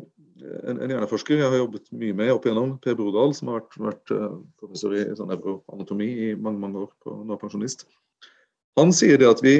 en, 0.66 0.78
en 0.78 0.90
hjerneforsker 0.90 1.40
jeg 1.40 1.48
har 1.48 1.60
jobbet 1.60 1.88
mye 1.96 2.16
med 2.16 2.32
opp 2.34 2.46
igjennom, 2.46 2.76
Per 2.82 2.96
Brodal, 2.98 3.34
som 3.36 3.52
har 3.52 3.62
vært, 3.62 3.78
vært 3.88 4.14
uh, 4.16 4.38
professor 4.60 4.96
i 4.96 5.04
sånn 5.18 5.30
nevroanatomi 5.32 6.08
i 6.28 6.30
mange 6.34 6.62
mange 6.62 6.86
år, 6.86 6.92
på, 7.02 7.16
nå 7.22 7.36
er 7.36 7.42
pensjonist. 7.42 7.86
Han 8.80 8.92
sier 8.96 9.20
det 9.20 9.28
at 9.30 9.40
vi, 9.44 9.58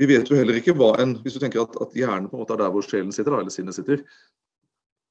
vi, 0.00 0.08
vet 0.08 0.30
jo 0.30 0.38
heller 0.38 0.56
ikke 0.56 0.74
hva 0.78 0.94
en 1.02 1.16
Hvis 1.22 1.36
du 1.36 1.42
tenker 1.42 1.64
at, 1.64 1.74
at 1.82 1.96
hjernen 1.96 2.30
på 2.30 2.38
en 2.38 2.44
måte 2.44 2.56
er 2.56 2.62
der 2.62 2.72
hvor 2.72 2.84
sjelen 2.86 3.12
sitter, 3.14 3.36
eller 3.38 3.52
sinnet 3.52 3.76
sitter, 3.76 4.04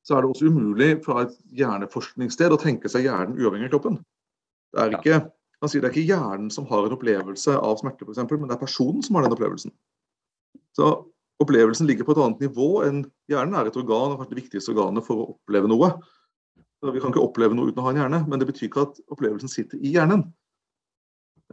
så 0.08 0.18
er 0.18 0.24
det 0.24 0.32
også 0.32 0.50
umulig 0.50 0.96
fra 1.06 1.26
et 1.26 1.36
hjerneforskningssted 1.60 2.56
å 2.56 2.60
tenke 2.62 2.90
seg 2.90 3.06
hjernen 3.06 3.38
uavhengig 3.38 3.70
av 3.70 3.76
kroppen. 3.76 4.00
Det 4.74 4.82
er 4.82 4.96
ikke, 4.98 5.20
han 5.62 5.70
sier 5.70 5.84
det 5.84 5.92
er 5.92 5.94
ikke 5.94 6.10
hjernen 6.10 6.50
som 6.54 6.66
har 6.72 6.88
en 6.88 6.96
opplevelse 6.96 7.54
av 7.54 7.78
smerte, 7.82 8.08
f.eks., 8.08 8.24
men 8.32 8.50
det 8.50 8.56
er 8.56 8.64
personen 8.64 9.06
som 9.06 9.18
har 9.18 9.28
den 9.28 9.36
opplevelsen. 9.36 9.74
Så 10.78 10.90
opplevelsen 11.42 11.90
ligger 11.90 12.08
på 12.08 12.16
et 12.16 12.24
annet 12.24 12.42
nivå 12.48 12.72
enn 12.88 13.04
hjernen 13.30 13.60
er 13.60 13.70
et 13.70 13.78
organ, 13.78 14.16
og 14.16 14.26
det 14.30 14.40
viktigste 14.40 14.74
organet 14.74 15.06
for 15.06 15.22
å 15.22 15.30
oppleve 15.36 15.70
noe. 15.70 15.92
Så 16.82 16.94
vi 16.96 17.02
kan 17.04 17.14
ikke 17.14 17.22
oppleve 17.22 17.58
noe 17.58 17.70
uten 17.70 17.82
å 17.82 17.86
ha 17.86 17.94
en 17.94 18.02
hjerne, 18.02 18.24
men 18.30 18.42
det 18.42 18.50
betyr 18.50 18.72
ikke 18.72 18.88
at 18.88 19.02
opplevelsen 19.14 19.52
sitter 19.52 19.82
i 19.82 19.94
hjernen. 19.94 20.26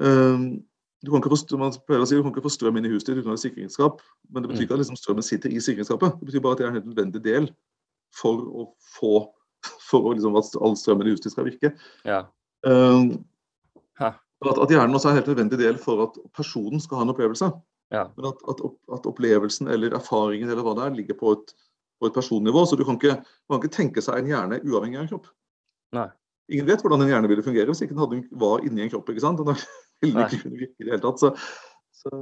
Ehm, 0.01 0.47
du 1.05 1.13
kan 1.13 1.23
ikke 1.23 1.31
få, 1.31 1.59
man 1.61 1.71
å 1.71 2.07
si, 2.09 2.17
du 2.17 2.25
kan 2.25 2.33
ikke 2.33 2.43
få 2.43 2.51
strøm 2.53 2.79
inn 2.81 2.89
i 2.89 2.93
huset 2.93 3.13
ditt 3.13 3.21
uten 3.21 3.31
å 3.31 3.37
ha 3.37 3.41
sikringsskap, 3.41 4.01
men 4.35 4.45
det 4.45 4.51
betyr 4.51 4.67
ikke 4.67 4.75
at 4.79 4.83
liksom 4.83 4.99
strømmen 4.99 5.27
sitter 5.27 5.53
i 5.55 5.63
sikringsskapet. 5.63 6.17
Det 6.19 6.31
betyr 6.31 6.43
bare 6.43 6.57
at 6.57 6.61
det 6.61 6.67
er 6.67 6.73
en 6.73 6.79
helt 6.81 6.89
nødvendig 6.91 7.23
del 7.25 7.51
for 8.19 8.43
å 8.43 8.71
få 8.97 9.13
for 9.89 10.07
å, 10.07 10.13
liksom, 10.15 10.37
at 10.39 10.55
all 10.63 10.77
strømmen 10.79 11.09
i 11.09 11.15
huset 11.15 11.29
ditt 11.29 11.35
skal 11.35 11.49
virke. 11.49 11.73
Ja. 12.07 12.23
Um, 12.67 13.25
at, 13.99 14.55
at 14.55 14.71
hjernen 14.71 14.95
også 14.95 15.11
er 15.11 15.17
en 15.17 15.19
helt 15.19 15.31
nødvendig 15.33 15.59
del 15.61 15.81
for 15.83 16.05
at 16.05 16.19
personen 16.37 16.83
skal 16.83 17.01
ha 17.01 17.07
en 17.07 17.15
opplevelse. 17.15 17.49
Ja. 17.95 18.05
Men 18.17 18.31
at, 18.31 18.45
at, 18.51 18.63
at, 18.95 19.09
opplevelsen 19.09 19.71
eller 19.73 19.97
erfaringen 19.97 20.51
eller 20.51 20.63
hva 20.67 20.77
det 20.79 20.85
er, 20.87 20.95
ligger 21.01 21.19
på 21.19 21.35
et, 21.35 21.55
på 21.99 22.11
et 22.11 22.15
personnivå. 22.15 22.63
Så 22.69 22.79
du 22.79 22.85
kan, 22.87 23.01
ikke, 23.01 23.19
du 23.19 23.55
kan 23.55 23.63
ikke 23.63 23.75
tenke 23.75 24.05
seg 24.05 24.21
en 24.21 24.31
hjerne 24.31 24.61
uavhengig 24.63 25.01
av 25.01 25.07
en 25.07 25.13
kropp. 25.15 25.31
Nei. 25.99 26.09
Ingen 26.53 26.69
vet 26.69 26.85
hvordan 26.85 27.03
en 27.05 27.11
hjerne 27.11 27.29
ville 27.29 27.45
fungere 27.45 27.69
hvis 27.73 27.83
ikke 27.85 27.97
den 27.97 28.05
hadde, 28.05 28.23
var 28.41 28.63
inni 28.65 28.85
en 28.85 28.93
kropp. 28.93 29.11
ikke 29.11 29.25
sant? 29.25 29.43
Den 29.43 29.59
ville 30.05 30.27
ikke 30.27 30.43
kunne 30.45 30.61
virke 30.61 30.77
i 30.79 30.87
det 30.87 30.95
hele 30.95 31.03
tatt. 31.03 31.23
Så, 31.23 31.33
så, 31.99 32.13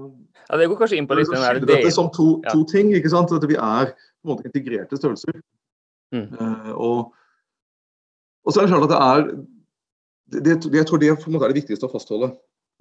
ja, 0.48 0.58
Det 0.60 0.68
går 0.70 0.80
kanskje 0.80 1.00
inn 1.00 1.08
på 1.10 1.18
litt 1.18 1.30
den 1.32 1.44
der 1.44 1.60
dette 1.64 1.92
som 1.94 2.10
to, 2.14 2.28
ja. 2.46 2.54
ting. 2.70 2.94
ikke 2.96 3.12
sant? 3.12 3.34
At 3.34 3.46
vi 3.48 3.58
er 3.58 3.92
på 3.92 4.26
en 4.26 4.32
måte 4.32 4.48
integrerte 4.48 4.98
størrelser. 4.98 5.40
Mm. 6.14 6.28
Uh, 6.38 6.72
og, 6.74 6.98
og, 8.46 8.52
så 8.52 8.60
er 8.60 8.66
det 8.66 8.74
klart 8.74 8.86
at 8.86 8.92
det 8.92 9.00
er 9.02 9.24
det, 10.36 10.54
det, 10.62 10.78
Jeg 10.78 10.86
tror 10.86 11.00
det 11.02 11.16
på 11.18 11.30
en 11.30 11.34
måte 11.34 11.48
er 11.48 11.54
det 11.54 11.62
viktigste 11.62 11.88
å 11.88 11.92
fastholde. 11.92 12.30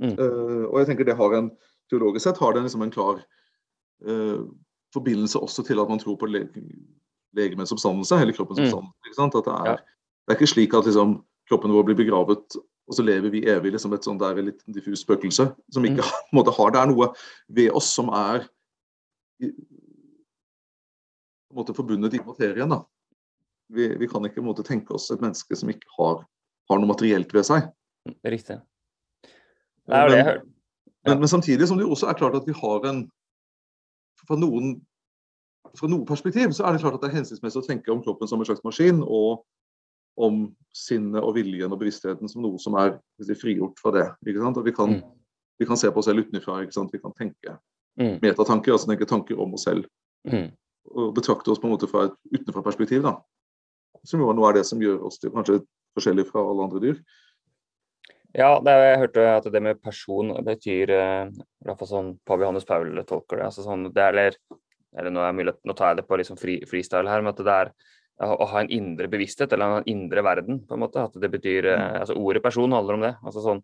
Mm. 0.01 0.13
Uh, 0.19 0.65
og 0.69 0.79
jeg 0.81 0.91
tenker 0.91 1.07
det 1.07 1.17
har 1.17 1.37
en 1.37 1.49
teologisk 1.91 2.25
sett 2.25 2.41
har 2.41 2.55
det 2.55 2.65
liksom 2.65 2.83
en 2.83 2.93
klar 2.93 3.19
uh, 4.07 4.45
forbindelse 4.95 5.39
også 5.39 5.65
til 5.67 5.81
at 5.81 5.91
man 5.91 6.01
tror 6.01 6.17
på 6.19 6.29
le 6.29 6.47
legemets 7.35 7.73
oppstandelse, 7.75 8.15
hele 8.15 8.33
kroppens 8.35 8.61
mm. 8.61 8.65
oppstandelse. 8.69 9.25
At 9.25 9.47
det 9.47 9.53
er, 9.53 9.65
ja. 9.67 9.75
det 10.23 10.31
er 10.31 10.37
ikke 10.39 10.53
slik 10.53 10.75
at 10.77 10.87
liksom, 10.87 11.17
kroppen 11.49 11.73
vår 11.75 11.89
blir 11.89 11.97
begravet 11.99 12.55
og 12.85 12.97
så 12.97 13.05
lever 13.05 13.33
vi 13.33 13.45
evig 13.49 13.71
liksom 13.73 13.95
et 13.95 14.07
der 14.21 14.41
litt 14.45 14.61
diffust 14.69 15.05
spøkelse 15.05 15.47
som 15.73 15.87
ikke 15.87 16.05
mm. 16.05 16.51
har 16.57 16.73
Det 16.73 16.81
er 16.81 16.91
noe 16.91 17.09
ved 17.47 17.71
oss 17.73 17.89
som 17.95 18.11
er 18.13 18.45
i, 19.41 19.49
på 21.49 21.55
en 21.55 21.61
måte 21.61 21.73
forbundet 21.73 22.13
i 22.13 22.21
materien. 22.25 22.69
da. 22.69 22.83
Vi, 23.73 23.89
vi 23.97 24.07
kan 24.07 24.25
ikke 24.25 24.43
måte, 24.45 24.63
tenke 24.63 24.93
oss 24.93 25.09
et 25.11 25.21
menneske 25.21 25.57
som 25.57 25.71
ikke 25.71 25.89
har, 25.97 26.21
har 26.69 26.79
noe 26.79 26.91
materielt 26.91 27.33
ved 27.33 27.47
seg. 27.47 27.71
Riktig. 28.23 28.59
Det 29.85 29.93
er 29.93 30.03
jo 30.03 30.11
det 30.11 30.19
jeg 30.19 30.29
hører. 30.29 30.43
Ja. 30.45 30.51
Men, 31.05 31.19
men, 31.19 31.29
samtidig 31.29 31.67
som 31.69 31.77
det 31.77 31.85
også 31.85 32.09
er 32.09 32.17
klart 32.17 32.37
at 32.37 32.47
vi 32.47 32.53
har 32.57 32.85
en 32.89 33.05
fra 34.25 34.37
noen 34.41 34.79
fra 35.75 35.89
noe 35.91 36.05
perspektiv 36.07 36.53
så 36.55 36.65
er 36.65 36.73
det 36.73 36.81
klart 36.81 36.95
at 36.97 37.03
det 37.03 37.11
er 37.11 37.19
hensiktsmessig 37.19 37.61
å 37.61 37.65
tenke 37.65 37.91
om 37.93 38.01
kroppen 38.05 38.29
som 38.29 38.39
en 38.39 38.47
slags 38.47 38.63
maskin, 38.65 39.01
og 39.03 39.43
om 40.15 40.47
sinnet 40.75 41.23
og 41.23 41.35
viljen 41.37 41.71
og 41.71 41.79
bevisstheten 41.79 42.29
som 42.31 42.43
noe 42.43 42.59
som 42.61 42.75
er 42.79 42.97
si, 43.23 43.35
frigjort 43.39 43.79
fra 43.81 43.93
det. 43.95 44.05
ikke 44.25 44.43
sant? 44.43 44.59
Og 44.59 44.67
vi 44.67 44.73
kan, 44.75 44.97
mm. 44.97 45.03
vi 45.61 45.67
kan 45.69 45.79
se 45.79 45.91
på 45.91 46.01
oss 46.01 46.09
selv 46.09 46.25
utenfra. 46.25 46.61
ikke 46.63 46.75
sant? 46.75 46.93
Vi 46.93 47.01
kan 47.03 47.15
tenke 47.17 47.57
mm. 47.99 48.17
metatanker, 48.23 48.75
altså 48.75 48.91
tenke 48.91 49.07
tanker 49.09 49.39
om 49.41 49.55
oss 49.57 49.67
selv. 49.67 49.87
Mm. 50.27 50.49
Og 50.95 51.13
betrakte 51.17 51.51
oss 51.51 51.61
på 51.61 51.69
en 51.69 51.75
måte 51.75 51.89
fra 51.91 52.07
et 52.09 52.17
utenfra-perspektiv. 52.35 53.05
da. 53.07 53.17
Som 54.05 54.23
jo 54.23 54.33
noe 54.35 54.51
er 54.51 54.59
det 54.59 54.65
som 54.69 54.81
gjør 54.81 55.07
oss 55.07 55.19
til 55.21 55.33
kanskje 55.33 55.61
forskjellige 55.95 56.31
fra 56.31 56.43
alle 56.43 56.67
andre 56.67 56.83
dyr. 56.83 56.99
Ja, 58.35 58.57
er, 58.59 58.81
jeg 58.83 58.99
hørte 59.05 59.25
at 59.31 59.45
det 59.47 59.61
med 59.63 59.79
person 59.79 60.33
betyr 60.43 60.91
eh, 60.91 61.29
i 61.31 61.67
hvert 61.67 61.79
fall 61.79 61.87
sånn 61.87 62.09
Pav 62.27 62.41
Johannes 62.43 62.67
Paul 62.67 62.91
tolker 63.07 63.39
det. 63.39 63.45
altså 63.47 63.63
sånn, 63.63 63.87
det 63.95 64.01
er, 64.03 64.11
eller, 64.11 64.39
eller 64.99 65.13
nå, 65.15 65.21
er 65.23 65.37
mulig, 65.37 65.53
nå 65.63 65.75
tar 65.77 65.93
jeg 65.93 66.01
det 66.01 66.07
på 66.09 66.19
liksom 66.19 66.39
fri, 66.41 66.57
freestyle 66.67 67.07
her, 67.07 67.23
men 67.23 67.31
at 67.31 67.39
det 67.39 67.53
er 67.53 67.71
å 68.23 68.47
ha 68.47 68.61
en 68.61 68.71
indre 68.71 69.09
bevissthet 69.11 69.51
eller 69.53 69.81
en 69.81 69.89
indre 69.91 70.23
verden. 70.23 70.61
på 70.67 70.75
en 70.75 70.83
måte, 70.85 71.03
at 71.03 71.15
det 71.19 71.29
betyr, 71.31 71.65
eh, 71.65 71.79
mm. 71.79 71.99
altså 72.01 72.15
Ordet 72.15 72.43
person 72.43 72.71
handler 72.71 72.93
om 72.93 73.01
det. 73.01 73.15
altså 73.23 73.43
sånn, 73.43 73.63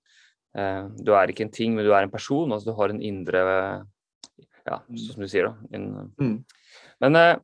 eh, 0.56 0.88
Du 1.04 1.14
er 1.16 1.28
ikke 1.28 1.46
en 1.46 1.52
ting, 1.52 1.76
men 1.76 1.86
du 1.86 1.94
er 1.94 2.04
en 2.04 2.12
person. 2.12 2.52
altså 2.52 2.72
Du 2.72 2.76
har 2.76 2.90
en 2.90 3.02
indre 3.02 3.86
Ja, 4.62 4.78
sånn 4.88 5.14
som 5.16 5.24
du 5.24 5.28
sier, 5.28 5.48
da. 5.48 5.56
En, 5.74 6.12
mm. 6.20 6.44
Men 7.02 7.16
eh, 7.16 7.38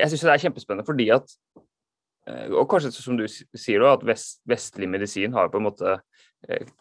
jeg 0.00 0.10
syns 0.10 0.22
det 0.22 0.32
er 0.32 0.44
kjempespennende 0.48 0.86
fordi 0.86 1.10
at 1.14 1.36
Og 2.26 2.66
kanskje 2.66 2.90
som 2.90 3.16
du 3.16 3.28
sier, 3.28 3.78
da, 3.78 3.92
at 3.94 4.02
vest, 4.02 4.40
vestlig 4.48 4.88
medisin 4.88 5.32
har 5.32 5.48
på 5.48 5.60
en 5.60 5.68
måte 5.68 6.00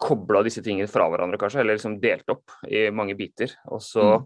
kobla 0.02 0.42
disse 0.44 0.62
tingene 0.62 0.90
fra 0.90 1.06
hverandre, 1.10 1.38
kanskje, 1.38 1.60
eller 1.62 1.78
liksom 1.78 2.00
delt 2.02 2.28
opp 2.30 2.52
i 2.66 2.90
mange 2.90 3.14
biter. 3.16 3.54
Og 3.70 3.82
så 3.82 4.02
mm. 4.02 4.26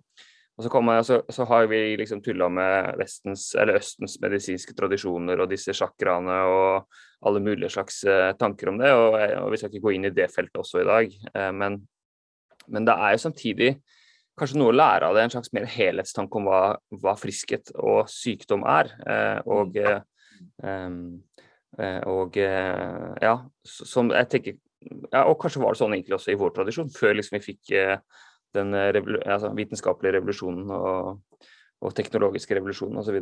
Og 0.60 0.65
så, 0.65 0.82
man, 0.84 1.04
så, 1.08 1.22
så, 1.32 1.45
har 1.48 1.69
vi 1.72 1.78
liksom 1.95 2.19
tulla 2.19 2.50
med 2.52 2.98
vestens, 3.00 3.54
eller 3.56 3.78
Østens 3.80 4.17
medisinske 4.19 4.74
tradisjoner 4.76 5.39
og 5.39 5.48
disse 5.54 5.72
sjakraene 5.72 6.36
og 6.52 6.98
alle 7.24 7.39
mulige 7.39 7.72
slags 7.72 8.02
eh, 8.04 8.34
tanker 8.36 8.74
om 8.74 8.82
det. 8.82 8.89
Og, 8.91 9.15
og, 9.15 9.48
vi 9.54 9.60
skal 9.62 9.72
ikke 9.72 9.86
gå 9.86 9.93
inn 9.95 10.10
i 10.10 10.12
det 10.12 10.28
feltet 10.34 10.60
også 10.60 10.82
i 10.82 10.89
dag. 10.89 11.15
Eh, 11.32 11.54
men, 11.56 11.80
men, 12.67 12.89
det 12.89 12.98
er 13.00 13.15
jo 13.15 13.24
samtidig 13.24 13.72
kanskje 14.39 14.60
noe 14.60 14.74
å 14.74 14.76
lære 14.76 15.08
av 15.08 15.15
det, 15.15 15.26
en 15.30 15.36
slags 15.38 15.56
mer 15.56 15.72
helhetstanke 15.72 16.41
om 16.41 16.52
hva, 16.52 16.62
hva 17.00 17.15
friskhet 17.19 17.72
og 17.80 18.12
sykdom 18.12 18.67
er. 18.67 18.91
Eh, 19.08 19.39
og, 19.48 19.80
eh, 19.80 20.04
eh, 20.67 22.02
og 22.04 22.39
eh, 22.43 23.13
ja, 23.24 23.38
som 23.63 24.12
jeg 24.12 24.36
tenker 24.36 24.60
ja, 25.12 25.26
Og 25.28 25.36
kanskje 25.39 25.60
var 25.60 25.76
det 25.76 25.80
sånn 25.82 25.91
egentlig 25.91 26.15
også 26.15 26.32
i 26.32 26.39
vår 26.39 26.54
tradisjon, 26.56 26.91
før 26.91 27.17
liksom 27.17 27.36
vi 27.36 27.48
fikk 27.50 27.72
den 28.57 28.73
eh, 28.73 29.01
altså 29.25 29.51
vitenskapelige 29.55 30.17
revolusjonen 30.17 30.71
og, 30.73 31.19
og 31.81 31.95
teknologiske 31.95 32.55
revolusjonen 32.57 32.97
osv. 33.01 33.19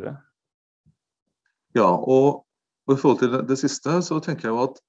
Ja, 1.76 1.88
og, 1.88 2.44
og, 2.86 2.94
i 2.94 3.00
forhold 3.00 3.18
til 3.18 3.32
det, 3.32 3.42
det, 3.48 3.58
siste, 3.60 4.02
så 4.02 4.20
tenker 4.24 4.48
jeg 4.48 4.54
jo 4.54 4.62
at, 4.64 4.80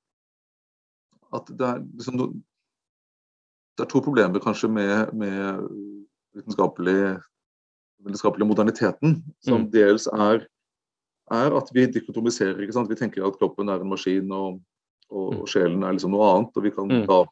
at 1.36 1.52
det, 1.52 1.67
er, 1.67 1.82
liksom, 1.99 2.21
det, 3.78 3.84
er, 3.84 3.89
to 3.91 4.02
problemer 4.02 4.39
kanskje 4.43 4.69
med, 4.71 5.12
med 5.13 5.67
vitenskapelig, 6.38 7.19
vitenskapelig 8.06 8.47
moderniteten. 8.47 9.19
Som 9.43 9.65
mm. 9.65 9.71
dels 9.75 10.08
er, 10.08 10.47
er, 11.32 11.58
at 11.58 11.73
vi 11.75 11.86
dikotomiserer. 11.86 12.88
Vi 12.88 12.95
tenker 12.95 13.28
at 13.28 13.38
kroppen 13.41 13.69
er 13.69 13.84
en 13.84 13.91
maskin 13.91 14.32
og, 14.32 14.62
og, 15.12 15.34
mm. 15.34 15.41
og 15.41 15.52
sjelen 15.52 15.84
er 15.84 15.97
liksom 15.97 16.15
noe 16.15 16.32
annet. 16.32 16.56
og 16.56 16.63
vi 16.63 16.73
kan 16.73 16.88
mm. 16.88 17.06
da 17.12 17.25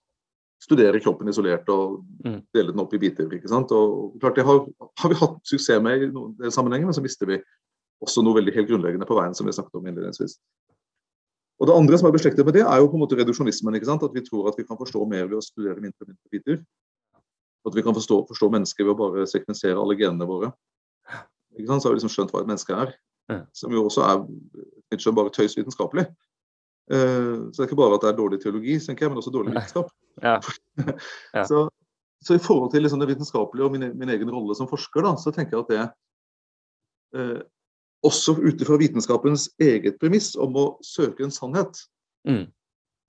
studere 0.62 1.00
kroppen 1.04 1.30
isolert 1.30 1.68
og 1.70 2.00
mm. 2.26 2.40
dele 2.56 2.74
den 2.74 2.82
opp 2.82 2.94
i 2.98 3.02
biter. 3.02 3.30
ikke 3.34 3.50
sant? 3.52 3.72
Og 3.76 4.18
klart 4.22 4.38
Det 4.40 4.46
har, 4.48 4.64
har 5.02 5.12
vi 5.12 5.20
hatt 5.20 5.38
suksess 5.46 5.82
med 5.84 6.08
i 6.08 6.12
noen 6.12 6.54
sammenhenger, 6.54 6.90
men 6.90 6.98
så 6.98 7.04
mister 7.04 7.30
vi 7.30 7.42
også 8.04 8.24
noe 8.26 8.38
veldig 8.38 8.54
helt 8.56 8.70
grunnleggende 8.70 9.08
på 9.10 9.18
veien, 9.18 9.36
som 9.38 9.48
vi 9.48 9.56
snakket 9.56 9.78
om 9.78 9.88
innledningsvis. 9.88 10.38
Og 11.58 11.68
Det 11.68 11.74
andre 11.74 11.98
som 11.98 12.08
er 12.08 12.14
beslektet 12.14 12.46
med 12.46 12.54
det, 12.54 12.66
er 12.66 12.78
jo 12.78 12.90
på 12.90 12.98
en 12.98 13.02
måte 13.02 13.18
reduksjonismen. 13.18 13.76
ikke 13.76 13.90
sant? 13.90 14.04
At 14.06 14.14
vi 14.14 14.22
tror 14.26 14.50
at 14.50 14.58
vi 14.58 14.66
kan 14.66 14.78
forstå 14.78 15.06
mer 15.10 15.26
ved 15.26 15.40
å 15.40 15.46
studere 15.46 15.82
mindre 15.82 16.06
og 16.06 16.12
mindre 16.12 16.34
biter. 16.34 16.60
At 17.66 17.76
vi 17.76 17.84
kan 17.84 17.98
forstå, 17.98 18.20
forstå 18.30 18.50
mennesker 18.54 18.86
ved 18.86 18.94
å 18.94 19.00
bare 19.00 19.26
sekvensere 19.30 19.78
alle 19.78 19.98
genene 19.98 20.30
våre. 20.30 20.52
Ikke 21.58 21.72
sant? 21.72 21.82
Så 21.82 21.90
har 21.90 21.96
vi 21.96 22.02
liksom 22.02 22.14
skjønt 22.14 22.34
hva 22.34 22.44
et 22.44 22.52
menneske 22.52 22.78
er. 22.78 22.94
Som 23.58 23.74
jo 23.74 23.88
også 23.90 24.06
er 24.06 25.18
bare 25.18 25.34
tøys 25.34 25.58
vitenskapelig. 25.58 26.06
Uh, 26.88 27.52
så 27.52 27.58
det 27.58 27.66
er 27.66 27.70
ikke 27.70 27.82
bare 27.82 27.98
at 27.98 28.06
det 28.06 28.10
er 28.12 28.20
dårlig 28.20 28.40
teologi, 28.44 28.78
tenker 28.80 29.06
jeg, 29.06 29.12
men 29.12 29.20
også 29.22 29.34
dårlig 29.34 29.56
vitenskap. 29.56 29.92
Ja. 30.24 30.40
Ja. 31.36 31.44
så, 31.46 31.68
så, 32.24 32.36
i 32.38 32.42
forhold 32.42 32.72
til 32.72 32.82
liksom 32.86 33.02
det 33.02 33.10
vitenskapelige 33.10 33.66
og 33.66 33.74
min, 33.76 33.90
min, 33.98 34.10
egen 34.14 34.32
rolle 34.34 34.56
som 34.56 34.70
forsker, 34.70 35.04
da, 35.04 35.16
så 35.20 35.34
tenker 35.36 35.58
jeg 35.58 35.66
at 35.66 35.74
det 35.74 37.20
uh, 37.20 37.42
også 38.08 38.38
ut 38.40 38.62
ifra 38.62 38.78
vitenskapens 38.80 39.50
eget 39.62 40.00
premiss 40.02 40.36
om 40.40 40.56
å 40.58 40.66
søke 40.86 41.26
en 41.26 41.34
sannhet, 41.34 41.82
mm. 42.30 42.46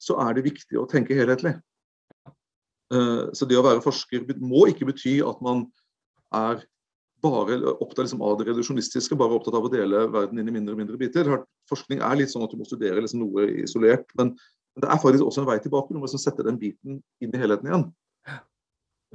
så 0.02 0.18
er 0.24 0.36
det 0.36 0.46
viktig 0.48 0.80
å 0.80 0.88
tenke 0.90 1.16
helhetlig. 1.16 1.54
Uh, 2.92 3.28
så 3.36 3.46
det 3.48 3.60
å 3.60 3.66
være 3.66 3.84
forsker 3.84 4.26
må 4.40 4.66
ikke 4.72 4.88
bety 4.88 5.18
at 5.24 5.40
man 5.44 5.66
er 6.34 6.64
bare 7.22 7.58
opptatt 7.74 8.04
liksom 8.06 8.22
av 8.22 8.36
det 8.38 8.48
reduksjonistiske, 8.50 9.16
bare 9.18 9.38
opptatt 9.38 9.56
av 9.58 9.66
å 9.66 9.72
dele 9.72 10.04
verden 10.12 10.38
inn 10.38 10.50
i 10.50 10.54
mindre 10.54 10.76
og 10.76 10.82
mindre 10.82 10.98
biter. 11.00 11.30
Forskning 11.70 12.02
er 12.04 12.20
litt 12.20 12.32
sånn 12.32 12.44
at 12.46 12.52
du 12.54 12.60
må 12.60 12.66
studere 12.68 13.02
liksom 13.02 13.24
noe 13.24 13.48
isolert, 13.64 14.06
men 14.18 14.34
det 14.78 14.86
er 14.86 15.00
faktisk 15.02 15.26
også 15.26 15.42
en 15.42 15.48
vei 15.48 15.58
tilbake. 15.62 15.92
Du 15.92 15.98
må 15.98 16.06
liksom 16.06 16.22
sette 16.22 16.46
den 16.46 16.58
biten 16.60 17.00
inn 17.24 17.34
i 17.34 17.40
helheten 17.40 17.70
igjen. 17.70 17.86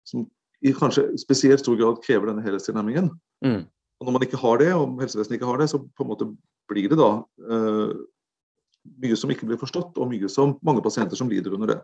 som 0.05 0.19
i 0.65 0.69
kanskje 0.73 1.03
spesielt 1.21 1.61
stor 1.63 1.75
grad 1.79 2.03
krever 2.05 2.25
denne 2.29 2.45
helhetstilnærmingen. 2.45 3.07
Mm. 3.45 3.61
Og 3.97 4.03
Når 4.05 4.13
man 4.13 4.23
ikke 4.27 4.41
har 4.41 4.55
det, 4.61 4.71
og 4.77 5.01
helsevesenet 5.01 5.35
ikke 5.39 5.49
har 5.49 5.57
det, 5.61 5.69
så 5.71 5.77
på 5.81 6.01
en 6.05 6.11
måte 6.11 6.25
blir 6.69 6.87
det 6.91 6.99
da 6.99 7.11
eh, 7.49 7.91
mye 9.03 9.17
som 9.19 9.31
ikke 9.33 9.47
blir 9.49 9.59
forstått, 9.61 9.97
og 9.97 10.11
mye 10.11 10.29
som 10.31 10.57
mange 10.65 10.83
pasienter 10.85 11.19
som 11.19 11.29
lider 11.31 11.53
under 11.57 11.73
det. 11.75 11.79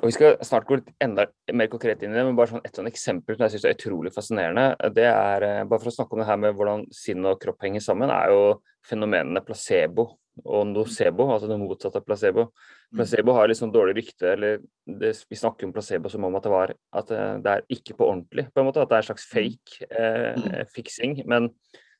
Og 0.00 0.06
Vi 0.08 0.14
skal 0.16 0.38
snart 0.46 0.64
gå 0.68 0.78
litt 0.78 0.94
enda 1.04 1.26
mer 1.52 1.68
konkret 1.68 2.00
inn 2.02 2.14
i 2.14 2.16
det, 2.16 2.24
men 2.24 2.36
bare 2.38 2.54
sånn 2.54 2.64
et 2.64 2.76
sånn 2.78 2.88
eksempel 2.88 3.36
som 3.36 3.44
jeg 3.44 3.56
synes 3.56 3.66
er 3.68 3.74
utrolig 3.76 4.12
fascinerende. 4.14 4.94
det 4.94 5.04
er, 5.04 5.42
eh, 5.44 5.64
Bare 5.64 5.78
for 5.82 5.90
å 5.90 5.96
snakke 5.96 6.12
om 6.14 6.20
det 6.22 6.26
her 6.30 6.36
med 6.40 6.54
hvordan 6.56 6.86
sinn 6.90 7.26
og 7.26 7.40
kropp 7.40 7.60
henger 7.60 7.80
sammen, 7.84 8.08
er 8.10 8.30
jo 8.30 8.62
fenomenene 8.86 9.44
placebo. 9.44 10.16
og 10.46 10.64
nocebo, 10.68 11.26
altså 11.34 11.48
det 11.48 11.58
motsatte 11.58 11.96
av 11.96 12.04
placebo. 12.06 12.46
Mm. 12.94 12.96
Placebo 12.96 13.32
har 13.34 13.48
litt 13.48 13.58
sånn 13.58 13.72
dårlig 13.74 13.96
rykte, 13.96 14.32
eller 14.32 14.58
det, 14.86 15.10
vi 15.28 15.36
snakker 15.36 15.66
om 15.66 15.72
placebo 15.72 16.08
som 16.08 16.24
om 16.24 16.34
at 16.36 16.42
det, 16.42 16.50
var, 16.50 16.72
at 16.94 17.06
det, 17.08 17.42
det 17.44 17.50
er 17.52 17.62
ikke 17.68 17.96
på 17.98 18.06
ordentlig, 18.08 18.46
på 18.54 18.60
en 18.62 18.66
måte. 18.70 18.80
At 18.80 18.88
det 18.88 18.96
er 18.96 19.02
en 19.02 19.08
slags 19.10 19.26
fake 19.28 19.84
eh, 19.90 20.34
Mm. 20.38 20.66
fiksing. 20.72 21.22
Men 21.26 21.50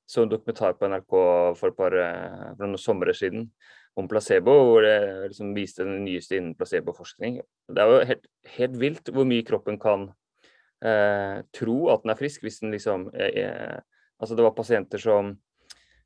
så 0.09 0.23
en 0.23 0.31
dokumentar 0.31 0.73
på 0.79 0.89
NRK 0.89 1.13
for 1.59 1.69
et 1.69 1.77
par 1.77 1.93
eh, 1.93 2.55
for 2.57 2.65
noen 2.67 2.79
somre 2.79 3.13
siden 3.13 3.51
om 3.99 4.09
placebo, 4.09 4.55
hvor 4.69 4.85
det 4.87 4.97
liksom 5.33 5.53
viste 5.57 5.85
den 5.85 6.05
nyeste 6.07 6.39
innen 6.39 6.57
placeboforskning. 6.59 7.41
Det 7.69 7.83
er 7.83 7.91
jo 7.91 8.01
helt, 8.13 8.27
helt 8.57 8.81
vilt 8.81 9.13
hvor 9.15 9.27
mye 9.29 9.47
kroppen 9.47 9.81
kan 9.83 10.09
eh, 10.85 11.41
tro 11.57 11.79
at 11.93 12.05
den 12.05 12.15
er 12.15 12.21
frisk, 12.21 12.45
hvis 12.47 12.61
den 12.63 12.75
liksom 12.77 13.11
eh, 13.15 13.47
eh, 13.47 13.79
Altså 14.21 14.37
det 14.37 14.45
var 14.45 14.53
pasienter 14.53 15.01
som 15.01 15.31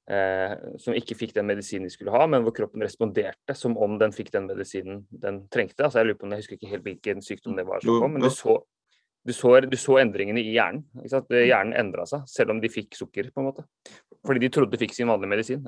eh, 0.07 0.53
som 0.78 0.95
ikke 0.95 1.16
fikk 1.18 1.32
den 1.35 1.49
medisinen 1.49 1.89
de 1.89 1.91
skulle 1.91 2.14
ha, 2.14 2.28
men 2.30 2.45
hvor 2.45 2.55
kroppen 2.57 2.85
responderte 2.85 3.57
som 3.59 3.74
om 3.80 3.97
den 3.99 4.14
fikk 4.14 4.30
den 4.35 4.47
medisinen 4.47 5.01
den 5.11 5.45
trengte. 5.53 5.82
Altså 5.82 6.05
jeg 6.05 6.18
på 6.20 6.30
jeg 6.30 6.45
husker 6.45 6.59
ikke 6.59 6.70
helt 6.70 6.87
hvilken 6.87 7.24
sykdom 7.26 7.59
det 7.59 7.66
var, 7.66 7.82
som 7.82 8.01
kom, 8.03 8.14
men 8.14 8.22
du 8.22 8.30
så, 8.30 8.61
du, 9.26 9.32
så, 9.35 9.57
du 9.66 9.76
så 9.80 9.99
endringene 10.03 10.43
i 10.43 10.55
hjernen. 10.55 10.85
Hjernen 11.03 11.74
endra 11.80 12.07
seg, 12.07 12.22
selv 12.30 12.55
om 12.55 12.62
de 12.62 12.72
fikk 12.72 12.95
sukker, 12.99 13.32
på 13.35 13.43
en 13.43 13.51
måte. 13.51 13.66
Fordi 14.24 14.45
de 14.47 14.53
trodde 14.53 14.76
de 14.76 14.82
fikk 14.85 14.95
sin 14.97 15.11
vanlige 15.11 15.35
medisin. 15.35 15.66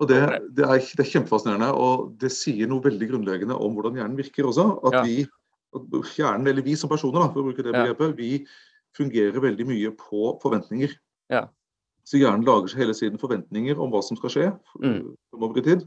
Og 0.00 0.08
det, 0.08 0.18
det, 0.56 0.64
er, 0.64 0.78
det 0.96 1.04
er 1.04 1.10
kjempefascinerende, 1.12 1.68
og 1.76 2.14
det 2.20 2.30
sier 2.32 2.66
noe 2.70 2.80
veldig 2.80 3.08
grunnleggende 3.10 3.56
om 3.60 3.74
hvordan 3.76 3.98
hjernen 4.00 4.16
virker 4.16 4.48
også. 4.48 4.64
At 4.88 4.92
Ja. 4.96 5.02
vi, 5.04 5.26
at 5.76 6.12
hjernen, 6.16 6.46
eller 6.48 6.62
vi 6.64 6.74
som 6.74 6.88
personer, 6.90 7.20
da, 7.20 7.28
for 7.28 7.42
å 7.42 7.48
bruke 7.50 7.62
det 7.62 7.74
begrepet, 7.76 8.16
vi 8.16 8.46
fungerer 8.96 9.36
veldig 9.44 9.66
mye 9.68 9.90
på 10.00 10.40
forventninger. 10.42 10.94
Ja. 11.30 11.44
Så 12.08 12.16
hjernen 12.18 12.46
lager 12.48 12.72
seg 12.72 12.80
hele 12.80 12.94
tiden 12.96 13.20
forventninger 13.20 13.78
om 13.78 13.92
hva 13.92 14.00
som 14.02 14.16
skal 14.16 14.30
skje 14.30 14.46
Mm. 14.80 15.14
fremover 15.30 15.62
tid. 15.62 15.84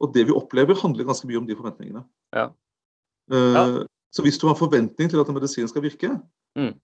Og 0.00 0.12
det 0.14 0.26
vi 0.26 0.32
opplever, 0.32 0.74
handler 0.74 1.04
ganske 1.04 1.26
mye 1.28 1.38
om 1.38 1.46
de 1.46 1.54
forventningene. 1.54 2.04
Ja. 2.34 2.48
Eh, 3.30 3.52
Ja. 3.54 3.84
Så 4.12 4.22
hvis 4.24 4.38
du 4.40 4.46
har 4.48 4.54
forventning 4.56 5.10
til 5.10 5.20
at 5.20 5.28
en 5.28 5.34
medisin 5.34 5.68
skal 5.68 5.82
virke, 5.82 6.22
Mm. 6.56 6.74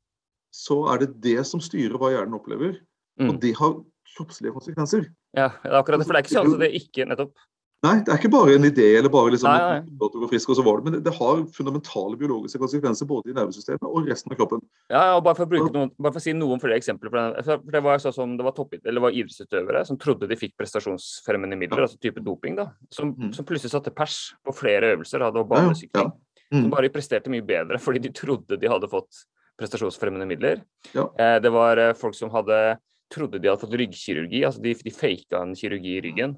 så 0.53 0.93
er 0.93 0.99
det 0.99 1.21
det 1.23 1.47
som 1.47 1.61
styrer 1.61 1.97
hva 1.97 2.11
hjernen 2.13 2.35
opplever. 2.39 2.77
Mm. 3.19 3.31
Og 3.31 3.41
det 3.41 3.55
har 3.57 3.83
kroppslige 4.17 4.53
konsekvenser. 4.55 5.09
Ja, 5.37 5.49
det 5.63 5.71
er 5.73 5.79
akkurat 5.81 5.99
det. 6.03 6.07
For 6.07 6.15
det 6.17 6.21
er 6.23 6.27
ikke 6.29 6.37
sånn 6.39 6.55
at 6.55 6.61
det 6.67 6.73
ikke 6.83 7.09
nettopp 7.09 7.35
Nei, 7.83 7.97
det 8.07 8.13
er 8.15 8.19
ikke 8.21 8.29
bare 8.31 8.53
en 8.55 8.63
idé 8.63 8.85
eller 8.95 9.11
bare 9.11 9.33
liksom 9.35 9.51
Nei, 9.51 9.59
nei. 9.59 9.79
at 10.07 10.13
du 10.15 10.21
går 10.23 10.29
frisk, 10.31 10.53
og 10.53 10.55
så 10.55 10.63
var 10.63 10.77
det, 10.79 10.85
men 10.87 10.93
det, 10.95 11.01
det 11.03 11.15
har 11.17 11.41
fundamentale 11.51 12.15
biologiske 12.21 12.61
konsekvenser 12.63 13.09
både 13.11 13.33
i 13.33 13.35
nervesystemet 13.35 13.83
og 13.89 14.07
resten 14.07 14.31
av 14.31 14.39
kroppen. 14.39 14.61
Ja, 14.87 15.01
og 15.17 15.25
bare 15.27 15.35
for 15.35 15.49
å, 15.49 15.51
bruke 15.51 15.73
noen, 15.75 15.91
bare 15.99 16.15
for 16.15 16.21
å 16.21 16.23
si 16.23 16.31
noen 16.31 16.63
flere 16.63 16.77
eksempler 16.79 17.11
på. 17.11 17.25
For 17.43 17.65
det 17.75 17.81
var 17.83 17.99
sånn 17.99 18.15
som 18.15 18.37
det 18.39 18.47
var, 18.47 18.55
topp, 18.55 18.77
eller 18.87 19.03
var 19.03 19.11
idrettsutøvere 19.19 19.83
som 19.89 19.99
trodde 19.99 20.29
de 20.31 20.39
fikk 20.39 20.55
prestasjonsfremmende 20.63 21.59
midler, 21.59 21.83
Ja. 21.83 21.89
altså 21.89 21.99
type 22.07 22.23
doping, 22.23 22.55
da, 22.61 22.69
som, 22.95 23.17
Mm. 23.19 23.35
som 23.35 23.45
plutselig 23.51 23.75
satte 23.75 23.91
pers 23.91 24.21
på 24.47 24.55
flere 24.55 24.95
øvelser. 24.95 25.19
Det 25.19 25.33
var 25.35 25.43
Ja, 25.43 25.51
banesykling. 25.67 26.13
Mm. 26.53 26.61
Som 26.63 26.71
bare 26.71 26.89
presterte 26.95 27.35
mye 27.35 27.43
bedre 27.43 27.83
fordi 27.83 27.99
de 28.07 28.11
trodde 28.15 28.61
de 28.63 28.69
hadde 28.71 28.87
fått 28.95 29.25
prestasjonsfremmende 29.59 30.27
midler. 30.31 30.63
Ja. 30.95 31.09
Eh, 31.19 31.41
det 31.41 31.51
var 31.51 31.79
eh, 31.79 31.93
folk 31.99 32.15
som 32.15 32.31
hadde 32.31 32.79
trodde 33.13 33.41
de 33.41 33.51
hadde 33.51 33.63
fått 33.63 33.77
ryggkirurgi, 33.79 34.43
altså 34.49 34.63
de, 34.65 34.75
de 34.81 34.95
faka 34.95 35.43
en 35.45 35.55
kirurgi 35.59 35.99
i 35.99 36.03
ryggen. 36.07 36.35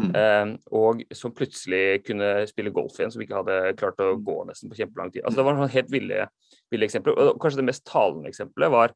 Mm. 0.00 0.10
Eh, 0.16 0.52
og 0.74 1.04
som 1.14 1.34
plutselig 1.36 2.02
kunne 2.06 2.30
spille 2.50 2.72
golf 2.74 2.96
igjen, 2.98 3.12
som 3.14 3.22
ikke 3.22 3.42
hadde 3.42 3.74
klart 3.78 4.00
å 4.02 4.14
gå 4.16 4.40
nesten 4.48 4.72
på 4.72 4.80
kjempelang 4.80 5.12
tid. 5.12 5.22
Altså 5.22 5.40
Det 5.40 5.46
var 5.46 5.58
noen 5.58 5.74
helt 5.74 5.92
ville, 5.92 6.28
ville 6.72 6.88
eksempler. 6.88 7.18
Og 7.20 7.40
kanskje 7.42 7.62
det 7.62 7.68
mest 7.68 7.84
talende 7.88 8.32
eksempelet 8.32 8.74
var 8.74 8.94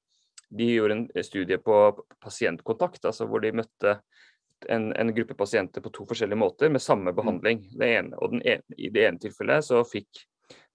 de 0.48 0.70
gjorde 0.72 0.96
en 0.96 1.24
studie 1.24 1.58
på 1.60 1.76
pasientkontakt, 2.24 3.04
altså 3.04 3.26
hvor 3.28 3.42
de 3.44 3.52
møtte 3.60 3.98
en, 4.68 4.88
en 4.96 5.12
gruppe 5.14 5.36
pasienter 5.38 5.84
på 5.84 5.92
to 5.94 6.06
forskjellige 6.08 6.40
måter 6.40 6.72
med 6.72 6.82
samme 6.82 7.12
behandling. 7.14 7.66
Det 7.78 7.90
ene, 7.98 8.16
og 8.16 8.32
den 8.32 8.42
ene, 8.42 8.78
I 8.78 8.90
det 8.94 9.04
ene 9.06 9.22
tilfellet 9.22 9.66
så 9.68 9.84
fikk 9.86 10.24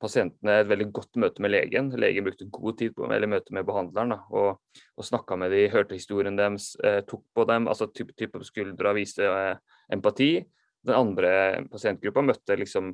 pasientene 0.04 0.60
et 0.62 0.70
veldig 0.70 0.90
godt 0.96 1.20
møte 1.22 1.44
med 1.44 1.54
legen. 1.54 1.92
Legen 2.00 2.26
brukte 2.26 2.50
god 2.52 2.78
tid 2.80 2.96
på 2.98 3.08
eller 3.08 3.30
møte 3.32 3.56
med 3.56 3.66
behandleren 3.68 4.14
da, 4.16 4.20
og, 4.36 4.82
og 5.00 5.08
snakka 5.08 5.38
med 5.40 5.54
dem, 5.56 5.70
hørte 5.74 5.98
historien 5.98 6.38
deres, 6.40 6.74
eh, 6.84 7.00
tok 7.08 7.24
på 7.36 7.48
dem, 7.50 7.70
altså 7.72 7.88
type, 7.92 8.16
type 8.20 8.40
på 8.40 8.48
skuldra, 8.48 8.94
viste 8.98 9.30
eh, 9.30 9.80
empati. 9.96 10.36
Den 10.84 10.98
andre 10.98 11.32
pasientgruppa 11.72 12.26
møtte 12.28 12.60
liksom 12.60 12.92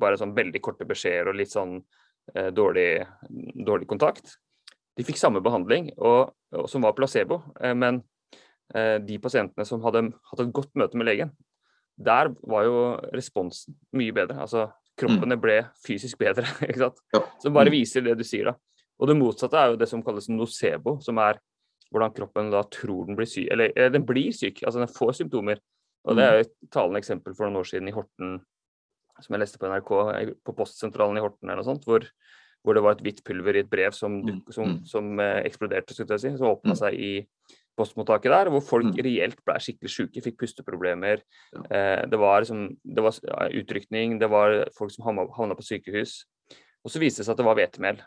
bare 0.00 0.20
sånn 0.20 0.36
veldig 0.36 0.60
korte 0.62 0.86
beskjeder 0.88 1.32
og 1.32 1.38
litt 1.40 1.52
sånn 1.52 1.78
eh, 2.34 2.50
dårlig, 2.54 2.90
dårlig 3.66 3.88
kontakt. 3.90 4.36
De 4.98 5.06
fikk 5.06 5.20
samme 5.20 5.42
behandling, 5.44 5.92
og, 5.96 6.34
og 6.52 6.66
som 6.70 6.84
var 6.84 6.96
placebo, 6.98 7.40
eh, 7.62 7.72
men 7.74 8.02
eh, 8.74 8.98
de 9.00 9.16
pasientene 9.22 9.64
som 9.66 9.82
hadde 9.86 10.10
hatt 10.12 10.44
et 10.44 10.52
godt 10.54 10.76
møte 10.78 11.00
med 11.00 11.08
legen, 11.08 11.32
der 12.00 12.30
var 12.48 12.64
jo 12.64 12.76
responsen 13.12 13.76
mye 13.96 14.12
bedre. 14.16 14.38
Altså 14.40 14.68
kroppene 15.00 15.36
ble 15.40 15.58
fysisk 15.86 16.18
bedre. 16.20 16.44
ikke 16.68 16.82
sant? 16.84 17.00
Ja. 17.16 17.22
Som 17.42 17.56
bare 17.56 17.70
Mm. 17.72 17.76
viser 17.78 18.04
det 18.06 18.18
du 18.20 18.24
sier, 18.26 18.52
da. 18.52 18.54
Og 19.00 19.08
det 19.08 19.16
motsatte 19.16 19.56
er 19.56 19.72
jo 19.72 19.78
det 19.80 19.88
som 19.88 20.02
kalles 20.04 20.28
nocebo, 20.28 20.98
som 21.02 21.18
er 21.24 21.38
hvordan 21.90 22.12
kroppen 22.14 22.50
da 22.52 22.60
tror 22.70 23.06
den 23.08 23.16
blir 23.18 23.26
syk. 23.26 23.48
Eller 23.50 23.72
eller 23.74 23.90
den 23.96 24.04
blir 24.06 24.30
syk, 24.36 24.60
altså 24.62 24.78
den 24.84 24.92
får 24.92 25.16
symptomer. 25.22 25.58
Og 26.06 26.16
det 26.16 26.24
er 26.24 26.34
jo 26.36 26.44
et 26.46 26.52
talende 26.72 27.00
eksempel 27.00 27.34
for 27.36 27.44
noen 27.48 27.60
år 27.60 27.66
siden 27.68 27.88
i 27.88 27.92
Horten, 27.96 28.38
som 29.20 29.34
jeg 29.34 29.40
leste 29.42 29.58
på 29.60 29.68
NRK, 29.68 29.90
på 30.46 30.54
postsentralen 30.56 31.18
i 31.18 31.24
Horten 31.24 31.48
eller 31.50 31.60
noe 31.60 31.66
sånt, 31.66 31.84
hvor, 31.84 32.06
hvor 32.64 32.76
det 32.76 32.82
var 32.84 32.94
et 32.96 33.02
hvitt 33.04 33.24
pulver 33.26 33.56
i 33.58 33.64
et 33.64 33.68
brev 33.72 33.92
som, 33.92 34.20
som, 34.24 34.38
som, 34.54 34.70
mm. 34.70 34.78
som 34.88 35.20
eh, 35.20 35.42
eksploderte, 35.48 35.92
skulle 35.96 36.16
jeg 36.16 36.24
si, 36.24 36.36
som 36.38 36.52
åpna 36.54 36.72
Mm. 36.72 36.80
seg 36.80 36.94
i 36.94 37.12
postmottaket 37.78 38.30
der, 38.32 38.50
hvor 38.50 38.62
folk 38.62 38.84
Mm. 38.90 39.02
reelt 39.04 39.44
ble 39.44 39.54
skikkelig 39.54 39.90
syke, 39.90 40.22
fikk 40.22 40.36
pusteproblemer. 40.38 41.22
Eh, 41.70 42.06
det 42.06 42.18
var, 42.18 42.42
liksom, 42.42 42.76
det 42.84 43.02
var 43.02 43.12
utrykning, 43.50 44.18
det 44.20 44.28
var 44.30 44.68
folk 44.76 44.90
som 44.90 45.04
havna, 45.04 45.54
på 45.54 45.62
sykehus. 45.64 46.24
Og 46.84 46.90
så 46.90 46.98
viste 47.00 47.18
det 47.20 47.26
seg 47.26 47.32
at 47.32 47.36
det 47.38 47.46
var 47.46 47.56
hvetemel. 47.56 48.00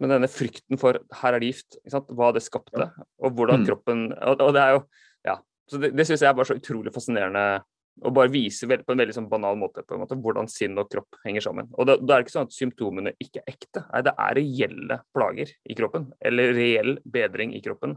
Men 0.00 0.10
denne 0.10 0.28
frykten 0.28 0.78
for 0.78 0.98
her 1.12 1.34
er 1.34 1.40
det 1.40 1.54
gift, 1.54 1.76
hva 2.10 2.32
det 2.32 2.42
skapte, 2.42 2.92
og 3.22 3.32
hvordan 3.34 3.62
Mm. 3.62 3.66
kroppen 3.66 4.12
og, 4.20 4.40
og 4.40 4.52
det 4.52 4.60
er 4.62 4.72
jo 4.76 4.84
Ja. 5.24 5.36
Så 5.70 5.80
det, 5.80 5.94
det 5.96 6.04
syns 6.06 6.20
jeg 6.20 6.28
er 6.28 6.34
bare 6.34 6.44
så 6.44 6.58
utrolig 6.58 6.92
fascinerende 6.92 7.62
å 8.02 8.12
bare 8.12 8.28
vise 8.32 8.66
vel, 8.66 8.82
på 8.82 8.92
en 8.92 8.98
veldig 8.98 9.14
sånn 9.14 9.28
banal 9.30 9.54
måte 9.56 9.84
på 9.86 9.94
en 9.94 10.00
måte, 10.00 10.16
hvordan 10.20 10.48
sinn 10.48 10.76
og 10.78 10.90
kropp 10.90 11.06
henger 11.24 11.40
sammen. 11.42 11.68
Og 11.78 11.86
da, 11.86 11.96
da 11.96 12.16
er 12.16 12.22
det 12.22 12.26
ikke 12.26 12.38
sånn 12.38 12.48
at 12.48 12.56
symptomene 12.56 13.12
ikke 13.20 13.40
er 13.42 13.52
ekte. 13.52 13.84
Nei, 13.92 14.02
det 14.02 14.14
er 14.18 14.34
reelle 14.34 15.00
plager 15.14 15.52
i 15.68 15.74
kroppen. 15.74 16.12
Eller 16.20 16.52
reell 16.56 16.98
bedring 17.06 17.54
i 17.54 17.60
kroppen. 17.60 17.96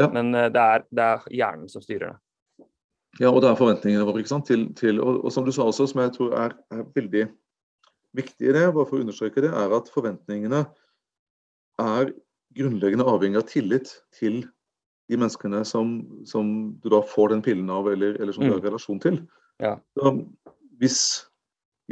Ja. 0.00 0.08
Men 0.10 0.34
eh, 0.34 0.48
det 0.52 0.60
er, 0.60 0.84
det 0.90 1.04
er 1.04 1.26
hjernen 1.30 1.68
som 1.70 1.82
styrer 1.84 2.12
det. 2.12 2.18
Ja, 3.20 3.30
og 3.30 3.40
det 3.44 3.50
er 3.52 3.58
forventningene 3.60 4.06
våre. 4.08 4.18
ikke 4.24 4.32
sant? 4.32 4.46
Til, 4.50 4.64
til, 4.74 4.98
og, 5.00 5.20
og 5.24 5.30
som 5.32 5.44
du 5.46 5.52
sa 5.54 5.62
også, 5.70 5.86
som 5.86 6.00
jeg 6.02 6.12
tror 6.16 6.32
er, 6.34 6.56
er 6.74 6.82
veldig 6.96 7.28
viktig 8.18 8.48
i 8.48 8.54
det, 8.56 8.64
bare 8.74 8.86
for 8.88 8.98
å 8.98 9.04
understreke 9.04 9.42
det, 9.44 9.52
er 9.54 9.74
at 9.76 9.90
forventningene 9.94 10.64
er 11.82 12.10
grunnleggende 12.54 13.06
avhengig 13.10 13.38
av 13.40 13.46
tillit 13.50 13.92
til 14.18 14.40
de 15.10 15.18
menneskene 15.20 15.60
som, 15.68 15.94
som 16.26 16.50
du 16.82 16.88
da 16.90 17.00
får 17.06 17.34
den 17.34 17.42
pillen 17.44 17.70
av, 17.70 17.86
eller, 17.92 18.14
eller 18.22 18.32
som 18.34 18.44
du 18.46 18.50
Mm. 18.50 18.54
har 18.56 18.66
relasjon 18.70 19.00
til. 19.02 19.18
Ja. 19.62 19.76
Så, 19.98 20.14
hvis 20.80 20.98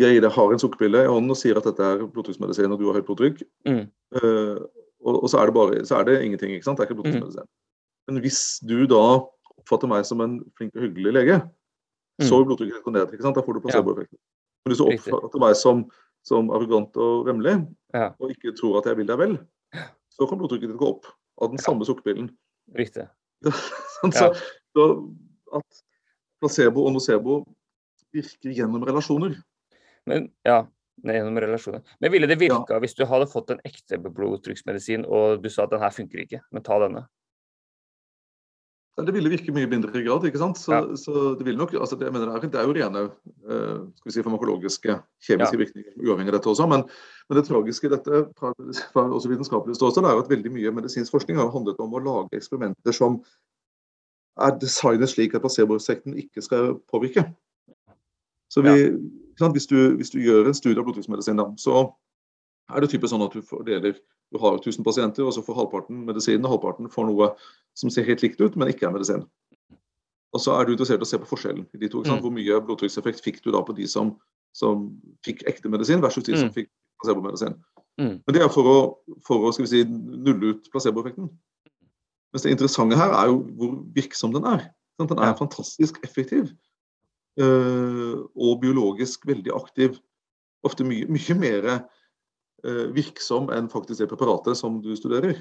jeg 0.01 0.23
har 0.23 0.53
en 0.53 0.59
sukkerpille 0.63 1.03
i 1.05 1.11
hånden 1.11 1.31
og 1.31 1.37
sier 1.37 1.59
at 1.61 1.67
dette 1.69 1.83
er 1.85 2.07
blodtrykksmedisin, 2.07 2.73
og 2.73 2.79
du 2.81 2.87
har 2.89 2.99
høyt 2.99 3.07
blodtrykk, 3.11 3.43
Mm. 3.69 3.83
eh, 4.19 4.59
og, 5.05 5.23
og 5.23 5.29
så, 5.31 5.39
er 5.43 5.47
det 5.51 5.55
bare, 5.55 5.85
så 5.87 5.99
er 6.01 6.05
det 6.09 6.23
ingenting, 6.25 6.55
ikke 6.55 6.65
sant? 6.65 6.79
Det 6.79 6.87
er 6.87 6.91
ikke 6.91 7.03
blodtrykksmedisin. 7.03 7.51
Men 8.09 8.21
hvis 8.25 8.41
du 8.67 8.87
da 8.91 9.01
oppfatter 9.59 9.91
meg 9.91 10.07
som 10.09 10.21
en 10.25 10.39
flink 10.59 10.75
og 10.77 10.83
hyggelig 10.87 11.13
lege, 11.15 11.37
så 12.23 12.39
vil 12.41 12.49
blodtrykket 12.51 12.85
gå 12.85 12.93
ned. 12.95 13.13
ikke 13.15 13.25
sant? 13.25 13.37
Da 13.39 13.43
får 13.47 13.57
du 13.59 13.63
placeboeffekten. 13.65 14.19
Men 14.65 14.73
hvis 14.73 14.81
du 14.83 14.87
oppfatter 14.89 15.43
meg 15.43 15.57
som, 15.59 15.85
som 16.27 16.51
arrogant 16.55 16.97
og 17.01 17.27
vemmelig, 17.31 17.57
Ja. 17.95 18.11
og 18.19 18.31
ikke 18.35 18.55
tror 18.59 18.79
at 18.81 18.87
jeg 18.91 18.97
vil 19.01 19.07
deg 19.11 19.19
vel, 19.19 19.39
så 20.13 20.29
kan 20.29 20.39
blodtrykket 20.39 20.71
ditt 20.71 20.79
gå 20.81 20.91
opp 20.97 21.07
av 21.41 21.51
den 21.51 21.59
Ja. 21.59 21.65
samme 21.67 21.87
sukkerpillen. 21.89 22.31
Riktig. 22.79 23.09
Så, 24.13 24.29
så 24.75 24.85
at 25.55 25.83
placebo 26.43 26.87
og 26.87 26.93
nocebo 26.95 27.41
virker 28.15 28.51
gjennom 28.55 28.83
relasjoner. 28.87 29.37
Men 30.07 30.29
ja, 30.47 30.65
gjennom 31.07 31.39
relasjoner. 31.43 31.83
Men 32.01 32.13
ville 32.13 32.27
det 32.31 32.39
virka 32.41 32.79
hvis 32.83 32.95
du 32.99 33.05
hadde 33.07 33.29
fått 33.31 33.51
en 33.55 33.61
ekte 33.67 33.99
blodtrykksmedisin 34.03 35.05
og 35.07 35.43
du 35.43 35.49
sa 35.51 35.65
at 35.65 35.71
den 35.75 35.83
her 35.83 35.91
funker 35.95 36.23
ikke, 36.23 36.41
men 36.53 36.63
ta 36.67 36.79
denne? 36.83 37.05
Ja, 38.97 39.03
Det 39.09 39.15
ville 39.15 39.31
virke 39.33 39.53
mye 39.57 39.69
mindre 39.71 39.89
i 39.97 40.03
grad, 40.05 40.25
ikke 40.29 40.39
sant. 40.41 40.59
Så, 40.61 40.73
Ja. 40.73 40.97
så 41.01 41.35
det 41.39 41.47
vil 41.47 41.57
nok, 41.57 41.73
altså 41.75 41.97
det, 41.97 42.13
mener, 42.13 42.27
det, 42.41 42.45
er, 42.45 42.51
det 42.51 42.67
jo 42.67 42.75
rene 42.77 43.05
eh, 43.49 43.79
skal 43.97 44.05
vi 44.05 44.13
si, 44.13 44.23
farmakologiske, 44.23 44.97
kjemiske 45.25 45.57
Ja. 45.57 45.61
virkninger 45.63 45.93
uavhengig 45.97 46.29
av 46.29 46.37
dette 46.37 46.51
også. 46.53 46.67
Men, 46.69 46.85
men 47.29 47.39
det 47.39 47.47
tragiske 47.49 47.89
i 47.89 47.93
dette 47.95 48.21
fra, 48.37 48.53
fra 48.93 49.07
også 49.09 49.33
vitenskapelig 49.33 49.79
ståsted 49.79 50.05
er 50.05 50.21
at 50.21 50.29
veldig 50.29 50.53
mye 50.53 50.75
medisinsk 50.77 51.13
forskning 51.15 51.41
har 51.41 51.49
handlet 51.55 51.81
om 51.81 51.95
å 51.97 52.03
lage 52.05 52.37
eksperimenter 52.37 52.93
som 52.93 53.23
er 54.41 54.59
designet 54.61 55.09
slik 55.09 55.35
at 55.35 55.41
placeboeffekten 55.45 56.15
ikke 56.17 56.45
skal 56.45 56.75
påvirke. 56.93 57.25
Så 58.53 58.61
vi, 58.61 58.77
ikke 58.77 59.41
sant, 59.41 59.57
hvis, 59.57 59.67
du, 59.73 59.97
hvis 59.97 60.13
du 60.13 60.21
gjør 60.21 60.47
en 60.51 60.55
studie 60.57 60.77
av 60.81 60.85
blodtrykksmedisin, 60.85 61.41
så 61.57 61.87
er 62.71 62.81
det 62.81 62.91
typisk 62.93 63.13
sånn 63.13 63.25
at 63.27 63.35
du 63.35 63.43
fordeler 63.43 63.97
du 64.33 64.39
har 64.41 64.57
1000 64.57 64.85
pasienter, 64.85 65.27
og 65.27 65.35
så 65.37 65.43
får 65.45 65.59
halvparten 65.59 66.05
medisin, 66.09 66.45
og 66.47 66.55
halvparten 66.55 66.89
får 66.91 67.05
noe 67.11 67.33
som 67.77 67.91
ser 67.93 68.07
helt 68.09 68.23
likt 68.25 68.41
ut, 68.41 68.57
men 68.57 68.71
ikke 68.73 68.87
er 68.89 68.95
medisin. 68.95 69.27
Og 70.33 70.41
så 70.41 70.55
er 70.57 70.65
du 70.65 70.73
interessert 70.73 71.03
i 71.03 71.05
å 71.05 71.11
se 71.11 71.21
på 71.21 71.29
forskjellen 71.29 71.67
i 71.77 71.81
de 71.83 71.91
to. 71.93 72.01
Mm. 72.01 72.23
Hvor 72.25 72.33
mye 72.33 72.61
blodtrykkseffekt 72.65 73.21
fikk 73.25 73.43
du 73.45 73.51
da 73.53 73.61
på 73.61 73.77
de 73.77 73.85
som, 73.91 74.15
som 74.57 74.89
fikk 75.27 75.45
ekte 75.51 75.69
medisin, 75.69 76.01
versus 76.01 76.25
de 76.25 76.39
som 76.39 76.49
Mm. 76.49 76.55
fikk 76.57 76.71
placebomedisin. 77.03 77.59
Mm. 78.01 78.23
Men 78.25 78.35
det 78.35 78.41
er 78.41 78.49
for 78.49 78.65
å, 78.65 78.79
for 79.27 79.51
å 79.51 79.53
si, 79.53 79.85
nulle 79.85 80.55
ut 80.55 80.71
placeboeffekten. 80.73 81.29
Mens 82.33 82.47
det 82.47 82.55
interessante 82.55 82.97
her 82.97 83.13
er 83.13 83.29
jo 83.29 83.43
hvor 83.59 83.75
virksom 83.93 84.33
den 84.33 84.49
er. 84.49 84.71
Den 84.99 85.19
er 85.19 85.37
fantastisk 85.37 86.01
effektiv. 86.05 86.55
Øh, 87.41 88.25
og 88.37 88.61
biologisk 88.61 89.27
veldig 89.29 89.53
aktiv. 89.53 90.01
Ofte 90.65 90.85
mye, 90.85 91.05
mye 91.13 91.37
mer 91.37 91.85
virksom 92.63 93.49
enn 93.51 93.67
faktisk 93.73 94.05
det 94.05 94.07
preparatet 94.13 94.59
som 94.59 94.77
du 94.85 94.93
studerer. 94.95 95.41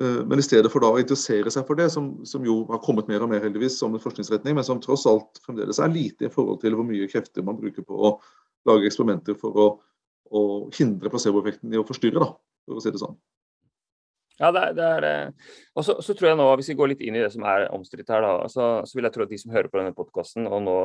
Eh, 0.00 0.24
Men 0.26 0.38
i 0.38 0.42
stedet 0.42 0.70
for 0.72 0.82
da 0.82 0.92
å 0.94 1.00
interessere 1.00 1.50
seg 1.50 1.66
for 1.66 1.78
det, 1.78 1.88
som, 1.90 2.10
som 2.28 2.44
jo 2.46 2.60
har 2.70 2.82
kommet 2.84 3.08
mer 3.10 3.24
og 3.24 3.32
mer 3.32 3.42
heldigvis 3.42 3.78
som 3.80 3.94
en 3.94 4.02
forskningsretning, 4.02 4.54
men 4.58 4.66
som 4.66 4.80
tross 4.82 5.06
alt 5.10 5.40
fremdeles 5.46 5.80
er 5.82 5.90
lite 5.94 6.28
i 6.28 6.32
forhold 6.32 6.62
til 6.62 6.76
hvor 6.78 6.86
mye 6.86 7.08
krefter 7.10 7.46
man 7.46 7.58
bruker 7.58 7.86
på 7.86 7.98
å 7.98 8.12
lage 8.68 8.86
eksperimenter 8.86 9.38
for 9.38 9.58
å, 9.58 9.66
å 10.30 10.44
hindre 10.76 11.10
placeboeffekten 11.10 11.74
i 11.74 11.80
å 11.80 11.86
forstyrre, 11.88 12.22
da, 12.22 12.30
for 12.68 12.78
å 12.78 12.84
si 12.84 12.94
det 12.94 13.02
sånn. 13.02 13.18
Ja, 14.38 14.52
det 14.54 14.60
er, 14.68 14.74
det 14.78 14.84
er 14.86 15.04
eh, 15.08 15.54
Og 15.74 15.82
så, 15.82 15.96
så 16.04 16.14
tror 16.14 16.30
jeg 16.30 16.38
nå, 16.38 16.46
hvis 16.60 16.68
vi 16.70 16.76
går 16.78 16.92
litt 16.92 17.00
inn 17.02 17.16
i 17.18 17.24
det 17.24 17.32
som 17.34 17.42
er 17.50 17.66
omstridt 17.74 18.12
her, 18.14 18.22
da, 18.22 18.46
så, 18.52 18.68
så 18.86 18.98
vil 18.98 19.08
jeg 19.08 19.16
tro 19.16 19.26
at 19.26 19.32
de 19.34 19.40
som 19.42 19.54
hører 19.54 19.70
på 19.72 19.80
denne 19.80 19.96
podkasten 19.96 20.46
og 20.46 20.62
nå 20.62 20.76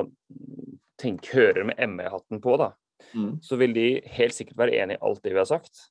tenk, 0.98 1.30
hører 1.36 1.68
med 1.70 1.78
ME-hatten 1.94 2.42
på, 2.42 2.58
da, 2.58 2.72
Mm. 3.14 3.38
så 3.46 3.58
vil 3.60 3.74
de 3.76 3.88
helt 4.16 4.34
sikkert 4.34 4.58
være 4.58 4.78
enig 4.82 4.98
i 4.98 5.04
alt 5.06 5.24
det 5.24 5.34
vi 5.34 5.42
har 5.42 5.50
sagt. 5.50 5.88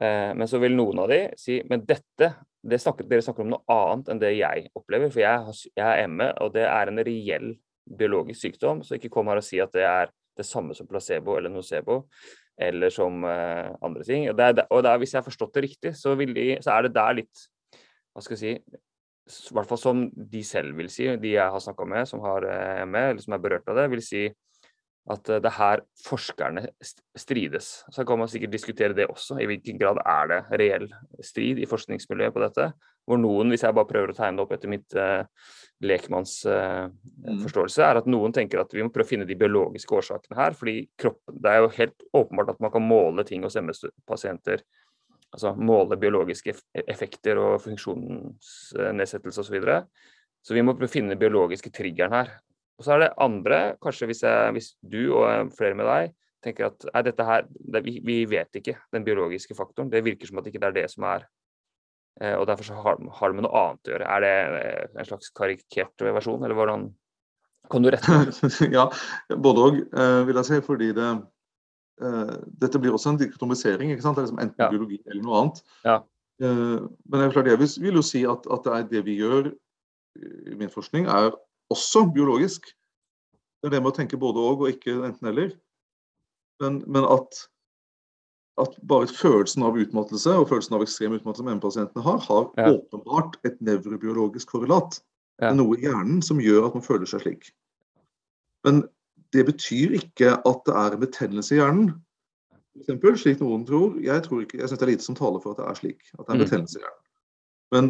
Eh, 0.00 0.30
men 0.34 0.48
så 0.50 0.60
vil 0.62 0.76
noen 0.78 1.02
av 1.02 1.10
de 1.10 1.20
si 1.38 1.58
men 1.70 1.82
dette, 1.86 2.30
det 2.60 2.78
snakker, 2.82 3.08
dere 3.10 3.24
snakker 3.24 3.44
om 3.44 3.54
noe 3.54 3.74
annet 3.74 4.10
enn 4.12 4.22
det 4.22 4.32
jeg 4.36 4.70
opplever. 4.78 5.12
For 5.12 5.22
jeg, 5.22 5.58
jeg 5.78 6.04
er 6.04 6.10
ME, 6.10 6.30
og 6.42 6.54
det 6.54 6.66
er 6.68 6.90
en 6.90 7.02
reell 7.06 7.52
biologisk 7.90 8.44
sykdom. 8.44 8.84
Så 8.86 8.98
ikke 8.98 9.12
kom 9.12 9.30
her 9.30 9.40
og 9.40 9.46
si 9.46 9.60
at 9.62 9.72
det 9.74 9.86
er 9.86 10.12
det 10.38 10.46
samme 10.46 10.76
som 10.76 10.88
placebo 10.88 11.36
eller 11.36 11.52
nocebo, 11.52 12.02
eller 12.60 12.92
som 12.94 13.24
eh, 13.28 13.70
andre 13.82 14.06
ting. 14.06 14.28
Og, 14.30 14.36
det 14.38 14.46
er, 14.46 14.62
og 14.68 14.84
det 14.84 14.92
er, 14.92 15.00
hvis 15.02 15.14
jeg 15.14 15.20
har 15.20 15.26
forstått 15.26 15.56
det 15.56 15.66
riktig, 15.66 15.96
så, 15.98 16.14
de, 16.14 16.46
så 16.62 16.76
er 16.76 16.86
det 16.86 16.94
der 16.96 17.18
litt 17.22 17.48
Hva 18.10 18.22
skal 18.24 18.34
jeg 18.34 18.40
si 18.42 19.50
I 19.50 19.54
hvert 19.54 19.68
fall 19.70 19.78
som 19.78 20.04
de 20.10 20.40
selv 20.46 20.74
vil 20.78 20.88
si, 20.90 21.06
de 21.22 21.34
jeg 21.36 21.54
har 21.54 21.62
snakka 21.62 21.86
med 21.88 22.08
som 22.10 22.22
har 22.24 22.46
eh, 22.48 22.86
ME, 22.86 23.04
eller 23.12 23.24
som 23.24 23.36
er 23.36 23.42
berørt 23.42 23.68
av 23.70 23.78
det, 23.78 23.90
vil 23.92 24.04
si 24.04 24.24
at 25.10 25.30
eh, 25.30 25.40
det 25.42 25.50
er 25.50 25.56
her 25.56 25.82
forskerne 26.04 26.62
strides. 27.18 27.70
Så 27.90 28.04
kan 28.06 28.18
man 28.20 28.30
sikkert 28.30 28.54
diskutere 28.54 28.96
det 28.96 29.08
også. 29.10 29.38
I 29.40 29.48
hvilken 29.50 29.78
grad 29.80 30.00
er 30.04 30.30
det 30.30 30.40
reell 30.60 30.88
strid 31.24 31.58
i 31.60 31.68
forskningsmiljøet 31.68 32.34
på 32.34 32.42
dette? 32.44 32.70
Hvor 33.08 33.18
noen, 33.18 33.50
hvis 33.50 33.64
jeg 33.64 33.74
bare 33.74 33.88
prøver 33.88 34.12
å 34.12 34.16
tegne 34.16 34.38
det 34.38 34.44
opp 34.44 34.52
etter 34.54 34.70
mitt 34.70 34.94
uh, 34.94 35.22
lekmannsforståelse, 35.82 37.80
er 37.82 37.98
at 38.02 38.10
noen 38.10 38.34
tenker 38.36 38.60
at 38.62 38.74
vi 38.76 38.84
må 38.84 38.92
prøve 38.92 39.08
å 39.08 39.10
finne 39.10 39.26
de 39.26 39.38
biologiske 39.40 39.96
årsakene 39.96 40.38
her. 40.38 40.52
fordi 40.54 40.76
kroppen, 41.00 41.40
Det 41.42 41.50
er 41.50 41.58
jo 41.64 41.72
helt 41.78 41.98
åpenbart 42.20 42.52
at 42.54 42.60
man 42.62 42.74
kan 42.76 42.84
måle 42.86 43.24
ting 43.26 43.42
hos 43.46 43.56
MS-pasienter. 43.58 44.62
Altså 45.30 45.54
måle 45.54 45.98
biologiske 45.98 46.54
effekter 46.90 47.38
og 47.38 47.62
funksjonsnedsettelse 47.64 49.40
osv. 49.40 49.46
Så, 49.46 49.54
videre. 49.54 49.84
så 50.42 50.54
vi 50.54 50.62
må 50.62 50.74
prøve 50.74 50.90
å 50.90 50.94
finne 50.94 51.14
den 51.14 51.22
biologiske 51.22 51.70
triggeren 51.74 52.14
her. 52.18 52.32
Og 52.80 52.86
så 52.86 52.94
er 52.94 53.02
det 53.04 53.10
andre, 53.20 53.56
kanskje 53.84 54.06
hvis, 54.08 54.22
jeg, 54.24 54.52
hvis 54.56 54.70
du 54.80 55.02
og 55.12 55.26
eh, 55.28 55.42
flere 55.52 55.76
med 55.76 55.84
deg 55.84 56.14
tenker 56.40 56.70
at 56.70 56.86
nei, 56.88 57.02
dette 57.04 57.24
her, 57.28 57.42
det, 57.52 57.82
vi, 57.84 57.98
vi 58.00 58.22
vet 58.30 58.56
ikke 58.56 58.78
den 58.96 59.04
biologiske 59.04 59.52
faktoren. 59.58 59.90
Det 59.92 60.00
virker 60.06 60.30
som 60.30 60.40
at 60.40 60.46
ikke 60.48 60.62
det 60.62 60.70
er 60.70 60.76
det 60.78 60.84
som 60.88 61.04
er 61.10 61.26
eh, 62.22 62.32
Og 62.38 62.46
derfor 62.48 62.64
så 62.70 62.78
har, 62.80 62.96
har 63.18 63.28
det 63.34 63.36
med 63.36 63.44
noe 63.44 63.64
annet 63.66 63.90
å 63.90 63.92
gjøre. 63.92 64.06
Er 64.16 64.24
det 64.24 64.32
eh, 64.62 64.86
en 65.02 65.10
slags 65.10 65.28
karikert 65.36 66.06
versjon, 66.08 66.40
eller 66.46 66.56
hvordan 66.56 66.86
Kan 67.70 67.84
du 67.84 67.90
rette 67.92 68.16
det? 68.30 68.70
ja, 68.78 68.86
både 69.36 69.66
òg, 69.66 69.76
eh, 69.92 70.22
vil 70.30 70.40
jeg 70.40 70.48
si. 70.48 70.62
Fordi 70.70 70.90
det 70.96 71.10
eh, 71.10 72.32
Dette 72.64 72.80
blir 72.80 72.96
også 72.96 73.12
en 73.12 73.20
dikotomisering. 73.20 73.92
ikke 73.92 74.06
sant? 74.08 74.16
Det 74.16 74.24
er 74.24 74.30
liksom 74.30 74.40
enten 74.46 74.64
Ja. 74.64 74.70
biologi 74.72 75.02
eller 75.04 75.22
noe 75.28 75.42
annet. 75.44 75.60
Ja. 75.84 75.98
Eh, 76.40 76.80
men 77.04 77.20
det 77.20 77.28
er 77.28 77.36
klart, 77.36 77.52
jeg 77.52 77.60
vil, 77.60 77.72
vil 77.84 78.00
jo 78.00 78.06
si 78.14 78.24
at, 78.24 78.48
at 78.48 78.64
det, 78.64 78.72
er 78.78 78.88
det 78.96 79.04
vi 79.12 79.20
gjør 79.20 79.52
i 80.48 80.56
min 80.58 80.72
forskning, 80.72 81.04
er 81.12 81.36
også 81.70 82.04
biologisk. 82.14 82.66
Det 83.60 83.68
er 83.68 83.74
det 83.76 83.82
med 83.84 83.92
å 83.92 83.96
tenke 83.96 84.18
både 84.20 84.40
og, 84.40 84.62
og 84.64 84.70
ikke 84.72 84.94
enten-eller. 85.06 85.52
Men, 86.60 86.80
men 86.86 87.04
at, 87.08 87.42
at 88.60 88.74
bare 88.88 89.08
følelsen 89.08 89.62
av 89.64 89.76
utmattelse 89.80 90.32
og 90.36 90.48
følelsen 90.50 90.76
av 90.76 90.84
ekstrem 90.84 91.14
utmattelse 91.16 91.46
ME-pasientene 91.46 92.04
har, 92.04 92.18
har 92.26 92.48
Ja. 92.60 92.70
åpenbart 92.74 93.38
et 93.48 93.60
nevrobiologisk 93.64 94.48
korrelat. 94.54 95.00
Ja. 95.40 95.48
Det 95.48 95.52
er 95.54 95.58
noe 95.62 95.76
i 95.78 95.84
hjernen 95.86 96.20
som 96.24 96.40
gjør 96.42 96.66
at 96.68 96.74
man 96.76 96.84
føler 96.84 97.08
seg 97.08 97.22
slik. 97.24 97.50
Men 98.64 98.82
det 99.32 99.46
betyr 99.48 99.94
ikke 99.96 100.34
at 100.36 100.64
det 100.66 100.74
er 100.76 100.96
en 100.96 101.00
betennelse 101.04 101.54
i 101.54 101.60
hjernen. 101.60 101.92
For 102.74 102.82
eksempel, 102.84 103.16
slik 103.18 103.40
noen 103.40 103.64
tror. 103.68 103.96
Jeg 104.04 104.22
tror 104.26 104.42
ikke, 104.44 104.58
jeg 104.60 104.68
syns 104.68 104.80
det 104.80 104.86
er 104.88 104.92
lite 104.92 105.06
som 105.06 105.16
taler 105.18 105.40
for 105.42 105.52
at 105.54 105.60
det 105.62 105.68
er 105.70 105.78
slik. 105.80 106.00
At 106.18 106.26
det 106.26 106.28
er 106.28 106.34
en 106.34 106.40
Mm. 106.40 106.44
betennelse 106.48 106.78
i 106.78 106.82
hjernen. 106.84 107.04
Men, 107.72 107.88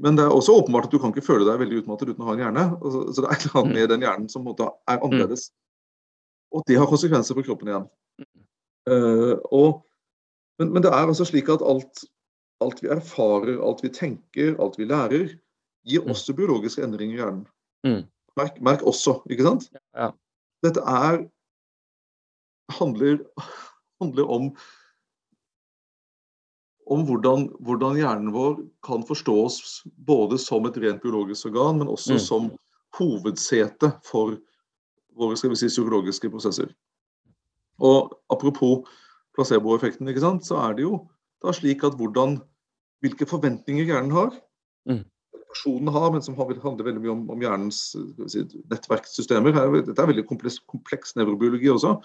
men 0.00 0.16
det 0.18 0.24
er 0.24 0.32
også 0.34 0.56
åpenbart 0.58 0.88
at 0.88 0.94
du 0.94 0.98
kan 0.98 1.12
ikke 1.12 1.26
føle 1.26 1.46
deg 1.46 1.60
veldig 1.60 1.82
utmattet 1.82 2.10
uten 2.10 2.24
å 2.24 2.28
ha 2.28 2.34
en 2.34 2.42
hjerne. 2.42 2.64
Altså, 2.80 3.02
så 3.14 3.22
det 3.22 3.28
er 3.28 3.36
et 3.36 3.44
eller 3.46 3.60
annet 3.60 3.76
med 3.76 3.92
den 3.92 4.06
hjernen 4.06 4.30
som 4.32 4.46
måte 4.46 4.66
er 4.90 4.98
annerledes. 4.98 5.48
Og 6.54 6.64
det 6.66 6.78
har 6.80 6.90
konsekvenser 6.90 7.36
for 7.38 7.46
kroppen 7.46 7.70
igjen. 7.70 7.86
Uh, 8.90 9.36
og, 9.54 9.84
men, 10.60 10.72
men 10.74 10.84
det 10.84 10.90
er 10.90 11.06
altså 11.06 11.26
slik 11.28 11.48
at 11.52 11.62
alt, 11.64 12.04
alt 12.64 12.82
vi 12.82 12.90
erfarer, 12.92 13.56
alt 13.62 13.84
vi 13.86 13.92
tenker, 13.94 14.58
alt 14.62 14.78
vi 14.80 14.88
lærer, 14.90 15.36
gir 15.84 16.02
Mm. 16.02 16.10
også 16.14 16.34
biologiske 16.34 16.82
endringer 16.82 17.14
i 17.14 17.20
hjernen. 17.20 17.46
Mm. 17.86 18.02
Merk, 18.40 18.60
merk 18.64 18.82
også, 18.82 19.20
ikke 19.30 19.46
sant? 19.46 19.68
Dette 20.64 20.80
er 20.80 21.22
handler, 22.72 23.20
handler 24.02 24.30
om 24.30 24.48
om 26.86 27.04
hvordan, 27.08 27.46
hvordan 27.64 27.96
hjernen 27.96 28.32
vår 28.34 28.58
kan 28.84 29.04
forstås 29.08 29.84
både 30.04 30.38
som 30.38 30.66
et 30.68 30.76
rent 30.76 31.00
biologisk 31.02 31.46
organ, 31.46 31.78
men 31.78 31.88
også 31.88 32.14
Mm. 32.18 32.20
som 32.20 32.50
hovedsete 32.98 33.92
for 34.04 34.36
våre 35.16 35.36
skal 35.36 35.50
vi 35.50 35.56
si, 35.56 35.66
psykologiske 35.68 36.30
prosesser. 36.30 36.74
Og 37.80 38.12
Apropos 38.30 38.84
placeboeffekten, 39.36 40.08
ikke 40.08 40.20
sant, 40.20 40.42
så 40.44 40.56
er 40.58 40.74
det 40.74 40.82
jo 40.82 41.08
da 41.42 41.52
slik 41.52 41.84
at 41.84 41.94
hvordan, 41.96 42.40
hvilke 43.02 43.26
forventninger 43.26 43.84
hjernen 43.86 44.10
har, 44.12 44.30
Mm. 44.86 45.04
personen 45.48 45.88
har, 45.92 46.10
men 46.10 46.22
som 46.22 46.34
handler 46.34 46.84
veldig 46.84 47.00
mye 47.00 47.12
om, 47.12 47.30
om 47.30 47.40
hjernens 47.40 47.94
si, 48.28 48.42
nettverkssystemer. 48.70 49.52
Her- 49.54 49.82
Dette 49.82 49.98
er 50.02 50.06
veldig 50.12 50.26
kompleks, 50.28 50.58
kompleks 50.68 51.14
nevrobiologi 51.16 51.68
også. 51.70 52.00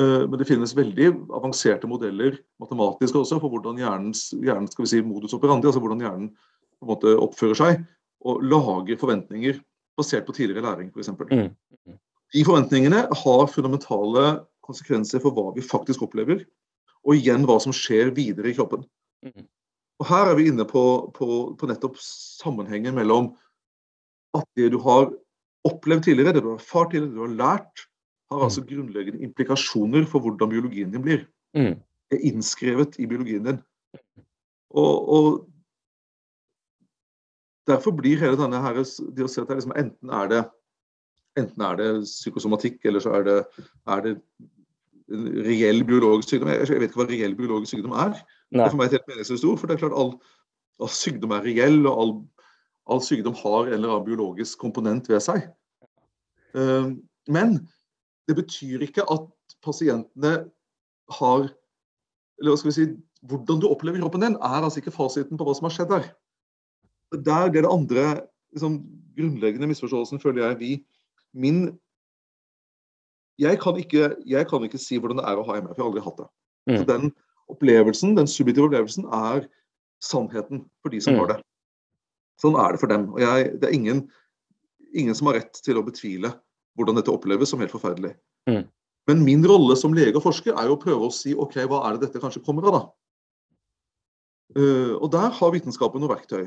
Eh, 0.00 0.24
Men 0.28 0.38
det 0.38 0.48
finnes 0.48 0.74
veldig 0.74 1.10
avanserte 1.38 1.86
modeller 1.90 2.38
matematisk 2.62 3.20
også 3.20 3.38
for 3.42 3.52
hvordan 3.52 3.78
hjernens, 3.78 4.32
hjernen, 4.34 4.66
skal 4.70 4.86
vi 4.86 4.90
si, 4.90 5.02
modus 5.06 5.36
operandi, 5.36 5.68
altså 5.70 5.82
hvordan 5.82 6.02
hjernen 6.02 6.32
på 6.34 6.86
en 6.86 6.90
måte 6.90 7.14
oppfører 7.14 7.60
seg 7.60 7.84
og 8.24 8.42
lager 8.42 8.98
forventninger 8.98 9.60
basert 9.98 10.26
på 10.26 10.34
tidligere 10.34 10.64
læring 10.64 10.90
f.eks. 10.90 11.12
Mm. 11.30 11.96
De 12.34 12.42
forventningene 12.46 13.04
har 13.06 13.46
fundamentale 13.52 14.24
konsekvenser 14.64 15.22
for 15.22 15.36
hva 15.36 15.52
vi 15.54 15.62
faktisk 15.62 16.02
opplever, 16.06 16.42
og 17.04 17.18
igjen 17.18 17.44
hva 17.46 17.60
som 17.62 17.74
skjer 17.76 18.10
videre 18.16 18.50
i 18.50 18.56
kroppen. 18.56 18.82
Mm. 19.22 19.46
Og 20.02 20.08
Her 20.08 20.32
er 20.32 20.38
vi 20.38 20.48
inne 20.50 20.66
på, 20.66 20.84
på, 21.14 21.28
på 21.54 21.68
nettopp 21.70 22.00
sammenhengen 22.02 22.96
mellom 22.96 23.34
at 24.34 24.48
det 24.58 24.72
du 24.74 24.80
har 24.82 25.12
opplevd 25.68 26.08
tidligere, 26.08 26.34
det 26.34 26.42
du 26.42 26.50
har 26.50 26.58
erfart 26.58 26.90
tidligere, 26.90 27.12
det 27.12 27.20
du 27.20 27.26
har 27.28 27.36
lært, 27.38 27.84
har 28.34 28.46
altså 28.48 28.64
grunnleggende 28.66 29.24
implikasjoner 29.26 30.06
for 30.10 30.24
hvordan 30.24 30.50
biologien 30.52 30.92
din 30.92 31.02
blir. 31.04 31.24
Mm. 31.56 31.78
Det 32.10 32.18
er 32.18 32.28
innskrevet 32.30 32.98
i 32.98 33.08
biologien 33.10 33.46
din. 33.48 33.60
Og, 34.74 35.08
og 35.08 35.26
Derfor 37.64 37.94
blir 37.96 38.20
hele 38.20 38.36
denne 38.36 38.60
her, 38.60 38.76
det 38.76 39.24
å 39.24 39.28
se 39.30 39.40
at 39.40 39.48
det 39.48 39.56
liksom, 39.56 39.72
enten 39.80 40.10
er 40.12 40.26
det 40.28 40.42
enten 41.40 41.64
er 41.66 41.78
det 41.78 41.88
psykosomatikk, 42.06 42.76
eller 42.86 43.02
så 43.02 43.14
er 43.18 43.24
det, 43.26 43.38
er 43.90 44.02
det 44.04 44.12
en 45.14 45.24
reell 45.46 45.82
biologisk 45.86 46.30
sykdom. 46.30 46.50
Jeg, 46.52 46.68
jeg 46.70 46.82
vet 46.82 46.92
ikke 46.92 47.00
hva 47.02 47.08
reell 47.10 47.34
biologisk 47.38 47.74
sykdom 47.74 47.96
er. 47.98 48.14
Det 48.52 48.62
er 48.62 48.70
for 48.70 48.80
meg 48.80 48.90
et 48.90 48.98
helt 48.98 49.10
meningsløst 49.10 49.48
ord. 49.48 49.58
For 49.60 49.70
det 49.70 49.76
er 49.76 49.82
klart 49.82 49.96
all, 49.98 50.12
all 50.78 50.92
sykdom 50.94 51.34
er 51.34 51.48
reell, 51.48 51.80
og 51.90 52.02
all, 52.04 52.14
all 52.94 53.02
sykdom 53.04 53.36
har 53.40 53.66
en 53.66 53.76
eller 53.78 53.96
annen 53.96 54.06
biologisk 54.06 54.60
komponent 54.62 55.10
ved 55.10 55.24
seg. 55.24 55.48
Eh, 56.54 56.92
men 57.34 57.58
det 58.28 58.36
betyr 58.38 58.84
ikke 58.86 59.04
at 59.10 59.26
pasientene 59.64 60.36
har 61.18 61.50
Eller 62.40 62.50
hva 62.50 62.58
skal 62.58 62.70
vi 62.70 62.76
si 62.76 62.86
Hvordan 63.24 63.60
du 63.62 63.70
opplever 63.70 64.02
kroppen 64.02 64.20
din, 64.20 64.34
er 64.36 64.60
altså 64.60 64.82
ikke 64.82 64.92
fasiten 64.92 65.38
på 65.40 65.46
hva 65.46 65.54
som 65.56 65.64
har 65.64 65.72
skjedd 65.72 65.92
der. 65.94 66.08
Der 67.24 67.46
blir 67.48 67.64
det 67.64 67.70
andre 67.72 68.02
liksom, 68.52 68.82
grunnleggende 69.16 69.68
misforståelsen, 69.70 70.20
føler 70.20 70.50
jeg 70.50 70.58
vi 70.60 70.72
Min 71.32 71.78
jeg 73.40 73.58
kan, 73.58 73.74
ikke, 73.80 74.14
jeg 74.26 74.46
kan 74.46 74.62
ikke 74.62 74.78
si 74.78 74.98
hvordan 75.00 75.18
det 75.18 75.24
er 75.26 75.40
å 75.40 75.46
ha 75.48 75.56
ME, 75.58 75.72
for 75.72 75.80
jeg 75.80 75.82
har 75.82 75.88
aldri 75.88 76.02
hatt 76.04 76.20
det. 76.20 76.26
Mm. 76.70 76.76
Så 76.76 76.84
den 76.86 77.08
opplevelsen, 77.50 78.12
den 78.14 78.28
subjektive 78.30 78.68
opplevelsen 78.68 79.08
er 79.10 79.48
sannheten 80.04 80.60
for 80.84 80.94
de 80.94 81.00
som 81.02 81.14
Mm. 81.14 81.18
har 81.18 81.32
det. 81.32 81.38
Sånn 82.38 82.54
er 82.60 82.76
det 82.76 82.80
for 82.80 82.92
dem. 82.92 83.08
Og 83.10 83.18
jeg, 83.24 83.48
det 83.58 83.68
er 83.68 83.74
ingen 83.74 84.04
ingen 84.94 85.14
som 85.14 85.26
har 85.26 85.40
rett 85.40 85.58
til 85.64 85.78
å 85.78 85.84
betvile 85.86 86.30
hvordan 86.74 86.98
dette 86.98 87.12
oppleves 87.12 87.52
som 87.52 87.62
helt 87.62 87.74
forferdelig. 87.74 88.14
Mm. 88.50 88.64
Men 89.08 89.24
min 89.24 89.44
rolle 89.46 89.76
som 89.76 89.94
lege 89.96 90.16
og 90.18 90.24
forsker 90.24 90.56
er 90.56 90.68
jo 90.68 90.76
å 90.76 90.80
prøve 90.80 91.08
å 91.08 91.14
si 91.14 91.34
ok, 91.36 91.58
hva 91.68 91.82
er 91.88 91.96
det 91.96 92.08
dette 92.08 92.22
kanskje 92.22 92.42
kommer 92.44 92.68
av, 92.68 92.76
da? 92.76 92.84
Uh, 94.54 94.94
og 95.00 95.08
der 95.12 95.32
har 95.34 95.54
vitenskapen 95.54 96.02
noe 96.02 96.12
verktøy. 96.12 96.46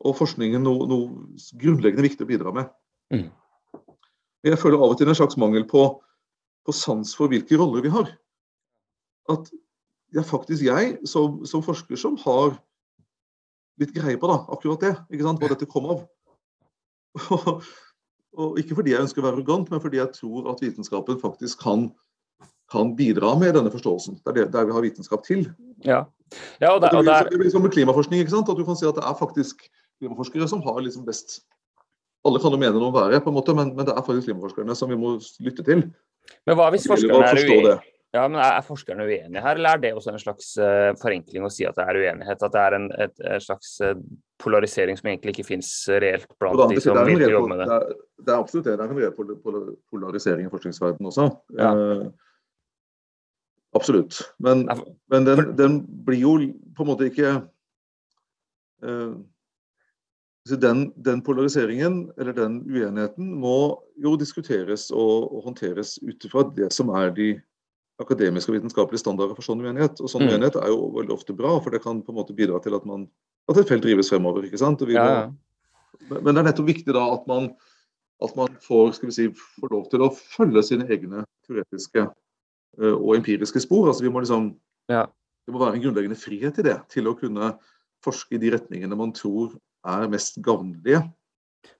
Og 0.00 0.16
forskningen 0.16 0.62
noe, 0.64 0.86
noe 0.88 1.58
grunnleggende 1.60 2.06
viktig 2.06 2.24
å 2.24 2.30
bidra 2.30 2.54
med. 2.56 2.70
Mm. 3.12 3.28
Jeg 4.46 4.60
føler 4.60 4.80
av 4.80 4.94
og 4.94 4.98
til 4.98 5.10
en 5.10 5.18
slags 5.18 5.36
mangel 5.40 5.66
på, 5.68 5.84
på 6.64 6.74
sans 6.74 7.12
for 7.16 7.30
hvilke 7.30 7.58
roller 7.60 7.84
vi 7.84 7.92
har. 7.92 8.08
At 9.30 9.50
det 10.10 10.22
er 10.22 10.26
faktisk 10.26 10.64
jeg 10.66 10.96
som, 11.06 11.42
som 11.46 11.62
forsker 11.62 12.00
som 12.00 12.16
har 12.24 12.56
litt 13.80 13.92
greie 13.94 14.18
på 14.20 14.30
da, 14.30 14.40
akkurat 14.52 14.82
det. 14.82 14.94
ikke 15.12 15.26
sant, 15.26 15.42
Hva 15.42 15.52
dette 15.52 15.68
kom 15.70 15.86
av. 15.92 16.02
og 18.38 18.58
Ikke 18.58 18.76
fordi 18.78 18.94
jeg 18.94 19.02
ønsker 19.04 19.22
å 19.22 19.26
være 19.26 19.38
arrogant, 19.38 19.70
men 19.72 19.82
fordi 19.82 19.98
jeg 19.98 20.12
tror 20.14 20.52
at 20.52 20.62
vitenskapen 20.62 21.18
faktisk 21.20 21.62
kan, 21.64 21.88
kan 22.70 22.94
bidra 22.96 23.34
med 23.38 23.56
denne 23.58 23.72
forståelsen. 23.72 24.20
Det 24.22 24.32
er 24.32 24.38
det, 24.38 24.46
der 24.54 24.68
vi 24.68 24.76
har 24.76 24.84
vitenskap 24.86 25.24
til. 25.26 25.48
Ja, 25.84 26.04
ja 26.62 26.74
og, 26.74 26.82
der, 26.84 26.94
og 26.94 27.04
der... 27.08 27.30
Det 27.30 27.40
blir 27.40 27.50
som 27.50 27.64
med 27.66 27.74
klimaforskning. 27.74 28.22
ikke 28.22 28.36
sant, 28.36 28.48
at 28.48 28.58
du 28.58 28.64
kan 28.66 28.78
si 28.78 28.86
at 28.86 28.98
det 28.98 29.06
er 29.06 29.18
faktisk 29.18 29.66
klimaforskere 30.00 30.48
som 30.48 30.62
har 30.62 30.78
liksom 30.84 31.06
best 31.08 31.42
Alle 32.24 32.36
kan 32.40 32.52
jo 32.52 32.58
mene 32.60 32.76
noe 32.76 32.90
om 32.90 32.94
været, 32.94 33.22
på 33.24 33.32
en 33.32 33.34
måte, 33.38 33.54
men, 33.56 33.70
men, 33.72 33.86
det 33.88 33.94
er 33.96 34.04
faktisk 34.04 34.28
klimaforskerne 34.28 34.74
som 34.76 34.90
vi 34.92 34.98
må 35.00 35.14
lytte 35.40 35.64
til. 35.64 35.86
Men 36.44 36.58
hva 36.58 36.66
hvis 36.74 36.84
forskerne 36.84 37.30
er 37.30 37.38
uenige? 37.40 37.78
Ja, 38.10 38.24
men 38.26 38.40
Er 38.42 38.64
forskerne 38.66 39.04
uenige 39.06 39.42
her, 39.42 39.54
eller 39.54 39.76
er 39.76 39.82
det 39.84 39.92
også 39.94 40.10
en 40.10 40.18
slags 40.18 40.48
uh, 40.58 40.90
forenkling 40.98 41.44
å 41.46 41.50
si 41.52 41.62
at 41.68 41.76
det 41.78 41.84
er 41.86 41.98
uenighet? 42.00 42.42
At 42.42 42.54
det 42.56 42.62
er 42.62 42.74
en 42.74 42.88
et, 42.96 43.14
et 43.22 43.44
slags 43.44 43.76
uh, 43.86 43.92
polarisering 44.42 44.98
som 44.98 45.12
egentlig 45.12 45.36
ikke 45.36 45.46
finnes 45.52 45.70
reelt 46.02 46.26
blant 46.40 46.58
da, 46.58 46.66
de 46.72 46.82
som 46.82 46.98
vil 47.06 47.22
jobbe 47.22 47.52
med 47.52 47.62
det? 47.62 47.68
Det 47.70 47.76
er, 47.76 48.00
det 48.24 48.32
er, 48.32 48.40
absolutt 48.40 48.66
det. 48.66 48.74
Det 48.80 48.86
er 48.86 48.90
en 48.90 48.98
reell 48.98 49.76
polarisering 49.92 50.48
i 50.48 50.50
forskningsverdenen 50.50 51.10
også. 51.12 51.26
Ja. 51.58 51.70
Eh, 51.70 52.06
absolutt. 53.78 54.22
Men, 54.42 54.64
men 55.12 55.28
den, 55.28 55.42
den, 55.58 55.76
blir 56.06 56.24
jo 56.24 56.32
på 56.74 56.86
en 56.86 56.90
måte 56.90 57.10
ikke 57.12 57.36
den, 60.56 60.86
den, 60.96 61.22
polariseringen, 61.22 62.00
eller 62.18 62.34
den 62.34 62.62
uenigheten, 62.64 63.28
må 63.38 63.76
jo 64.02 64.16
diskuteres 64.18 64.88
og, 64.90 65.28
og 65.30 65.46
håndteres 65.50 65.98
ut 66.02 66.26
ifra 66.26 66.46
det 66.56 66.72
som 66.74 66.90
er 66.96 67.12
de 67.14 67.28
akademiske 68.00 68.50
og 68.50 68.56
vitenskapelige 68.58 69.02
standarder 69.02 69.36
for 69.36 69.46
sånn 69.46 69.62
uenighet. 69.64 70.00
Og 70.00 70.10
sånn 70.10 70.24
mm. 70.26 70.32
uenighet 70.34 70.58
er 70.60 70.70
jo 70.72 70.88
veldig 70.96 71.14
ofte 71.14 71.36
bra, 71.36 71.56
for 71.62 71.74
det 71.74 71.82
kan 71.84 72.00
på 72.04 72.14
en 72.14 72.18
måte 72.20 72.36
bidra 72.36 72.60
til 72.64 72.76
at, 72.78 72.86
man, 72.88 73.06
at 73.50 73.60
et 73.60 73.70
felt 73.70 73.84
drives 73.84 74.10
fremover. 74.12 74.46
ikke 74.48 74.60
sant? 74.60 74.82
Ja, 74.88 75.06
ja. 75.10 75.22
Må, 76.08 76.20
men 76.20 76.32
det 76.32 76.40
er 76.40 76.48
nettopp 76.48 76.70
viktig 76.70 76.96
da 76.96 77.04
at 77.12 77.26
man, 77.30 77.50
at 78.24 78.34
man 78.38 78.56
får, 78.64 78.96
skal 78.96 79.10
vi 79.10 79.16
si, 79.16 79.28
får 79.60 79.74
lov 79.74 79.86
til 79.92 80.04
å 80.06 80.12
følge 80.16 80.64
sine 80.66 80.88
egne 80.90 81.26
teoretiske 81.46 82.06
uh, 82.08 82.96
og 82.96 83.14
empiriske 83.18 83.62
spor. 83.66 83.90
altså 83.90 84.06
vi 84.06 84.12
må 84.12 84.24
liksom, 84.24 84.54
ja. 84.90 85.06
Det 85.46 85.54
må 85.54 85.62
være 85.62 85.78
en 85.78 85.82
grunnleggende 85.82 86.18
frihet 86.20 86.58
i 86.60 86.66
det, 86.66 86.76
til 86.92 87.08
å 87.10 87.16
kunne 87.18 87.54
forske 88.04 88.36
i 88.36 88.40
de 88.40 88.52
retningene 88.54 88.96
man 88.96 89.12
tror 89.16 89.56
er 89.88 90.10
mest 90.12 90.36
gavnlige 90.44 91.00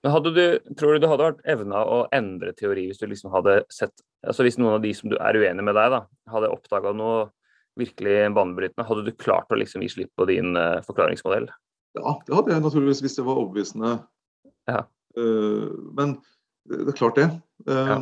men 0.01 0.13
hadde 0.13 0.31
du, 0.35 0.45
Tror 0.77 0.95
du 0.95 1.03
du 1.03 1.09
hadde 1.09 1.27
vært 1.27 1.43
evna 1.49 1.83
å 1.85 1.99
endre 2.15 2.53
teori 2.57 2.87
hvis 2.89 3.01
du 3.01 3.07
liksom 3.09 3.33
hadde 3.33 3.61
sett 3.73 4.03
altså 4.27 4.45
Hvis 4.45 4.59
noen 4.61 4.77
av 4.77 4.83
de 4.83 4.93
som 4.97 5.09
du 5.09 5.17
er 5.17 5.37
uenig 5.37 5.65
med 5.65 5.77
deg, 5.77 5.93
da, 5.95 6.03
hadde 6.29 6.51
oppdaga 6.53 6.93
noe 6.93 7.29
virkelig 7.79 8.17
banebrytende, 8.35 8.85
hadde 8.85 9.05
du 9.07 9.13
klart 9.15 9.49
å 9.49 9.57
liksom 9.57 9.81
gi 9.81 9.89
slipp 9.89 10.11
på 10.19 10.27
din 10.29 10.57
uh, 10.59 10.83
forklaringsmodell? 10.85 11.47
Ja, 11.97 12.13
det 12.27 12.35
hadde 12.35 12.51
jeg 12.51 12.63
naturligvis 12.65 13.01
hvis 13.01 13.15
det 13.17 13.23
var 13.25 13.39
overbevisende. 13.39 13.93
Ja. 14.69 14.83
Uh, 15.17 15.71
men 15.97 16.17
det, 16.67 16.83
det 16.83 16.93
er 16.93 16.99
klart 16.99 17.17
det. 17.17 17.29
Um, 17.65 17.71
ja. 17.71 17.97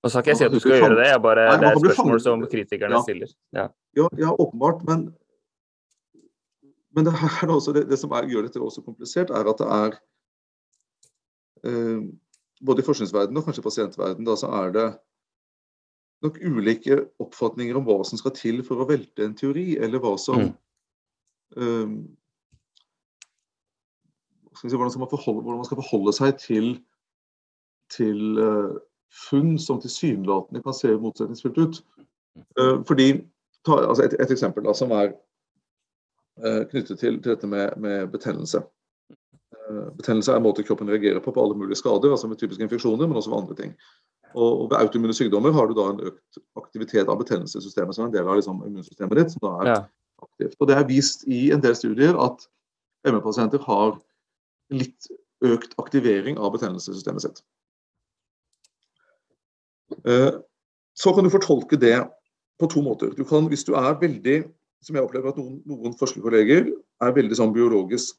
Nå 0.00 0.10
skal 0.10 0.24
ikke 0.24 0.32
jeg 0.32 0.40
si 0.40 0.48
at 0.48 0.56
du 0.56 0.62
skal 0.64 0.78
gjøre 0.80 0.96
det, 0.96 1.08
jeg 1.12 1.22
bare, 1.22 1.46
Nei, 1.52 1.58
det 1.60 1.70
er 1.70 1.82
spørsmål 1.84 2.22
som 2.24 2.44
kritikerne 2.48 2.96
ja. 2.96 3.04
stiller. 3.04 3.32
Ja. 3.56 3.66
Ja, 4.00 4.32
åpenbart. 4.32 4.80
Men, 4.88 5.10
men 6.96 7.06
det, 7.06 7.14
her, 7.20 7.52
også, 7.52 7.76
det, 7.76 7.98
som 8.00 8.16
er, 8.16 8.28
gjør 8.32 8.48
dette 8.48 8.64
også 8.64 8.82
komplisert, 8.86 9.30
er 9.30 9.52
at 9.52 9.60
det 9.60 9.68
er 9.76 10.00
både 11.60 12.82
i 12.82 12.86
forskningsverdenen 12.86 13.40
og 13.40 13.46
kanskje 13.46 13.64
pasientverdenen, 13.64 14.26
da, 14.28 14.34
så 14.38 14.48
er 14.60 14.72
det 14.74 14.86
nok 16.24 16.38
ulike 16.44 16.98
oppfatninger 17.20 17.76
om 17.76 17.86
hva 17.86 18.00
som 18.04 18.20
skal 18.20 18.34
til 18.36 18.60
for 18.66 18.82
å 18.82 18.88
velte 18.88 19.24
en 19.24 19.36
teori, 19.36 19.72
eller 19.80 20.02
hva 20.02 20.14
som 20.20 20.42
mm. 20.42 20.50
um, 21.56 21.94
si, 24.60 24.74
hvordan, 24.74 24.92
man 25.00 25.12
forholde, 25.12 25.44
hvordan, 25.44 25.62
man 25.62 25.68
skal 25.68 25.80
forholde 25.80 26.14
seg 26.16 26.36
til, 26.42 26.70
til 27.96 28.40
uh, 28.40 28.76
funn 29.28 29.56
som 29.58 29.80
tilsynelatende 29.82 30.62
kan 30.64 30.76
se 30.76 30.92
motsetningsfullt 31.00 31.62
ut. 31.62 31.80
Uh, 32.58 32.76
fordi, 32.88 33.12
ta, 33.64 33.80
altså 33.80 34.04
et, 34.04 34.18
et, 34.20 34.36
eksempel 34.36 34.68
da, 34.68 34.76
som 34.76 34.92
er 34.96 35.14
uh, 36.44 36.62
knyttet 36.68 37.00
til, 37.00 37.16
til, 37.22 37.32
dette 37.32 37.48
med, 37.48 37.72
med 37.80 38.12
betennelse. 38.12 38.62
Eh, 39.70 39.90
betennelse 39.96 40.32
er 40.32 40.40
en 40.40 40.46
måte 40.46 40.64
kroppen 40.66 40.88
reagerer 40.90 41.22
på 41.22 41.32
på 41.34 41.42
alle 41.42 41.56
mulige 41.58 41.78
skader, 41.78 42.10
altså 42.10 42.28
med 42.28 42.38
typiske 42.38 42.64
infeksjoner, 42.64 43.06
men 43.06 43.16
også 43.16 43.30
ved 43.30 43.38
andre 43.38 43.54
ting. 43.54 43.74
Og 44.34 44.70
Ved 44.70 44.78
autoimmune 44.78 45.14
sykdommer 45.14 45.52
har 45.52 45.66
du 45.66 45.74
da 45.74 45.88
en 45.90 46.00
økt 46.10 46.38
aktivitet 46.56 47.08
av 47.08 47.18
betennelsessystemet 47.18 47.94
som 47.94 48.04
er 48.04 48.08
en 48.08 48.14
del 48.14 48.28
av 48.28 48.38
liksom, 48.38 48.62
immunsystemet 48.66 49.18
ditt. 49.18 49.32
som 49.32 49.42
da 49.42 49.54
er 49.60 49.70
ja. 49.70 49.78
aktivt. 50.22 50.54
Og 50.60 50.68
Det 50.68 50.76
er 50.76 50.86
vist 50.86 51.26
i 51.26 51.50
en 51.50 51.62
del 51.62 51.74
studier 51.76 52.18
at 52.18 52.46
ME-pasienter 53.06 53.58
har 53.66 53.98
litt 54.70 55.10
økt 55.42 55.74
aktivering 55.82 56.38
av 56.38 56.52
betennelsessystemet 56.54 57.26
sitt. 57.26 57.42
Eh, 60.06 60.38
så 60.94 61.14
kan 61.14 61.24
du 61.24 61.30
fortolke 61.30 61.76
det 61.76 61.98
på 62.60 62.68
to 62.70 62.82
måter. 62.82 63.10
Du 63.16 63.24
kan, 63.24 63.48
Hvis 63.48 63.64
du 63.64 63.74
er 63.74 63.98
veldig, 63.98 64.44
som 64.82 64.96
jeg 64.96 65.04
opplever 65.04 65.30
at 65.30 65.36
noen, 65.36 65.62
noen 65.66 65.96
forskerkolleger 65.98 66.70
er 67.02 67.16
veldig 67.16 67.36
sånn 67.36 67.54
biologisk 67.56 68.16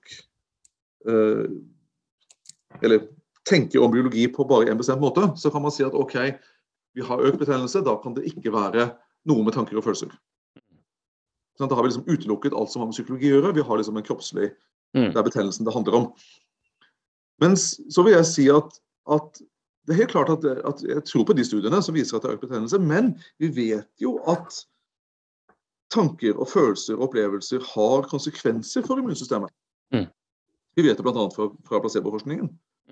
eller 2.82 3.08
tenker 3.50 3.82
om 3.82 3.92
biologi 3.92 4.28
på 4.32 4.46
bare 4.46 4.72
en 4.72 4.80
bestemt 4.80 5.02
måte, 5.02 5.32
så 5.38 5.52
kan 5.52 5.64
man 5.64 5.74
si 5.74 5.84
at 5.86 5.96
OK, 5.98 6.18
vi 6.94 7.06
har 7.06 7.24
økt 7.26 7.40
betennelse, 7.42 7.82
da 7.86 7.96
kan 8.04 8.16
det 8.18 8.28
ikke 8.30 8.54
være 8.54 8.92
noe 9.30 9.46
med 9.46 9.56
tanker 9.56 9.80
og 9.80 9.86
følelser. 9.86 10.12
Sånn, 11.58 11.70
da 11.70 11.78
har 11.78 11.86
vi 11.86 11.92
liksom 11.92 12.08
utelukket 12.10 12.56
alt 12.58 12.72
som 12.74 12.84
har 12.84 12.90
med 12.90 12.98
psykologi 12.98 13.30
å 13.30 13.38
gjøre. 13.38 13.56
Vi 13.58 13.66
har 13.68 13.80
liksom 13.80 13.98
en 14.00 14.06
kroppslig 14.06 14.52
mm. 14.98 15.12
Det 15.12 15.20
er 15.20 15.28
betennelsen 15.28 15.68
det 15.68 15.76
handler 15.76 15.98
om. 16.00 16.08
Men 17.42 17.58
så 17.58 18.06
vil 18.06 18.16
jeg 18.16 18.30
si 18.30 18.48
at, 18.54 18.78
at 19.10 19.42
det 19.88 19.96
er 19.96 20.04
helt 20.04 20.14
klart 20.14 20.32
at, 20.34 20.46
at, 20.46 20.84
jeg 20.86 21.04
tror 21.10 21.26
på 21.28 21.36
de 21.38 21.46
studiene 21.46 21.82
som 21.84 21.96
viser 21.98 22.18
at 22.18 22.26
det 22.26 22.32
er 22.32 22.38
økt 22.38 22.46
betennelse, 22.48 22.80
men 22.82 23.16
vi 23.42 23.50
vet 23.56 23.90
jo 24.02 24.18
at 24.30 24.62
tanker 25.92 26.38
og 26.38 26.48
følelser 26.52 27.00
og 27.00 27.10
opplevelser 27.10 27.64
har 27.74 28.08
konsekvenser 28.10 28.86
for 28.88 29.02
immunsystemet. 29.02 29.52
Mm. 30.72 30.82
Vi 30.82 30.88
vet 30.88 30.98
det 30.98 31.04
bl.a. 31.04 31.30
fra, 31.36 31.50
fra 31.68 31.80
placeboforskningen. 31.84 32.50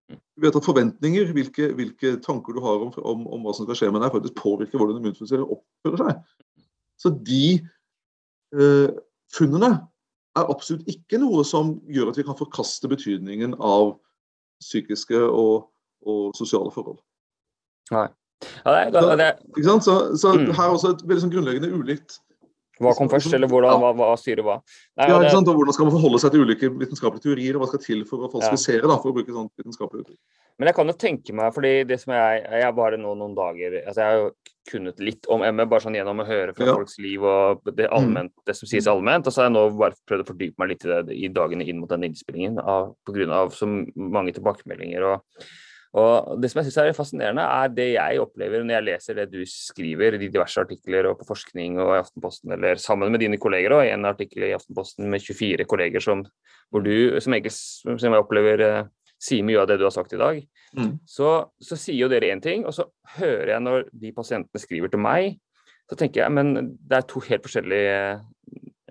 Vi 0.10 0.46
vet 0.46 0.56
at 0.56 0.66
forventninger, 0.66 1.32
hvilke, 1.36 1.72
hvilke 1.76 2.16
tanker 2.24 2.56
du 2.56 2.62
har 2.64 2.82
om, 2.84 2.92
om, 2.98 3.28
om, 3.28 3.46
hva 3.46 3.54
som 3.56 3.68
skal 3.68 3.78
skje 3.78 3.92
med 3.94 4.04
deg, 4.04 4.14
faktisk 4.14 4.38
påvirker 4.40 4.80
hvordan 4.80 5.00
immunforsvaret 5.00 5.54
oppfører 5.56 6.04
seg. 6.04 6.66
Så 7.00 7.12
de 7.28 7.44
eh, 8.56 8.92
funnene 9.36 9.72
er 10.38 10.52
absolutt 10.52 10.88
ikke 10.92 11.20
noe 11.22 11.44
som 11.48 11.78
gjør 11.92 12.12
at 12.12 12.20
vi 12.20 12.26
kan 12.28 12.38
forkaste 12.40 12.90
betydningen 12.92 13.56
av 13.60 13.98
psykiske 14.64 15.20
og, 15.20 15.70
og 16.08 16.34
sosiale 16.38 16.72
forhold. 16.74 17.00
Nei. 17.94 18.08
Ja, 18.64 18.86
det, 18.88 19.02
det, 19.04 19.16
det. 19.20 19.64
Så, 19.66 19.80
så, 19.84 19.96
så 20.16 20.34
mm. 20.36 20.52
her 20.56 20.66
er 20.66 20.74
også 20.76 20.94
et 20.94 21.02
veldig 21.04 21.24
sånn 21.26 21.34
grunnleggende 21.34 21.72
ulikt 21.76 22.20
hva 22.80 22.94
kom 22.96 23.10
først, 23.12 23.34
eller 23.36 23.50
hvordan, 23.52 23.82
hva, 23.82 23.92
hva 23.98 24.14
styrer 24.20 24.46
hva? 24.46 24.60
Nei, 25.00 25.10
ja, 25.10 25.18
ikke 25.20 25.34
sant, 25.36 25.50
og 25.52 25.58
Hvordan 25.60 25.76
skal 25.76 25.90
man 25.90 25.96
forholde 25.98 26.22
seg 26.24 26.36
til 26.36 26.46
ulike 26.48 26.70
vitenskapelige 26.72 27.26
teorier, 27.28 27.58
og 27.58 27.64
hva 27.64 27.72
skal 27.74 27.84
til 27.84 28.06
for 28.08 28.24
å 28.24 28.30
falsifisere, 28.32 28.86
ja. 28.86 28.92
da, 28.92 29.00
for 29.02 29.12
å 29.12 29.18
bruke 29.18 29.36
sånn 29.36 29.50
vitenskapelig 29.60 30.06
uttrykk. 30.06 30.22
Men 30.60 30.70
jeg 30.70 30.76
kan 30.76 30.92
jo 30.92 30.96
tenke 31.00 31.36
meg, 31.36 31.52
fordi 31.56 31.74
det 31.88 31.98
som 32.02 32.14
jeg, 32.16 32.40
jeg 32.64 32.76
bare 32.76 33.00
nå 33.00 33.14
noen 33.16 33.36
dager 33.38 33.78
altså 33.80 34.02
Jeg 34.02 34.10
har 34.10 34.18
jo 34.20 34.32
kunnet 34.70 35.00
litt 35.02 35.30
om 35.32 35.42
ME, 35.42 35.66
bare 35.72 35.86
sånn 35.86 35.96
gjennom 35.98 36.20
å 36.22 36.28
høre 36.28 36.54
fra 36.54 36.68
ja. 36.68 36.76
folks 36.78 37.00
liv 37.02 37.24
og 37.26 37.64
det, 37.72 37.88
mm. 37.88 37.94
allment, 37.96 38.34
det 38.46 38.56
som 38.58 38.70
sies 38.70 38.90
allment. 38.92 39.26
Og 39.26 39.34
så 39.34 39.42
har 39.42 39.48
jeg 39.48 39.56
nå 39.56 39.64
bare 39.80 39.98
prøvd 40.10 40.26
å 40.26 40.28
fordype 40.28 40.62
meg 40.62 40.74
litt 40.74 40.86
i 40.86 40.92
det 40.92 41.16
i 41.16 41.32
dagene 41.34 41.66
inn 41.66 41.80
mot 41.82 41.90
denne 41.90 42.10
innspillingen 42.12 42.60
pga. 42.60 43.40
så 43.56 43.70
mange 43.70 44.36
tilbakemeldinger. 44.36 45.08
og 45.10 45.48
og 45.98 46.38
Det 46.42 46.52
som 46.52 46.60
jeg 46.60 46.70
synes 46.70 46.78
er 46.78 46.94
fascinerende, 46.94 47.42
er 47.42 47.72
det 47.74 47.88
jeg 47.96 48.22
opplever 48.22 48.62
når 48.62 48.76
jeg 48.76 48.86
leser 48.86 49.18
det 49.18 49.32
du 49.32 49.40
skriver 49.50 50.20
i 50.20 50.28
diverse 50.28 50.62
artikler 50.62 51.10
og 51.10 51.18
på 51.18 51.26
forskning 51.32 51.80
og 51.82 51.96
i 51.96 52.02
Aftenposten, 52.04 52.54
eller 52.54 52.78
sammen 52.78 53.10
med 53.10 53.24
dine 53.24 53.40
kolleger, 53.42 53.74
og 53.74 53.86
i 53.86 53.90
en 53.96 54.06
artikkel 54.06 54.46
i 54.46 54.54
Aftenposten 54.54 55.10
med 55.10 55.26
24 55.26 55.66
kolleger 55.66 56.04
som, 56.06 56.22
hvor 56.70 56.86
du, 56.86 57.18
som, 57.18 57.34
jeg, 57.34 57.50
som 57.50 57.98
jeg 57.98 58.22
opplever 58.22 58.66
eh, 58.68 58.92
sier 59.20 59.46
mye 59.48 59.64
av 59.64 59.68
det 59.72 59.80
du 59.82 59.88
har 59.88 59.96
sagt 59.96 60.14
i 60.14 60.22
dag. 60.22 60.44
Mm. 60.78 60.94
Så, 61.10 61.32
så, 61.58 61.78
sier 61.80 62.04
jo 62.04 62.12
dere 62.12 62.30
én 62.36 62.44
ting, 62.44 62.68
og 62.70 62.76
så 62.78 62.86
hører 63.18 63.56
jeg 63.56 63.66
når 63.66 63.90
de 63.90 64.14
pasientene 64.16 64.62
skriver 64.62 64.94
til 64.94 65.02
meg, 65.02 65.40
så 65.90 65.98
tenker 65.98 66.22
jeg 66.22 66.38
men 66.38 66.54
det 66.78 67.00
er 67.00 67.10
to 67.10 67.22
helt 67.26 67.46
forskjellige 67.48 67.98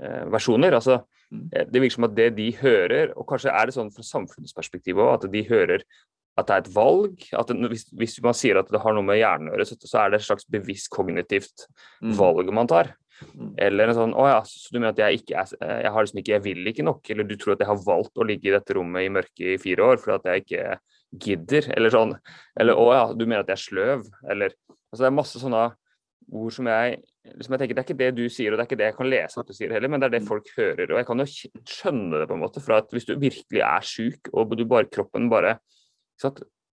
eh, 0.02 0.24
versjoner. 0.34 0.74
altså 0.74 0.98
mm. 1.30 1.48
eh, 1.52 1.66
det 1.70 1.82
virker 1.84 2.00
som 2.00 2.10
at 2.10 2.18
det 2.18 2.32
de 2.42 2.50
hører, 2.58 3.14
og 3.14 3.28
kanskje 3.30 3.54
er 3.54 3.70
det 3.70 3.78
sånn 3.78 3.94
fra 3.94 4.02
samfunnets 4.02 4.56
perspektiv 4.56 4.98
òg, 4.98 5.14
at 5.14 5.30
de 5.30 5.46
hører 5.46 5.86
at 6.38 6.48
det 6.48 6.54
er 6.54 6.64
et 6.64 6.72
valg. 6.74 7.26
at 7.34 7.50
det, 7.50 7.72
hvis, 7.72 7.84
hvis, 7.98 8.16
man 8.24 8.36
sier 8.36 8.60
at 8.60 8.70
det 8.70 8.80
har 8.82 8.94
noe 8.94 9.06
med 9.06 9.18
hjernen 9.18 9.50
å 9.50 9.56
gjøre, 9.56 9.68
så, 9.68 9.78
så 9.82 10.00
er 10.04 10.12
det 10.12 10.20
et 10.20 10.28
slags 10.28 10.48
bevisst 10.50 10.90
kognitivt 10.94 11.66
mm. 12.04 12.14
valg 12.18 12.52
man 12.54 12.70
tar. 12.70 12.92
Mm. 13.34 13.54
Eller 13.58 13.90
en 13.90 13.96
sånn 13.96 14.12
Å 14.14 14.24
ja, 14.28 14.38
så 14.46 14.70
du 14.70 14.76
mener 14.78 14.92
at 14.92 15.00
jeg 15.02 15.18
ikke 15.18 15.40
er 15.40 15.80
Jeg 15.82 15.90
har 15.90 16.04
liksom 16.04 16.18
ikke 16.20 16.32
Jeg 16.36 16.42
vil 16.44 16.68
ikke 16.70 16.84
nok. 16.86 17.08
Eller 17.10 17.26
du 17.26 17.32
tror 17.34 17.56
at 17.56 17.64
jeg 17.64 17.70
har 17.72 17.80
valgt 17.82 18.20
å 18.22 18.26
ligge 18.28 18.46
i 18.46 18.54
dette 18.54 18.76
rommet 18.78 19.08
i 19.08 19.10
mørket 19.10 19.56
i 19.56 19.58
fire 19.58 19.88
år 19.88 19.98
fordi 19.98 20.14
at 20.14 20.28
jeg 20.30 20.44
ikke 20.44 20.76
gidder. 21.26 21.68
Eller 21.74 21.94
sånn. 21.94 22.14
Eller 22.60 22.78
å 22.78 22.86
ja, 22.94 23.04
du 23.10 23.24
mener 23.26 23.42
at 23.42 23.50
jeg 23.50 23.58
er 23.58 23.64
sløv. 23.64 24.06
Eller 24.30 24.54
Altså 24.88 25.04
det 25.04 25.08
er 25.10 25.18
masse 25.18 25.40
sånne 25.42 25.64
ord 26.38 26.52
som 26.54 26.68
jeg 26.70 27.00
liksom 27.28 27.54
jeg 27.54 27.60
tenker 27.62 27.76
Det 27.76 27.82
er 27.82 27.86
ikke 27.86 27.98
det 27.98 28.10
du 28.16 28.22
sier, 28.32 28.52
og 28.52 28.58
det 28.58 28.62
er 28.62 28.68
ikke 28.70 28.78
det 28.80 28.86
jeg 28.88 28.96
kan 28.98 29.10
lese 29.10 29.40
at 29.40 29.48
du 29.48 29.56
sier 29.56 29.72
heller, 29.74 29.90
men 29.92 30.00
det 30.00 30.08
er 30.08 30.14
det 30.16 30.22
mm. 30.24 30.28
folk 30.28 30.52
hører. 30.56 30.92
Og 30.92 31.00
jeg 31.00 31.08
kan 31.08 31.22
jo 31.22 31.26
skjønne 31.28 32.20
det, 32.20 32.28
på 32.30 32.36
en 32.36 32.42
måte. 32.42 32.62
For 32.64 32.76
at 32.78 32.94
hvis 32.94 33.08
du 33.08 33.14
virkelig 33.20 33.64
er 33.64 33.84
sjuk, 33.84 34.30
og 34.32 34.54
du 34.56 34.64
bare, 34.68 34.88
kroppen 34.92 35.28
bare 35.32 35.58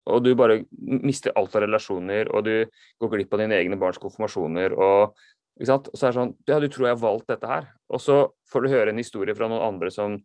Og 0.06 0.22
du 0.22 0.32
bare 0.38 0.60
mister 0.78 1.34
alt 1.34 1.54
av 1.58 1.64
relasjoner, 1.64 2.30
og 2.30 2.46
du 2.46 2.66
går 3.02 3.12
glipp 3.14 3.32
av 3.34 3.42
dine 3.42 3.56
egne 3.58 3.78
barns 3.80 3.98
konfirmasjoner, 3.98 4.74
og, 4.74 5.16
og 5.58 5.66
så 5.66 5.78
er 5.80 6.12
det 6.12 6.18
sånn 6.18 6.34
Ja, 6.46 6.60
du 6.62 6.68
tror 6.70 6.86
jeg 6.86 6.94
har 6.94 7.02
valgt 7.02 7.30
dette 7.32 7.50
her. 7.50 7.70
Og 7.90 8.02
så 8.02 8.20
får 8.52 8.62
du 8.62 8.74
høre 8.74 8.92
en 8.94 9.02
historie 9.02 9.34
fra 9.34 9.48
noen 9.50 9.66
andre 9.66 9.90
som 9.94 10.20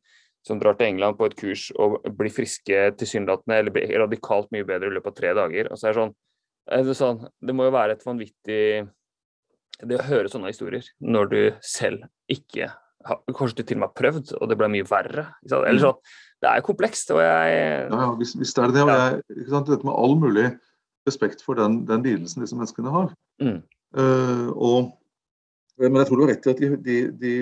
som 0.48 0.60
drar 0.60 0.78
til 0.78 0.90
England 0.90 1.20
på 1.20 1.28
et 1.30 1.38
kurs 1.38 1.68
og 1.78 2.00
blir 2.18 2.34
friske 2.34 2.78
tilsynelatende, 2.98 3.60
eller 3.60 3.74
blir 3.76 3.92
radikalt 4.02 4.50
mye 4.54 4.66
bedre 4.68 4.90
i 4.90 4.96
løpet 4.96 5.14
av 5.14 5.18
tre 5.20 5.34
dager. 5.38 5.70
Og 5.70 5.78
så 5.78 5.88
er 5.88 5.94
det 5.94 6.00
sånn, 6.00 6.14
er 6.72 6.88
det, 6.88 6.96
sånn 6.98 7.20
det 7.46 7.56
må 7.58 7.68
jo 7.68 7.76
være 7.76 7.98
et 7.98 8.06
vanvittig 8.08 8.64
det 9.82 9.98
å 9.98 10.06
høre 10.06 10.30
sånne 10.30 10.52
historier 10.52 10.86
når 11.02 11.30
du 11.32 11.42
selv 11.66 12.06
ikke 12.30 12.70
Kanskje 13.06 13.62
du 13.62 13.64
til 13.64 13.78
og 13.78 13.82
med 13.82 13.90
har 13.90 13.98
prøvd, 13.98 14.34
og 14.38 14.50
det 14.50 14.58
ble 14.60 14.70
mye 14.74 14.88
verre. 14.88 15.28
Eller 15.48 15.78
mm. 15.78 15.84
sånn, 15.84 16.16
Det 16.42 16.50
er 16.52 16.66
komplekst. 16.66 17.14
og 17.16 17.22
jeg... 17.24 17.60
Ja, 17.92 18.08
hvis, 18.20 18.34
hvis 18.40 18.56
det 18.58 18.64
er 18.64 18.74
det. 18.76 18.86
og 18.86 18.92
jeg, 18.94 19.22
ikke 19.38 19.54
sant, 19.54 19.70
Dette 19.72 19.88
med 19.88 19.98
all 19.98 20.18
mulig 20.22 20.48
respekt 21.10 21.46
for 21.46 21.58
den, 21.58 21.82
den 21.90 22.04
lidelsen 22.06 22.44
disse 22.44 22.58
menneskene 22.58 22.94
har. 22.94 23.14
Mm. 23.42 23.62
Uh, 23.98 24.50
og, 24.54 24.92
men 25.82 26.02
jeg 26.02 26.10
tror 26.10 26.20
du 26.20 26.26
har 26.26 26.34
rett 26.36 26.46
i 26.46 26.54
at 26.54 26.62
de, 26.62 26.74
de, 26.86 26.98
de, 27.22 27.34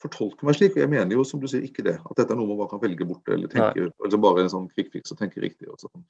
fortolker 0.00 0.48
meg 0.48 0.56
slik. 0.56 0.76
Og 0.76 0.84
jeg 0.84 0.92
mener 0.92 1.16
jo, 1.16 1.24
som 1.28 1.40
du 1.40 1.48
sier, 1.50 1.64
ikke 1.66 1.84
det. 1.84 1.98
At 2.00 2.20
dette 2.20 2.32
er 2.32 2.38
noe 2.40 2.48
man 2.48 2.60
bare 2.62 2.72
kan 2.72 2.82
velge 2.82 3.08
bort 3.08 3.28
eller 3.28 3.50
tenke, 3.52 3.90
altså 4.00 4.20
bare 4.20 4.44
en 4.44 4.52
sånn 4.52 4.70
quick 4.72 4.92
fix 4.94 5.12
og 5.12 5.20
tenke 5.20 5.42
riktig. 5.44 5.68
og 5.68 5.80
sånn. 5.82 6.04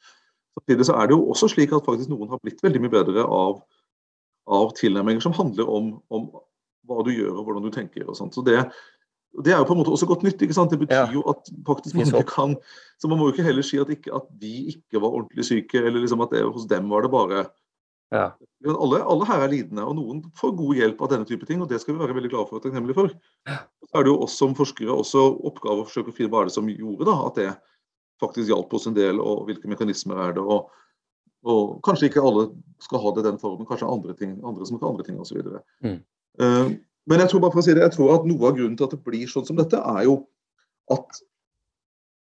Samtidig 0.54 0.86
så 0.86 0.94
er 0.98 1.10
det 1.10 1.16
jo 1.16 1.24
også 1.30 1.48
slik 1.50 1.74
at 1.74 1.86
faktisk 1.86 2.10
noen 2.10 2.30
har 2.30 2.42
blitt 2.42 2.62
veldig 2.62 2.82
mye 2.84 2.92
bedre 2.94 3.26
av 3.26 3.60
av 4.50 4.72
tilnærminger 4.78 5.22
som 5.22 5.34
handler 5.36 5.68
om, 5.70 5.90
om, 6.10 6.28
hva 6.90 7.04
du 7.06 7.12
gjør 7.14 7.38
og 7.38 7.46
hvordan 7.46 7.66
du 7.66 7.70
tenker. 7.74 8.04
og 8.08 8.18
sånt. 8.18 8.36
Så 8.36 8.44
det, 8.46 8.58
det 9.44 9.54
er 9.54 9.62
jo 9.62 9.68
på 9.68 9.76
en 9.76 9.80
måte 9.80 9.94
også 9.94 10.08
godt 10.10 10.26
nytt. 10.26 10.42
ikke 10.42 10.56
sant? 10.56 10.74
Det 10.74 10.80
betyr 10.82 11.06
ja. 11.06 11.08
jo 11.14 11.24
at 11.30 11.50
faktisk 11.66 11.98
mange 11.98 12.24
kan 12.28 12.56
Så 13.00 13.08
man 13.08 13.20
må 13.20 13.28
jo 13.28 13.36
ikke 13.36 13.46
heller 13.46 13.66
si 13.66 13.80
at, 13.80 13.90
ikke, 13.92 14.12
at 14.16 14.28
de 14.42 14.52
ikke 14.74 15.00
var 15.00 15.14
ordentlig 15.14 15.46
syke, 15.48 15.80
eller 15.80 16.02
liksom 16.02 16.22
at 16.26 16.34
det, 16.34 16.44
hos 16.44 16.68
dem 16.68 16.90
var 16.92 17.06
det 17.06 17.12
bare 17.14 17.46
ja. 18.10 18.26
alle, 18.66 18.98
alle, 19.06 19.26
her 19.28 19.44
er 19.44 19.52
lidende, 19.52 19.86
og 19.86 19.94
noen 19.96 20.24
får 20.36 20.52
god 20.58 20.80
hjelp 20.80 21.00
av 21.00 21.12
denne 21.12 21.28
type 21.28 21.46
ting, 21.46 21.62
og 21.62 21.70
det 21.70 21.78
skal 21.80 21.94
vi 21.94 22.02
være 22.02 22.16
veldig 22.18 22.32
glade 22.32 22.50
for 22.50 22.58
og 22.58 22.64
takknemlige 22.64 22.98
for. 22.98 23.14
Så 23.86 23.94
er 23.94 24.04
det 24.04 24.10
jo 24.10 24.18
oss 24.26 24.34
som 24.36 24.56
forskere 24.58 24.92
også 24.92 25.22
oppgave 25.48 25.84
å 25.84 25.86
forsøke 25.86 26.10
å 26.10 26.16
finne 26.16 26.34
hva 26.34 26.42
er 26.42 26.50
det 26.50 26.56
som 26.58 26.68
gjorde 26.68 27.06
da, 27.06 27.16
at 27.30 27.38
det 27.38 27.48
faktisk 28.20 28.50
hjalp 28.50 28.74
oss 28.76 28.90
en 28.90 28.98
del, 28.98 29.22
og 29.22 29.46
hvilke 29.48 29.70
mekanismer 29.70 30.20
er 30.26 30.36
det. 30.36 30.44
og 30.44 30.68
og 31.48 31.78
kanskje 31.86 32.10
ikke 32.10 32.22
alle 32.24 32.48
skal 32.84 33.00
ha 33.00 33.12
det 33.16 33.22
i 33.22 33.28
den 33.30 33.38
formen, 33.40 33.66
kanskje 33.68 33.88
andre, 33.88 34.14
ting, 34.16 34.34
andre 34.44 34.66
som 34.68 34.76
kan 34.80 34.90
andre 34.92 35.06
ting 35.06 35.20
osv. 35.20 35.40
Mm. 35.84 36.00
Uh, 36.40 36.72
men 37.10 37.22
jeg 37.22 37.32
tror 37.32 37.42
bare 37.44 37.54
for 37.54 37.62
å 37.62 37.66
si 37.66 37.74
det, 37.76 37.84
jeg 37.84 37.96
tror 37.96 38.14
at 38.14 38.28
noe 38.28 38.48
av 38.48 38.58
grunnen 38.58 38.76
til 38.78 38.86
at 38.86 38.94
det 38.94 39.04
blir 39.06 39.30
sånn 39.30 39.46
som 39.48 39.58
dette, 39.58 39.78
er 39.78 40.04
jo 40.06 40.20
at 40.94 41.22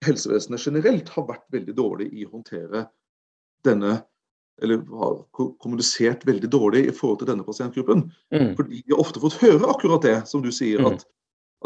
helsevesenet 0.06 0.62
generelt 0.62 1.10
har 1.16 1.26
vært 1.30 1.46
veldig 1.54 1.76
dårlig 1.78 2.12
i 2.14 2.26
å 2.28 2.34
håndtere 2.36 2.86
denne 3.66 3.98
eller 4.64 4.84
har 5.02 5.18
kommunisert 5.60 6.24
veldig 6.28 6.48
dårlig 6.52 6.86
i 6.88 6.94
forhold 6.96 7.20
til 7.20 7.28
denne 7.28 7.44
pasientgruppen. 7.44 8.06
Mm. 8.32 8.54
Fordi 8.56 8.82
de 8.86 8.94
har 8.94 9.02
ofte 9.04 9.20
fått 9.20 9.36
høre 9.42 9.68
akkurat 9.68 10.06
det, 10.06 10.16
som 10.30 10.44
du 10.46 10.52
sier, 10.56 10.80
mm. 10.80 10.94
at, 10.94 11.04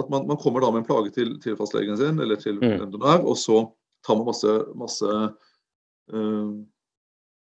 at 0.02 0.10
man, 0.10 0.26
man, 0.30 0.40
kommer 0.42 0.64
da 0.64 0.72
med 0.74 0.82
en 0.82 0.88
plage 0.88 1.14
til, 1.14 1.36
til 1.44 1.58
fastlegen 1.60 2.00
sin, 2.00 2.18
eller 2.24 2.40
til 2.42 2.58
mm. 2.58 2.80
hvem 2.80 2.96
det 2.96 3.04
er, 3.14 3.22
og 3.22 3.38
så 3.38 3.62
tar 4.08 4.18
man 4.18 4.32
masse, 4.32 4.56
masse 4.80 5.20
øh, 6.16 6.50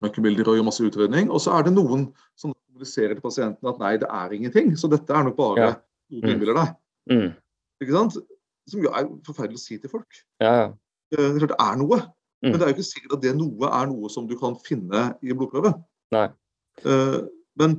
og 0.05 0.19
gjør 0.21 0.65
masse 0.65 0.85
utredning. 0.85 1.31
Og 1.31 1.41
så 1.45 1.53
er 1.59 1.67
det 1.67 1.75
noen 1.77 2.09
som 2.41 2.55
kommuniserer 2.75 3.15
til 3.15 3.25
pasienten 3.25 3.71
at 3.71 3.81
nei, 3.81 3.95
det 4.03 4.11
er 4.11 4.35
ingenting. 4.35 4.75
Så 4.79 4.91
dette 4.91 5.15
er 5.15 5.27
nok 5.27 5.39
bare 5.39 5.63
ja. 5.63 5.71
noe 6.11 6.21
du 6.21 6.27
mm. 6.27 6.35
innbiller 6.35 6.59
deg. 6.59 6.75
Mm. 7.13 7.31
Ikke 7.85 7.97
sant? 7.97 8.19
Som 8.71 8.85
jo 8.85 8.93
er 8.97 9.09
forferdelig 9.27 9.61
å 9.61 9.65
si 9.65 9.79
til 9.81 9.93
folk. 9.93 10.21
Ja. 10.43 10.53
ja. 10.53 10.69
det 11.15 11.25
er 11.25 11.41
klart 11.45 11.55
det 11.55 11.65
er 11.65 11.81
noe. 11.81 12.01
Mm. 12.45 12.51
Men 12.51 12.59
det 12.59 12.67
er 12.67 12.71
jo 12.73 12.77
ikke 12.77 12.87
sikkert 12.91 13.17
at 13.17 13.25
det 13.25 13.35
noe 13.39 13.73
er 13.73 13.89
noe 13.89 14.11
som 14.13 14.29
du 14.29 14.37
kan 14.41 14.57
finne 14.67 15.07
i 15.25 15.33
blodprøve. 15.33 15.73
Nei. 16.15 16.29
Uh, 16.85 17.25
men, 17.61 17.79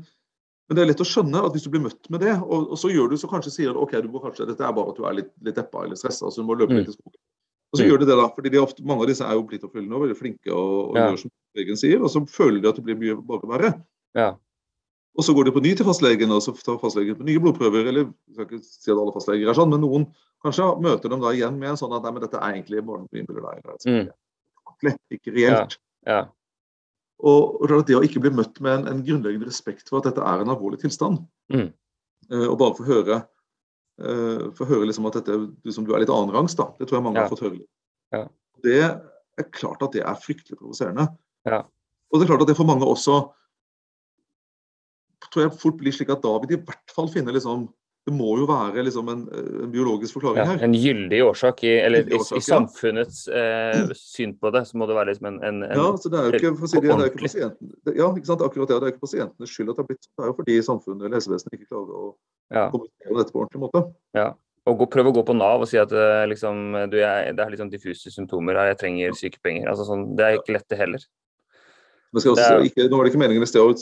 men, 0.65 0.77
det 0.77 0.81
er 0.81 0.89
lett 0.89 1.03
å 1.03 1.07
skjønne 1.07 1.43
at 1.45 1.53
hvis 1.53 1.67
du 1.67 1.71
blir 1.73 1.83
møtt 1.83 2.09
med 2.13 2.23
det, 2.23 2.33
og, 2.39 2.71
og 2.73 2.79
så 2.79 2.89
gjør 2.93 3.11
du 3.11 3.17
så 3.19 3.29
kanskje 3.29 3.53
sier 3.53 3.75
du, 3.75 3.81
ok, 3.83 3.97
du 4.01 4.09
må 4.13 4.23
kanskje, 4.23 4.47
dette 4.49 4.65
er 4.65 4.73
bare 4.75 4.93
at 4.93 4.99
du 4.99 5.05
er 5.05 5.17
litt, 5.19 5.31
litt 5.45 5.59
deppa 5.59 5.83
eller 5.85 5.99
stressa, 5.99 6.31
så 6.31 6.41
du 6.41 6.47
må 6.47 6.57
løpe 6.57 6.73
mm. 6.73 6.79
litt 6.81 6.93
i 6.93 6.95
skogen. 6.95 7.19
Og 7.73 7.77
så 7.77 7.83
mm. 7.83 7.89
gjør 7.89 8.01
de 8.01 8.07
det, 8.07 8.17
da. 8.21 8.29
fordi 8.37 8.53
de 8.53 8.61
ofte, 8.61 8.85
Mange 8.87 9.03
av 9.03 9.11
disse 9.11 9.27
er 9.27 9.35
jo 9.35 9.45
pliktoppfyllende 9.49 9.97
og 9.97 10.05
veldig 10.05 10.17
flinke 10.17 10.53
og, 10.53 10.73
og 10.93 10.97
ja. 10.97 11.09
gjør 11.09 11.21
som 11.25 11.33
legen 11.59 11.79
sier, 11.81 12.01
og 12.01 12.13
så 12.13 12.23
føler 12.29 12.63
de 12.63 12.71
at 12.71 12.79
det 12.79 12.85
blir 12.87 12.99
mye 13.01 13.17
bare 13.27 13.51
verre. 13.51 13.71
Ja. 14.15 14.31
Og 15.15 15.23
så 15.23 15.33
går 15.35 15.47
de 15.47 15.55
på 15.55 15.63
ny 15.63 15.71
til 15.77 15.87
fastlegen, 15.87 16.31
og 16.35 16.41
så 16.43 16.51
tar 16.59 16.79
fastlegen 16.81 17.15
på 17.15 17.25
nye 17.27 17.39
blodprøver. 17.39 17.87
Eller 17.87 18.07
jeg 18.07 18.35
skal 18.35 18.47
ikke 18.49 18.61
si 18.67 18.91
at 18.91 18.99
alle 18.99 19.13
fastleger 19.15 19.51
er 19.51 19.57
sånn, 19.57 19.71
men 19.71 19.83
noen 19.83 20.09
kanskje 20.43 20.67
møter 20.83 21.11
dem 21.11 21.23
da 21.23 21.31
igjen 21.33 21.59
med 21.59 21.71
en 21.71 21.79
sånn 21.79 21.95
at 21.95 22.03
nei, 22.03 22.11
men 22.15 22.25
dette 22.25 22.41
er 22.41 22.57
egentlig 22.57 22.83
du 22.83 23.37
deg. 23.39 23.69
Mm. 23.87 24.09
Ikke 25.15 25.31
reelt. 25.31 25.77
Ja. 26.05 26.17
Ja. 26.17 26.19
Og, 27.23 27.61
og 27.63 27.85
det 27.87 27.95
å 27.95 28.03
ikke 28.03 28.19
bli 28.25 28.33
møtt 28.35 28.59
med 28.63 28.81
en, 28.81 28.89
en, 28.91 29.03
grunnleggende 29.05 29.47
respekt 29.47 29.87
for 29.87 30.01
at 30.01 30.09
dette 30.09 30.23
er 30.25 30.43
en 30.43 30.51
alvorlig 30.51 30.81
tilstand, 30.81 31.21
mm. 31.53 31.69
uh, 32.33 32.47
og 32.49 32.57
bare 32.59 32.75
få 32.75 32.87
høre, 32.89 33.21
uh, 34.03 34.49
få 34.57 34.67
høre 34.67 34.89
liksom 34.89 35.07
at 35.09 35.21
dette, 35.21 35.37
liksom, 35.67 35.87
du 35.87 35.93
er 35.95 36.03
litt 36.03 36.11
annenrangs, 36.11 36.57
da. 36.59 36.67
Det 36.75 36.89
tror 36.89 36.99
jeg 36.99 37.05
mange 37.07 37.23
har 37.23 37.31
fått 37.31 37.45
høre. 37.45 37.63
Ja. 38.13 38.25
Det 38.67 38.81
er 38.83 39.47
klart 39.55 39.83
at 39.85 39.95
det 39.95 40.03
er 40.03 40.19
fryktelig 40.19 40.59
provoserende. 40.59 41.07
Ja. 41.47 41.63
Og 42.11 42.19
det 42.19 42.27
er 42.27 42.33
klart 42.33 42.43
at 42.43 42.51
det 42.51 42.59
for 42.59 42.67
mange 42.67 42.87
også 42.87 43.21
tror 45.35 45.45
jeg 45.45 45.57
fort 45.61 45.81
blir 45.81 45.95
slik 45.95 46.13
at 46.13 46.23
da 46.23 46.37
vil 46.41 46.53
de 46.53 46.59
i 46.59 46.63
hvert 46.63 46.95
fall 46.95 47.11
finne 47.11 47.35
liksom 47.35 47.67
det 48.05 48.13
må 48.13 48.35
jo 48.37 48.45
være 48.45 48.83
liksom 48.85 49.07
en, 49.09 49.21
en 49.33 49.69
biologisk 49.73 50.19
forklaring 50.19 50.37
ja, 50.37 50.45
her. 50.51 50.59
En 50.67 50.75
gyldig 50.77 51.23
årsak, 51.25 51.63
i, 51.65 51.71
eller 51.87 52.05
årsak, 52.13 52.37
i, 52.37 52.41
i, 52.43 52.45
samfunnets 52.45 53.23
eh, 53.33 53.79
syn 53.97 54.35
på 54.37 54.51
det, 54.53 54.61
så 54.69 54.77
må 54.77 54.85
det 54.85 54.97
være 54.97 55.09
liksom 55.09 55.31
en, 55.31 55.39
en, 55.47 55.63
en 55.65 55.81
Ja, 55.81 55.87
så 55.97 56.11
det 56.13 56.19
er 56.19 56.27
jo 56.27 56.37
ikke, 56.37 56.51
for 56.59 56.69
si 56.69 56.83
det, 56.83 56.91
det 56.91 57.07
er 57.07 57.09
ikke 57.09 57.23
pasienten, 57.23 57.71
ja, 57.89 58.11
ikke 58.11 58.29
sant, 58.29 58.45
akkurat 58.45 58.69
det, 58.69 58.77
det 58.77 58.91
er 58.91 58.93
ikke 58.93 59.07
pasientenes 59.07 59.55
skyld 59.55 59.73
at 59.73 59.79
det 59.79 59.81
har 59.81 59.89
blitt. 59.89 60.05
Det 60.05 60.21
er 60.21 60.29
jo 60.29 60.35
fordi 60.37 60.57
samfunnet 60.69 61.07
eller 61.07 61.17
helsevesenet 61.17 61.57
ikke 61.57 61.71
klarer 61.71 61.97
å 61.97 62.05
ja. 62.53 62.67
kommunisere 62.75 63.17
dette 63.23 63.33
på 63.33 63.41
ordentlig 63.41 63.63
måte. 63.65 63.85
Ja 64.21 64.31
og 64.65 64.79
gå, 64.79 64.87
prøve 64.89 65.11
å 65.11 65.13
gå 65.13 65.21
på 65.27 65.33
Nav 65.37 65.61
og 65.61 65.69
si 65.69 65.77
at 65.77 65.91
eh, 65.93 66.23
liksom, 66.31 66.61
du, 66.89 66.97
jeg, 66.97 67.33
det 67.37 67.43
er 67.43 67.57
sånn 67.59 67.69
diffuse 67.69 68.09
symptomer 68.13 68.57
her, 68.57 68.71
jeg 68.71 68.79
trenger 68.81 69.17
sykepenger. 69.17 69.67
Altså, 69.69 69.85
sånn, 69.85 70.07
det 70.17 70.25
er 70.25 70.39
ikke 70.39 70.55
lett, 70.55 70.65
det 70.73 70.79
heller. 70.79 71.03
Også, 72.15 72.33
det 72.33 72.45
er, 72.47 72.63
ikke, 72.65 72.87
nå 72.89 72.97
var 72.97 73.05
det 73.05 73.11
ikke 73.11 73.21
meningen 73.21 73.45
i 73.45 73.49
sted 73.49 73.61
å 73.61 73.75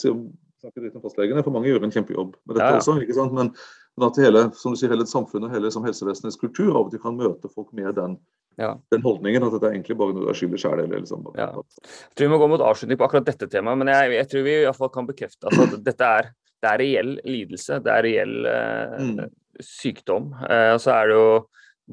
snakke 0.64 0.84
dritt 0.84 0.97
om 0.99 1.03
fastlegene, 1.03 1.43
for 1.45 1.55
mange 1.55 1.70
gjør 1.70 1.86
en 1.86 1.93
kjempejobb 1.93 2.32
med 2.34 2.55
dette 2.55 2.70
ja, 2.70 2.78
ja. 2.78 2.82
også. 2.82 2.95
ikke 3.03 3.18
sant? 3.18 3.36
Men, 3.38 3.51
men, 3.97 4.07
at 4.09 4.22
hele, 4.24 4.45
som 4.59 4.74
du 4.74 4.80
sier, 4.80 4.93
hele 4.93 5.07
samfunnet, 5.09 5.53
hele 5.53 5.72
som 5.74 5.86
helsevesenets 5.86 6.39
kultur 6.41 6.72
av 6.72 6.88
og 6.88 6.93
til 6.93 7.03
kan 7.03 7.20
møte 7.20 7.51
folk 7.51 7.70
med 7.78 7.93
den, 7.99 8.18
ja. 8.61 8.74
den 8.93 9.05
holdningen 9.05 9.45
at 9.45 9.55
dette 9.57 9.70
er 9.70 9.78
egentlig 9.78 9.99
bare 9.99 10.16
noe 10.16 10.26
du 10.26 10.34
er 10.34 10.39
skyld 10.39 10.57
i 10.57 10.64
sjøl. 10.64 10.86
Liksom. 10.95 11.30
Ja. 11.38 11.51
Jeg 11.53 12.16
tror 12.16 12.30
vi 12.30 12.34
må 12.34 12.41
gå 12.41 12.49
mot 12.55 12.66
avslutning 12.66 12.99
på 13.01 13.07
akkurat 13.07 13.30
dette 13.30 13.49
temaet, 13.51 13.84
men 13.84 13.93
jeg, 13.93 14.18
jeg 14.18 14.32
tror 14.32 14.47
vi 14.47 14.57
i 14.61 14.66
hvert 14.66 14.82
fall 14.82 14.93
kan 14.97 15.09
bekrefte 15.09 15.53
at 15.53 15.78
dette 15.91 16.11
er, 16.20 16.34
det 16.64 16.74
er 16.74 16.84
reell 16.84 17.16
lidelse. 17.28 17.80
Det 17.84 17.93
er 17.93 18.05
reell 18.07 18.38
eh, 18.49 18.99
mm 19.14 19.24
sykdom. 19.59 20.34
Eh, 20.49 20.78
så 20.82 20.93
er 20.95 21.09
det 21.09 21.18
jo 21.18 21.28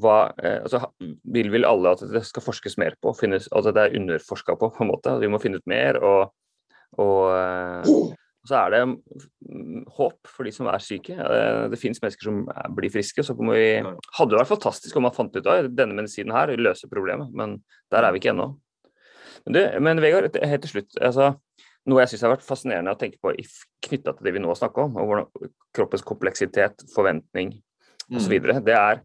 hva 0.00 0.16
eh, 0.38 0.60
altså, 0.62 0.84
Vil 1.34 1.50
vel 1.52 1.66
alle 1.68 1.94
at 1.96 2.04
det 2.12 2.22
skal 2.28 2.44
forskes 2.44 2.78
mer 2.80 2.96
på, 3.02 3.12
finnes, 3.18 3.48
at 3.52 3.70
det 3.74 3.82
er 3.82 3.96
underforska 3.98 4.56
på, 4.56 4.70
på 4.76 4.84
en 4.84 4.92
måte. 4.92 5.16
Vi 5.20 5.30
må 5.30 5.40
finne 5.42 5.60
ut 5.60 5.70
mer. 5.70 6.00
og, 6.00 6.32
og 6.98 7.86
eh, 8.40 8.48
så 8.48 8.56
er 8.62 8.72
det 8.72 8.80
mm, 8.86 9.84
håp 9.98 10.30
for 10.30 10.48
de 10.48 10.52
som 10.54 10.68
er 10.70 10.82
syke. 10.84 11.16
Det 11.70 11.80
finnes 11.80 12.00
mennesker 12.02 12.28
som 12.30 12.42
blir 12.76 12.92
friske. 12.92 13.24
Så 13.26 13.36
vi, 13.36 13.66
hadde 13.80 14.30
det 14.32 14.40
vært 14.40 14.54
fantastisk 14.54 14.96
om 14.96 15.06
man 15.08 15.14
fant 15.16 15.36
ut 15.36 15.46
av 15.46 15.68
denne 15.68 15.98
medisinen 15.98 16.34
her 16.36 16.54
løser 16.56 16.90
problemet, 16.92 17.32
men 17.36 17.58
der 17.92 18.06
er 18.06 18.14
vi 18.14 18.22
ikke 18.22 18.32
ennå. 18.34 18.52
Men, 19.46 19.56
du, 19.56 19.60
men 19.80 20.02
Vegard, 20.02 20.36
helt 20.36 20.64
til 20.66 20.74
slutt. 20.74 20.96
Altså, 21.00 21.34
noe 21.88 22.02
jeg 22.02 22.12
syns 22.12 22.24
har 22.26 22.34
vært 22.34 22.46
fascinerende 22.46 22.92
å 22.92 22.98
tenke 23.00 23.20
på 23.22 23.32
knytta 23.86 24.16
til 24.16 24.26
det 24.26 24.34
vi 24.36 24.42
nå 24.42 24.54
snakker 24.56 24.88
om, 24.88 24.98
og 25.00 25.10
hvordan 25.10 25.52
kroppens 25.76 26.04
kompleksitet, 26.06 26.84
forventning 26.94 27.54
osv. 28.10 28.36
Mm. 28.36 28.64
Det 28.66 28.76
er 28.76 29.00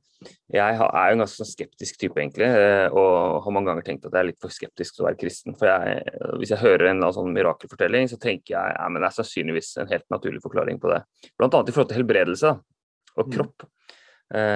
Jeg 0.51 0.61
er 0.61 0.79
jo 0.79 1.15
en 1.15 1.23
ganske 1.23 1.39
sånn 1.39 1.49
skeptisk 1.49 1.99
type, 2.01 2.19
egentlig, 2.21 2.47
eh, 2.47 2.87
og 2.89 3.43
har 3.45 3.55
mange 3.55 3.71
ganger 3.71 3.87
tenkt 3.87 4.07
at 4.07 4.13
jeg 4.13 4.21
er 4.21 4.29
litt 4.29 4.41
for 4.43 4.53
skeptisk 4.53 4.95
til 4.95 5.05
å 5.05 5.07
være 5.09 5.19
kristen. 5.21 5.57
For 5.59 5.69
jeg, 5.71 6.17
hvis 6.41 6.53
jeg 6.55 6.63
hører 6.63 6.91
en 6.91 7.05
sånn 7.15 7.33
mirakelfortelling, 7.35 8.09
så 8.11 8.19
tenker 8.21 8.55
jeg 8.55 8.75
ja, 8.77 8.89
men 8.89 9.03
det 9.03 9.09
er 9.09 9.17
sannsynligvis 9.19 9.71
en 9.83 9.91
helt 9.91 10.07
naturlig 10.13 10.43
forklaring 10.45 10.81
på 10.81 10.91
det. 10.93 11.03
Blant 11.39 11.57
annet 11.57 11.71
i 11.71 11.75
forhold 11.75 11.91
til 11.93 12.01
helbredelse 12.01 12.55
og 13.15 13.23
mm. 13.25 13.35
kropp. 13.37 13.65
Mm. 13.65 13.71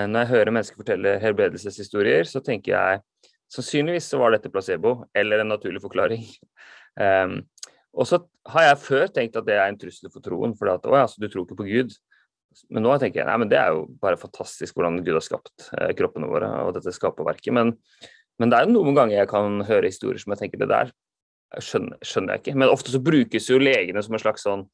Når 0.09 0.23
jeg 0.23 0.29
hører 0.31 0.49
mennesker 0.55 0.79
fortelle 0.81 1.11
helbredelseshistorier, 1.21 2.25
så 2.25 2.41
tenker 2.41 2.73
jeg 2.73 3.01
sannsynligvis 3.53 4.07
så 4.09 4.19
var 4.21 4.33
dette 4.33 4.49
placebo 4.53 4.95
eller 5.17 5.43
en 5.43 5.55
naturlig 5.55 5.83
forklaring. 5.85 6.25
Um, 6.99 7.35
og 7.95 8.07
så 8.09 8.17
har 8.51 8.65
jeg 8.65 8.79
før 8.83 9.11
tenkt 9.13 9.37
at 9.39 9.45
det 9.47 9.55
er 9.55 9.69
en 9.69 9.77
trussel 9.79 10.09
for 10.11 10.25
troen, 10.25 10.51
for 10.57 10.71
at 10.73 10.83
å 10.89 10.97
ja, 10.97 11.05
så 11.07 11.21
du 11.21 11.29
tror 11.29 11.45
ikke 11.45 11.59
på 11.61 11.67
Gud. 11.69 11.93
Men 12.73 12.85
nå 12.85 12.95
tenker 13.01 13.21
jeg 13.21 13.29
nei, 13.29 13.37
men 13.41 13.51
det 13.51 13.59
er 13.59 13.75
jo 13.75 13.83
bare 14.01 14.19
fantastisk 14.19 14.77
hvordan 14.77 15.01
Gud 15.03 15.15
har 15.15 15.25
skapt 15.25 15.69
eh, 15.77 15.91
kroppene 15.97 16.29
våre 16.29 16.49
og 16.65 16.73
dette 16.77 16.93
skaperverket. 16.95 17.53
Men, 17.55 17.75
men 18.41 18.51
det 18.51 18.59
er 18.59 18.71
noen 18.71 18.97
ganger 18.97 19.19
jeg 19.19 19.29
kan 19.31 19.61
høre 19.67 19.91
historier 19.91 20.21
som 20.21 20.33
jeg 20.33 20.43
tenker 20.43 20.63
det 20.63 20.71
der 20.71 20.91
skjønner, 21.57 21.97
skjønner 22.05 22.35
jeg 22.35 22.43
ikke. 22.43 22.57
Men 22.61 22.73
ofte 22.73 22.93
så 22.93 23.01
brukes 23.03 23.49
jo 23.49 23.61
legene 23.61 24.03
som 24.05 24.17
en 24.17 24.23
slags 24.23 24.45
sånn 24.45 24.65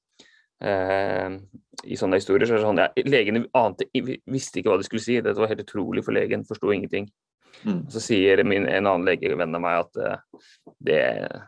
eh, 0.64 1.38
I 1.86 2.00
sånne 2.00 2.20
historier 2.22 2.48
så 2.48 2.56
er 2.56 2.62
det 2.62 2.68
sånn 2.68 2.82
ja, 2.84 2.90
Legene 3.08 3.46
ante, 3.58 3.88
visste 3.94 4.62
ikke 4.62 4.74
hva 4.74 4.80
de 4.82 4.88
skulle 4.88 5.04
si. 5.04 5.20
Dette 5.20 5.40
var 5.42 5.52
helt 5.52 5.66
utrolig 5.66 6.06
for 6.06 6.16
legen, 6.16 6.48
forsto 6.48 6.74
ingenting. 6.74 7.10
Mm. 7.64 7.80
Så 7.90 8.02
sier 8.04 8.44
min, 8.44 8.68
en 8.68 8.88
annen 8.90 9.06
legevenn 9.08 9.56
av 9.58 9.62
meg 9.64 9.80
at 9.84 10.02
uh, 10.02 10.42
det, 10.86 11.00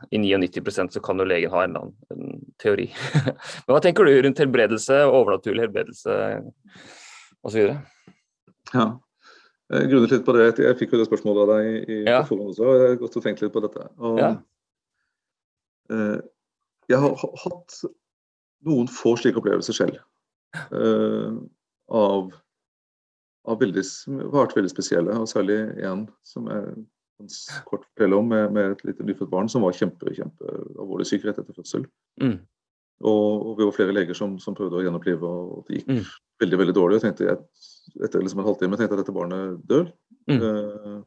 i 0.10 0.22
99 0.22 0.88
så 0.96 1.02
kan 1.04 1.20
jo 1.20 1.28
legen 1.28 1.54
ha 1.54 1.64
en 1.64 1.76
eller 1.76 1.88
annen 1.88 2.14
en 2.14 2.46
teori. 2.62 2.88
Men 3.66 3.76
hva 3.76 3.82
tenker 3.84 4.08
du 4.08 4.14
rundt 4.24 4.42
helbredelse, 4.42 5.02
overnaturlig 5.10 5.68
helbredelse 5.68 6.16
osv.? 7.46 7.76
Ja. 8.74 8.88
Jeg 9.68 9.92
grunnet 9.92 10.14
litt 10.16 10.26
på 10.26 10.36
det. 10.38 10.48
Jeg 10.64 10.80
fikk 10.80 10.96
jo 10.96 11.02
det 11.02 11.10
spørsmålet 11.10 11.44
av 11.44 11.54
deg 11.54 11.92
i, 11.92 12.00
ja. 12.08 12.22
forhånd 12.28 12.54
også, 12.54 12.66
og 12.66 12.80
jeg 12.80 12.92
har 12.94 13.00
gått 13.02 13.20
og 13.20 13.26
tenkt 13.26 13.44
litt 13.44 13.54
på 13.54 13.64
dette. 13.66 13.88
Og, 14.00 14.20
ja. 14.22 14.34
uh, 15.92 16.18
jeg 16.88 17.04
har 17.04 17.26
hatt 17.44 17.80
noen 18.68 18.88
få 18.92 19.18
slike 19.20 19.42
opplevelser 19.42 19.76
selv. 19.76 20.00
Uh, 20.72 21.44
av 21.92 22.32
har 23.48 23.58
veldig, 23.62 23.84
vært 24.34 24.56
veldig 24.58 24.72
spesielle. 24.72 25.16
og 25.16 25.30
Særlig 25.32 25.58
en 25.88 26.06
som 26.28 26.50
jeg 26.52 26.76
kan 27.18 27.32
kort 27.66 27.88
fortelle 27.88 28.20
om, 28.20 28.30
med, 28.30 28.52
med 28.54 28.76
et 28.76 28.84
lite 28.86 29.06
nyfødt 29.08 29.32
barn 29.32 29.50
som 29.50 29.66
var 29.66 29.76
kjempe, 29.78 30.14
kjempe 30.14 30.54
alvorlig 30.78 31.08
syk 31.10 31.26
rett 31.26 31.40
etter 31.42 31.56
fødsel. 31.58 31.88
Mm. 32.22 32.38
Og, 33.06 33.26
og, 33.46 33.52
vi 33.60 33.66
var 33.66 33.76
flere 33.76 33.94
leger 33.94 34.18
som, 34.18 34.38
som 34.42 34.56
prøvde 34.58 34.80
å 34.80 34.86
gjenopplive, 34.86 35.28
og 35.28 35.68
det 35.68 35.80
gikk 35.80 35.92
mm. 35.92 36.06
veldig 36.44 36.60
veldig 36.64 36.78
dårlig. 36.78 36.98
og 36.98 37.06
tenkte 37.06 37.28
jeg, 37.30 37.44
Etter 38.04 38.22
liksom 38.22 38.42
en 38.42 38.50
halvtime 38.50 38.78
tenkte 38.78 38.94
jeg 38.94 39.00
at 39.00 39.06
dette 39.06 39.16
barnet 39.16 39.60
dør. 39.70 39.86
Mm. 40.30 40.42
Uh, 40.42 40.98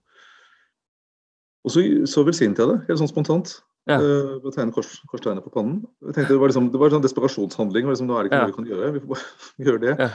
og 1.67 1.75
så, 1.75 1.83
så 2.09 2.25
velsignet 2.25 2.63
jeg 2.63 2.71
det, 2.71 2.79
helt 2.89 3.03
sånn 3.03 3.11
spontant. 3.11 3.59
Ja. 3.91 3.99
Uh, 3.99 4.39
ved 4.39 4.49
å 4.51 4.55
tegne 4.55 4.75
kors, 4.75 4.95
korstegnet 5.11 5.45
på 5.45 5.53
pannen. 5.55 5.83
Jeg 6.07 6.17
tenkte 6.17 6.37
Det 6.37 6.41
var 6.41 6.53
liksom, 6.53 6.71
det 6.73 6.81
var 6.81 6.91
en 6.91 6.99
sånn 6.99 7.07
desperasjonshandling. 7.07 7.91
Liksom, 7.91 8.09
nå 8.09 8.17
er 8.17 8.27
det 8.27 8.31
ikke 8.31 8.41
ja. 8.41 8.47
noe 8.47 8.53
vi 8.53 8.59
kan 8.59 8.71
gjøre. 8.71 8.93
Vi 8.95 9.03
får 9.03 9.13
bare 9.15 9.27
gjøre 9.67 9.83
det. 9.85 9.95
Ja. 9.99 10.11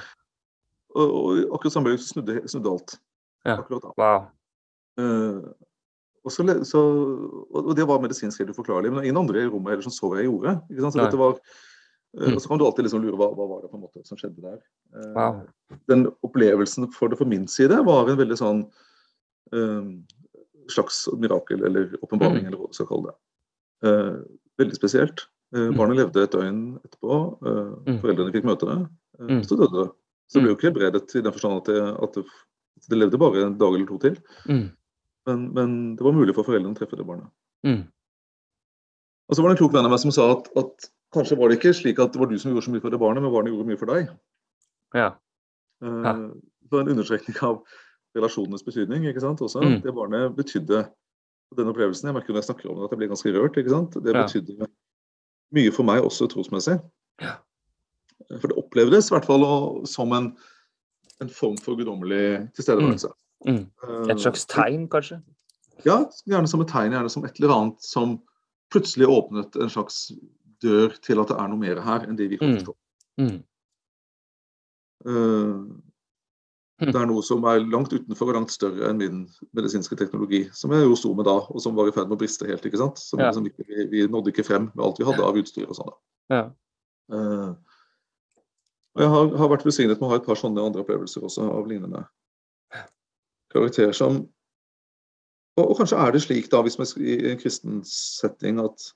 Og, 0.96 1.12
og 1.20 1.44
akkurat 1.58 1.76
samme 1.76 1.92
øyeblikk 1.92 2.08
snudde, 2.08 2.40
snudde 2.48 2.72
alt. 2.72 2.98
Ja. 3.46 3.60
Akkurat 3.60 3.84
da. 3.84 3.94
Wow. 4.00 4.28
Uh, 5.00 5.52
og, 6.26 6.32
så, 6.32 6.46
så, 6.66 6.82
og, 7.52 7.76
det 7.78 7.86
var 7.88 8.02
medisinsk 8.02 8.42
helt 8.42 8.56
uforklarlig. 8.56 8.94
Men 8.94 9.04
ingen 9.06 9.20
andre 9.22 9.44
i 9.44 9.50
rommet 9.50 9.76
heller 9.76 9.86
som 9.86 9.94
så 9.94 10.10
hva 10.10 10.22
jeg 10.22 10.30
gjorde. 10.30 10.56
Så 10.96 11.20
var, 11.20 11.38
uh, 12.18 12.32
Og 12.34 12.40
så 12.42 12.50
kan 12.50 12.62
du 12.62 12.66
alltid 12.66 12.88
liksom 12.88 13.04
lure 13.04 13.20
hva, 13.20 13.30
hva 13.36 13.50
var 13.52 13.66
det 13.66 13.72
på 13.74 13.80
en 13.80 13.86
måte 13.86 14.06
som 14.08 14.20
skjedde 14.20 14.42
der. 14.46 14.62
Uh, 14.96 15.12
wow. 15.18 15.44
Den 15.92 16.08
opplevelsen 16.26 16.90
for 16.96 17.12
det 17.12 17.20
for 17.22 17.30
min 17.30 17.46
side 17.52 17.84
var 17.88 18.10
en 18.10 18.22
veldig 18.22 18.42
sånn 18.42 18.68
slags 20.74 21.04
mirakel 21.22 21.62
eller 21.64 21.92
åpenbaring, 22.02 22.42
mm. 22.42 22.48
eller 22.50 22.58
hva 22.58 22.72
du 22.72 22.76
skal 22.76 22.88
kalle 22.90 23.12
det. 23.12 23.94
veldig 24.58 24.76
spesielt. 24.76 25.22
Mm. 25.54 25.76
Barnet 25.78 26.00
levde 26.00 26.24
et 26.26 26.34
døgn 26.34 26.58
etterpå. 26.82 27.20
Mm. 27.86 28.00
Foreldrene 28.02 28.34
fikk 28.34 28.48
møte 28.50 28.68
det. 28.72 28.80
Så 29.46 29.56
døde 29.60 29.84
det. 29.84 29.86
Så 30.26 30.40
det 30.40 30.46
ble 30.46 30.54
jo 30.54 30.58
ikke 30.58 30.70
helbredet 30.70 31.16
i 31.16 31.24
den 31.26 31.36
forstand 31.36 31.62
at 31.62 31.70
at 32.06 32.18
det, 32.90 32.98
levde 32.98 33.20
bare 33.22 33.46
en 33.46 33.58
dag 33.58 33.76
eller 33.76 33.88
to 33.90 33.98
til. 34.02 34.18
Mm. 34.50 34.66
Men, 35.26 35.46
men, 35.54 35.70
det 35.98 36.06
var 36.06 36.14
mulig 36.14 36.36
for 36.38 36.46
foreldrene 36.48 36.76
å 36.76 36.78
treffe 36.78 36.98
det 37.00 37.06
barnet. 37.08 37.30
Mm. 37.66 37.86
Og 39.26 39.38
så 39.38 39.42
var 39.42 39.50
det 39.50 39.56
en 39.56 39.62
klok 39.64 39.74
venn 39.74 39.88
av 39.88 39.94
meg 39.94 40.02
som 40.04 40.14
sa 40.14 40.28
at, 40.36 40.50
at, 40.60 40.90
kanskje 41.16 41.38
var 41.40 41.50
det 41.50 41.58
ikke 41.58 41.72
slik 41.74 42.02
at 42.04 42.12
det 42.12 42.20
var 42.20 42.28
du 42.28 42.36
som 42.42 42.52
gjorde 42.52 42.66
så 42.66 42.74
mye 42.74 42.84
for 42.84 42.94
det 42.94 43.00
barnet, 43.00 43.24
men 43.24 43.32
barnet 43.32 43.54
gjorde 43.54 43.70
mye 43.70 43.80
for 43.80 43.90
deg. 43.94 44.10
Ja. 44.98 45.08
Ja. 45.86 46.12
Det 46.12 46.74
var 46.74 46.84
en 46.84 46.92
understrekning 46.92 47.38
av 47.46 47.62
relasjonenes 48.18 48.66
betydning. 48.66 49.08
ikke 49.08 49.24
sant, 49.24 49.42
også. 49.42 49.64
Mm. 49.64 49.80
Det 49.86 49.94
barnet 49.96 50.36
betydde 50.36 50.84
den 51.56 51.72
opplevelsen, 51.72 52.10
Jeg 52.10 52.18
merker 52.18 52.34
når 52.34 52.42
jeg 52.42 52.50
snakker 52.50 52.70
om 52.70 52.80
det 52.80 52.88
at 52.90 52.96
jeg 52.96 53.00
blir 53.00 53.14
ganske 53.14 53.34
rørt. 53.38 53.58
ikke 53.58 53.74
sant, 53.74 53.96
Det 54.04 54.14
betydde 54.14 54.70
mye 55.56 55.72
for 55.72 55.88
meg 55.88 56.04
også 56.04 56.28
trosmessig. 56.28 56.78
Ja. 57.24 57.38
For 58.42 58.50
det 58.52 58.58
opplevdes 58.60 59.10
i 59.10 59.16
hvert 59.16 59.28
fall 59.28 59.46
som 59.90 60.14
en, 60.16 60.32
en 61.24 61.32
form 61.32 61.58
for 61.62 61.78
guddommelig 61.80 62.48
tilstedeværelse. 62.58 63.12
Mm. 63.46 63.66
Mm. 63.66 64.10
Et 64.10 64.22
slags 64.24 64.46
tegn, 64.50 64.88
kanskje? 64.92 65.20
Ja, 65.86 66.00
gjerne 66.26 66.50
som 66.50 66.64
et 66.64 66.72
tegn. 66.72 66.96
Gjerne 66.96 67.12
som 67.12 67.28
et 67.28 67.42
eller 67.42 67.56
annet 67.56 67.86
som 67.86 68.20
plutselig 68.74 69.10
åpnet 69.12 69.58
en 69.62 69.72
slags 69.72 70.08
dør 70.64 70.96
til 71.04 71.22
at 71.22 71.30
det 71.32 71.38
er 71.38 71.52
noe 71.52 71.62
mer 71.62 71.82
her 71.84 72.08
enn 72.08 72.18
det 72.18 72.30
vi 72.32 72.40
kan 72.40 72.54
mm. 72.54 72.56
forstå. 72.60 72.76
Mm. 73.22 73.36
Uh, 75.06 75.60
det 76.82 76.98
er 76.98 77.08
noe 77.08 77.24
som 77.24 77.46
er 77.48 77.62
langt 77.64 77.94
utenfor 77.94 78.32
og 78.32 78.40
langt 78.40 78.52
større 78.52 78.90
enn 78.90 79.00
min 79.00 79.22
medisinske 79.56 79.96
teknologi, 80.00 80.42
som 80.56 80.74
jeg 80.76 80.84
jo 80.84 80.98
sto 81.00 81.14
med 81.16 81.28
da, 81.28 81.38
og 81.48 81.62
som 81.64 81.78
var 81.78 81.88
i 81.88 81.94
ferd 81.96 82.10
med 82.10 82.18
å 82.18 82.24
briste 82.24 82.48
helt. 82.50 82.66
ikke 82.68 82.82
sant? 82.82 83.00
Som, 83.00 83.22
ja. 83.24 83.30
som 83.36 83.46
vi, 83.46 83.54
vi, 83.92 84.04
nådde 84.12 84.34
ikke 84.34 84.48
frem 84.48 84.68
med 84.74 84.84
alt 84.84 85.00
vi 85.00 85.08
hadde 85.08 85.24
av 85.24 85.40
utstyr 85.40 85.70
og 85.70 85.78
sånn. 85.78 85.94
Ja. 86.34 86.42
Uh, 87.14 87.54
og 88.96 89.04
jeg 89.04 89.12
har, 89.12 89.34
har 89.42 89.52
vært 89.52 89.66
velsignet 89.68 90.00
med 90.00 90.08
å 90.08 90.14
ha 90.14 90.20
et 90.22 90.28
par 90.28 90.40
sånne 90.40 90.64
andre 90.64 90.84
opplevelser 90.86 91.26
også 91.28 91.50
av 91.52 91.68
lignende 91.68 92.06
karakterer 93.54 93.96
som 93.96 94.24
og, 95.56 95.70
og, 95.70 95.78
kanskje 95.80 96.00
er 96.04 96.12
det 96.12 96.20
slik, 96.26 96.50
da, 96.52 96.60
hvis 96.66 96.76
vi 96.98 97.14
i 97.14 97.30
en 97.32 97.40
kristen 97.40 97.80
setting, 97.88 98.60
at, 98.60 98.90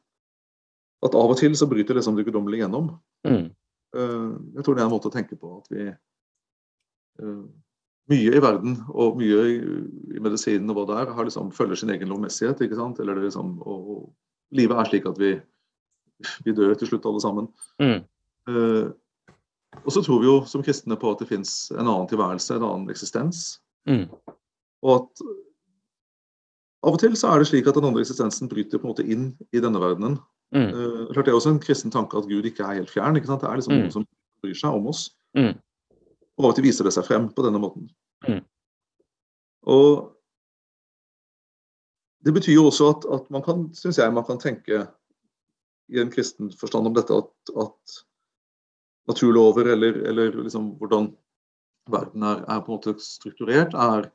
at 1.08 1.16
av 1.16 1.32
og 1.32 1.38
til 1.39 1.54
så 1.56 1.70
bryter 1.72 1.95
liksom 1.95 2.18
det 2.18 2.26
guddommelige 2.28 2.66
gjennom. 2.66 2.89
Mm. 3.24 3.45
Uh, 3.95 4.36
jeg 4.58 4.66
tror 4.66 4.76
det 4.76 4.84
er 4.84 4.89
en 4.89 4.91
måte 4.91 5.08
å 5.08 5.14
tenke 5.14 5.38
på. 5.39 5.54
At 5.62 5.72
vi 5.72 5.88
uh, 7.24 7.45
Mye 8.10 8.34
i 8.34 8.41
verden 8.41 8.74
og 8.89 9.20
mye 9.22 9.41
i, 9.45 9.56
i 10.18 10.22
medisinen 10.26 10.72
og 10.74 10.80
hva 10.80 10.86
det 10.89 10.95
er, 10.97 11.12
har 11.14 11.28
liksom, 11.28 11.52
følger 11.54 11.78
sin 11.78 11.91
egen 11.93 12.10
lovmessighet. 12.10 12.64
ikke 12.66 12.80
sant? 12.80 13.00
Eller 13.00 13.16
det 13.20 13.28
liksom, 13.28 13.52
og, 13.62 13.91
og, 13.93 14.06
livet 14.58 14.82
er 14.82 14.89
slik 14.89 15.06
at 15.06 15.20
vi, 15.22 15.36
vi 16.43 16.56
dør 16.58 16.74
til 16.76 16.89
slutt 16.89 17.06
alle 17.06 17.22
sammen. 17.22 17.52
Mm. 17.78 18.00
Uh, 18.50 18.89
og 19.78 19.93
så 19.93 20.01
tror 20.05 20.22
vi 20.22 20.30
jo 20.30 20.39
som 20.49 20.63
kristne 20.65 20.97
på 20.99 21.11
at 21.13 21.22
det 21.22 21.30
fins 21.30 21.70
en 21.76 21.86
annen 21.86 22.09
tilværelse, 22.09 22.55
en 22.55 22.65
annen 22.65 22.89
eksistens. 22.91 23.59
Mm. 23.89 24.07
Og 24.86 24.91
at 24.95 25.24
av 26.88 26.95
og 26.95 26.99
til 27.01 27.15
så 27.20 27.30
er 27.30 27.41
det 27.41 27.49
slik 27.49 27.67
at 27.67 27.76
den 27.76 27.89
andre 27.89 28.01
eksistensen 28.03 28.49
bryter 28.51 28.80
på 28.80 28.88
en 28.88 28.93
måte 28.93 29.05
inn 29.05 29.32
i 29.51 29.61
denne 29.63 29.82
verdenen. 29.82 30.20
Mm. 30.55 30.70
Uh, 30.74 31.01
klart 31.13 31.28
Det 31.28 31.34
er 31.34 31.38
også 31.38 31.53
en 31.53 31.63
kristen 31.63 31.91
tanke 31.91 32.17
at 32.17 32.30
Gud 32.30 32.47
ikke 32.47 32.63
er 32.63 32.80
helt 32.80 32.93
fjern. 32.93 33.17
ikke 33.20 33.30
sant? 33.30 33.43
Det 33.43 33.49
er 33.49 33.59
liksom 33.59 33.76
mm. 33.76 33.82
noen 33.84 33.95
som 33.97 34.05
bryr 34.41 34.55
seg 34.57 34.78
om 34.78 34.88
oss. 34.89 35.09
Mm. 35.38 35.57
Og 36.39 36.45
av 36.45 36.53
og 36.53 36.55
til 36.57 36.65
viser 36.65 36.88
det 36.88 36.95
seg 36.95 37.05
frem 37.05 37.28
på 37.36 37.45
denne 37.45 37.61
måten. 37.61 37.89
Mm. 38.28 38.39
Og 39.70 40.15
det 42.26 42.34
betyr 42.36 42.55
jo 42.55 42.70
også 42.72 42.89
at, 42.93 43.05
at 43.15 43.28
man 43.32 43.43
kan, 43.43 43.67
syns 43.76 43.99
jeg, 43.99 44.13
man 44.15 44.26
kan 44.28 44.39
tenke 44.39 44.86
i 45.89 45.99
en 45.99 46.11
kristen 46.13 46.51
forstand 46.55 46.88
om 46.88 46.95
dette 46.95 47.15
at, 47.15 47.32
at 47.59 47.99
naturlover, 49.10 49.72
eller, 49.74 50.01
eller 50.10 50.38
liksom 50.43 50.74
hvordan 50.80 51.10
verden 51.89 52.24
er, 52.24 52.43
er, 52.45 52.64
på 52.64 52.72
en 52.72 52.78
måte 52.78 52.95
strukturert, 53.03 53.74
er, 53.74 54.10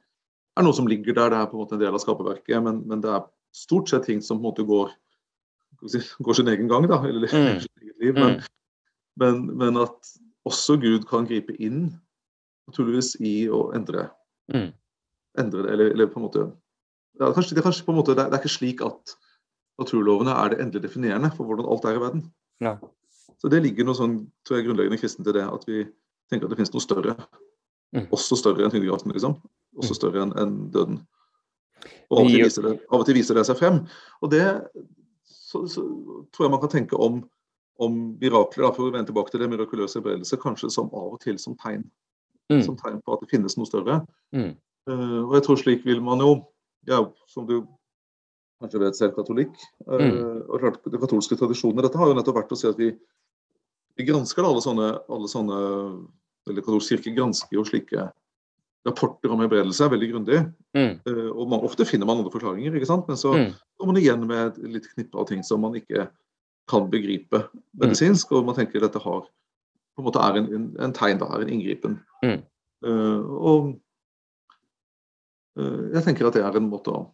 er, 0.55 0.67
noe 0.67 0.77
som 0.77 0.89
ligger 0.91 1.17
der. 1.17 1.33
Det 1.33 1.41
er 1.41 1.49
på 1.51 1.59
en 1.59 1.65
måte 1.65 1.79
en 1.79 1.83
del 1.83 1.97
av 1.97 2.03
skaperverket, 2.03 2.61
men, 2.65 2.83
men 2.89 3.03
det 3.05 3.11
er 3.13 3.27
stort 3.55 3.91
sett 3.91 4.07
ting 4.09 4.23
som 4.23 4.39
på 4.39 4.45
en 4.45 4.49
måte 4.51 4.67
går, 4.69 4.95
går 6.27 6.39
sin 6.39 6.53
egen 6.53 6.71
gang, 6.71 6.89
da, 6.91 7.01
eller 7.09 7.31
mm. 7.31 7.61
sin 7.65 7.83
eget 7.83 8.07
liv. 8.07 8.15
Men, 8.15 8.39
mm. 8.39 8.49
men, 9.23 9.45
men, 9.63 9.83
at 9.83 10.15
også 10.49 10.79
Gud 10.83 11.07
kan 11.11 11.29
gripe 11.29 11.57
inn, 11.63 11.89
naturligvis, 12.71 13.15
i 13.21 13.37
å 13.53 13.67
endre. 13.77 14.09
Mm. 14.53 14.71
endre 15.41 15.65
det, 15.65 15.71
eller, 15.73 15.95
eller, 15.97 16.09
på 16.13 16.21
en 16.21 16.27
måte 16.27 16.43
ja, 17.17 17.31
kanskje, 17.33 17.55
det, 17.55 17.63
er 17.63 17.65
kanskje 17.65 17.87
på 17.87 17.95
en 17.95 17.97
måte, 17.97 18.13
det 18.13 18.27
er, 18.27 18.29
det 18.29 18.37
er 18.37 18.43
ikke 18.43 18.53
slik 18.53 18.83
at 18.85 19.15
naturlovene 19.81 20.35
er 20.37 20.53
det 20.53 20.59
endelig 20.61 20.83
definerende 20.85 21.31
for 21.33 21.49
hvordan 21.49 21.69
alt 21.71 21.87
er 21.89 21.97
i 21.97 22.03
verden. 22.03 22.25
Ja. 22.63 22.75
Så 23.43 23.51
det 23.53 23.63
ligger 23.65 23.89
noe 23.89 23.99
sånn, 23.99 24.19
tror 24.47 24.59
jeg, 24.59 24.69
grunnleggende 24.69 25.01
kristent 25.01 25.29
i 25.31 25.37
det, 25.37 25.45
at 25.45 25.67
vi 25.69 25.85
tenker 26.33 26.47
at 26.47 26.55
det 26.55 26.61
finnes 26.61 26.75
noe 26.75 26.85
større. 26.85 27.17
Mm. 27.95 28.09
Også 28.15 28.39
større 28.39 28.65
enn 28.65 28.73
tyngdekraften, 28.75 29.13
liksom. 29.15 29.37
Også 29.79 29.95
mm. 29.95 29.99
større 29.99 30.25
enn 30.25 30.35
en 30.41 30.57
døden. 30.75 31.03
Og 32.11 32.19
av 32.19 32.25
og, 32.25 32.31
til 32.33 32.45
viser 32.45 32.67
det, 32.67 32.75
av 32.89 33.03
og 33.03 33.07
til 33.09 33.19
viser 33.19 33.39
det 33.39 33.47
seg 33.49 33.59
frem. 33.61 33.81
Og 34.25 34.33
det 34.33 34.45
så, 35.55 35.63
så, 35.71 35.85
tror 36.35 36.47
jeg 36.47 36.55
man 36.55 36.63
kan 36.63 36.73
tenke 36.73 36.99
om, 36.99 37.21
om 37.83 38.01
mirakler, 38.21 38.67
da, 38.67 38.73
for 38.75 38.89
å 38.89 38.95
vende 38.95 39.11
tilbake 39.11 39.35
til 39.35 39.45
det 39.45 39.51
mirakuløse 39.53 40.01
helbredelse, 40.01 40.41
kanskje 40.43 40.73
som 40.75 40.91
av 40.97 41.15
og 41.15 41.23
til 41.23 41.39
som 41.43 41.57
tegn. 41.61 41.85
Mm. 42.53 42.61
Som 42.67 42.79
tegn 42.81 43.01
på 43.05 43.15
at 43.15 43.23
det 43.23 43.31
finnes 43.31 43.57
noe 43.59 43.69
større. 43.69 44.03
Mm. 44.37 44.53
Uh, 44.91 45.23
og 45.25 45.39
jeg 45.39 45.47
tror 45.47 45.61
slik 45.61 45.87
vil 45.87 46.03
man 46.05 46.21
jo, 46.25 46.35
ja, 46.91 47.01
som 47.31 47.47
du 47.49 47.61
kanskje 48.63 48.81
vet 48.83 48.99
selv, 48.99 49.15
katolikk, 49.17 49.55
uh, 49.89 50.43
og 50.49 50.59
klart, 50.61 50.83
den 50.89 51.03
katolske 51.03 51.39
tradisjonen 51.41 51.85
dette 51.85 52.01
har 52.01 52.11
jo 52.11 52.19
nettopp 52.19 52.43
vært 52.43 52.53
å 52.55 52.59
si 52.59 52.69
at 52.69 52.81
vi 52.81 52.93
vi 53.97 54.07
gransker 54.09 54.47
alle 54.47 54.63
sånne, 54.65 54.91
alle 55.13 55.31
sånne 55.31 55.59
eller 56.49 56.65
Katolsk 56.65 56.93
kirke 56.93 57.15
gransker 57.17 57.57
jo 57.57 57.65
slike 57.65 58.09
rapporter 58.85 59.33
om 59.33 59.41
helbredelse 59.41 59.87
veldig 59.89 60.09
grundig. 60.11 60.41
Mm. 60.77 60.99
eh, 61.09 61.29
og 61.33 61.49
man, 61.49 61.63
ofte 61.65 61.87
finner 61.89 62.09
man 62.09 62.21
andre 62.21 62.33
forklaringer, 62.35 62.75
ikke 62.77 62.91
sant? 62.91 63.09
men 63.09 63.17
så 63.17 63.33
Mm. 63.33 63.55
kommer 63.79 63.95
man 63.95 64.03
igjen 64.03 64.27
med 64.27 64.47
et 64.47 64.59
litt 64.75 64.89
knippe 64.93 65.17
av 65.17 65.27
ting 65.31 65.43
som 65.43 65.61
man 65.61 65.75
ikke 65.75 66.09
kan 66.69 66.91
begripe 66.91 67.49
medisinsk, 67.81 68.33
og 68.33 68.45
man 68.45 68.55
tenker 68.57 68.81
dette 68.81 68.99
har 68.99 69.25
på 69.95 70.03
en 70.03 70.05
måte 70.05 70.21
er 70.21 70.37
en, 70.41 70.53
en, 70.53 70.77
en 70.81 70.93
tegn, 70.93 71.19
da, 71.19 71.27
er 71.31 71.45
en 71.45 71.53
inngripen. 71.55 72.01
Mm. 72.25 72.43
Uh, 72.85 73.21
og 73.39 73.81
uh, 75.61 75.93
jeg 75.95 76.03
tenker 76.05 76.27
at 76.27 76.35
det 76.35 76.43
er 76.43 76.57
en 76.59 76.69
måte 76.69 76.91
å, 76.91 77.05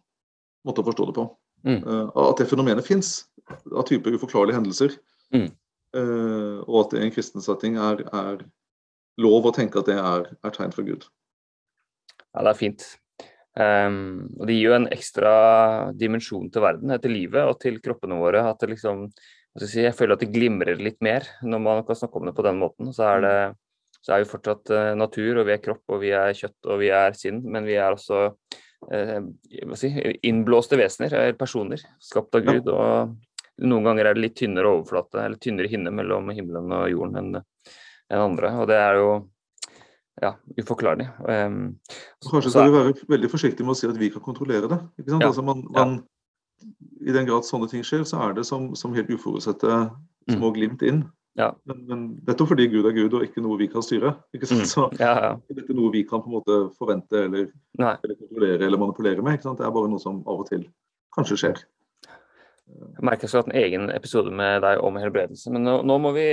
måte 0.65 0.81
å 0.81 0.87
forstå 0.87 1.05
det 1.11 1.15
på. 1.19 1.27
Mm. 1.67 1.83
Uh, 1.85 2.07
at 2.29 2.41
det 2.41 2.49
fenomenet 2.49 2.87
fins, 2.87 3.27
av 3.69 3.85
type 3.85 4.09
uforklarlige 4.09 4.57
hendelser. 4.57 4.97
Mm. 5.35 5.51
Eh, 5.97 6.57
og 6.67 6.77
at 6.85 6.93
det 6.93 7.01
i 7.01 7.07
en 7.09 7.13
kristen 7.13 7.43
setting 7.43 7.77
er, 7.81 8.05
er 8.07 8.43
lov 9.21 9.49
å 9.49 9.55
tenke 9.55 9.81
at 9.81 9.89
det 9.89 9.97
er, 9.99 10.29
er 10.39 10.55
tegn 10.55 10.73
fra 10.75 10.85
Gud. 10.87 11.07
Ja, 12.31 12.45
det 12.45 12.51
er 12.53 12.59
fint. 12.59 12.87
Um, 13.51 14.29
og 14.39 14.45
det 14.47 14.55
gir 14.55 14.69
jo 14.69 14.75
en 14.77 14.87
ekstra 14.95 15.31
dimensjon 15.99 16.47
til 16.53 16.63
verden, 16.63 16.93
til 17.03 17.11
livet 17.11 17.43
og 17.43 17.57
til 17.59 17.81
kroppene 17.83 18.19
våre. 18.21 18.45
At 18.47 18.63
det 18.63 18.71
liksom 18.71 19.09
jeg, 19.09 19.67
si, 19.67 19.81
jeg 19.83 19.97
føler 19.97 20.15
at 20.15 20.23
det 20.23 20.31
glimrer 20.31 20.79
litt 20.79 21.01
mer 21.03 21.27
når 21.43 21.63
man 21.65 21.83
kan 21.87 21.99
snakke 21.99 22.21
om 22.21 22.29
det 22.29 22.35
på 22.37 22.45
den 22.47 22.61
måten. 22.61 22.93
Så 22.95 23.03
er, 23.09 23.25
det, 23.25 23.35
så 23.99 24.15
er 24.15 24.23
vi 24.23 24.31
fortsatt 24.31 24.71
eh, 24.71 24.93
natur, 24.95 25.41
og 25.41 25.49
vi 25.49 25.57
er 25.57 25.63
kropp, 25.65 25.83
og 25.91 25.99
vi 26.05 26.13
er 26.15 26.31
kjøtt, 26.37 26.59
og 26.71 26.79
vi 26.79 26.93
er 26.95 27.17
sinn. 27.19 27.43
Men 27.43 27.67
vi 27.67 27.75
er 27.75 27.91
også 27.91 28.29
jeg 28.89 29.77
si, 29.77 29.91
innblåste 30.25 30.79
vesener, 30.79 31.13
eller 31.13 31.35
personer, 31.37 31.83
skapt 32.01 32.39
av 32.39 32.47
Ja. 32.47 32.55
Gud. 32.55 32.71
Og 32.73 33.17
noen 33.67 33.85
ganger 33.85 34.09
er 34.09 34.17
det 34.17 34.25
litt 34.25 34.37
tynnere 34.39 34.71
overflate, 34.71 35.21
eller 35.25 35.41
tynnere 35.41 35.69
hinne 35.71 35.93
mellom 35.93 36.31
himmelen 36.33 36.73
og 36.75 36.89
jorden 36.91 37.19
enn 37.21 37.39
enn 38.11 38.23
andre. 38.25 38.51
Og 38.59 38.67
det 38.69 38.79
er 38.79 38.99
jo 38.99 39.11
ja, 40.21 40.33
uforklarlig. 40.59 41.07
Um, 41.23 41.61
Kanskje 42.27 42.51
skal 42.51 42.67
vi 42.67 42.75
være 42.75 43.07
veldig 43.09 43.29
forsiktige 43.31 43.67
med 43.67 43.75
å 43.75 43.79
si 43.79 43.89
at 43.89 43.99
vi 43.99 44.11
kan 44.13 44.23
kontrollere 44.25 44.69
det. 44.71 44.81
Ja, 45.05 45.21
Altså 45.21 45.45
man, 45.45 45.63
man, 45.73 45.95
I 47.01 47.15
den 47.15 47.29
grad 47.29 47.47
sånne 47.47 47.69
ting 47.71 47.85
skjer, 47.87 48.03
så 48.07 48.19
er 48.27 48.37
det 48.37 48.45
som, 48.49 48.71
som 48.77 48.93
helt 48.97 49.09
uforutsette 49.13 49.81
små 50.29 50.51
glimt 50.55 50.83
inn. 50.85 51.05
Mm. 51.05 51.17
Ja. 51.39 51.47
Men, 51.63 51.83
men 51.87 51.99
nettopp 52.27 52.51
fordi 52.51 52.67
Gud 52.73 52.89
er 52.89 52.95
Gud 52.95 53.13
og 53.15 53.23
ikke 53.23 53.41
noe 53.43 53.55
vi 53.61 53.69
kan 53.71 53.83
styre, 53.85 54.17
ikke 54.35 54.49
sant? 54.49 54.65
Mm. 54.65 54.67
så 54.67 54.87
ja, 54.99 55.31
dette 55.47 55.71
er 55.71 55.77
noe 55.77 55.93
vi 55.93 56.03
kan 56.07 56.19
på 56.19 56.27
en 56.27 56.35
måte 56.41 56.57
forvente 56.75 57.23
eller, 57.29 57.47
eller 57.79 58.17
kontrollere 58.17 58.67
eller 58.67 58.81
manipulere 58.81 59.23
med. 59.23 59.39
Det 59.39 59.63
er 59.63 59.77
bare 59.77 59.91
noe 59.93 60.03
som 60.03 60.19
av 60.27 60.43
og 60.43 60.49
til 60.51 60.67
kanskje 61.15 61.39
skjer. 61.39 61.63
Jeg 62.71 63.05
merker 63.07 63.25
jeg 63.25 63.31
skulle 63.31 63.45
hatt 63.45 63.53
en 63.53 63.63
egen 63.63 63.89
episode 63.93 64.33
med 64.35 64.61
deg 64.65 64.83
om 64.83 64.99
helbredelse. 64.99 65.51
Men 65.53 65.65
nå, 65.67 65.79
nå 65.87 65.97
må 66.01 66.13
vi 66.15 66.27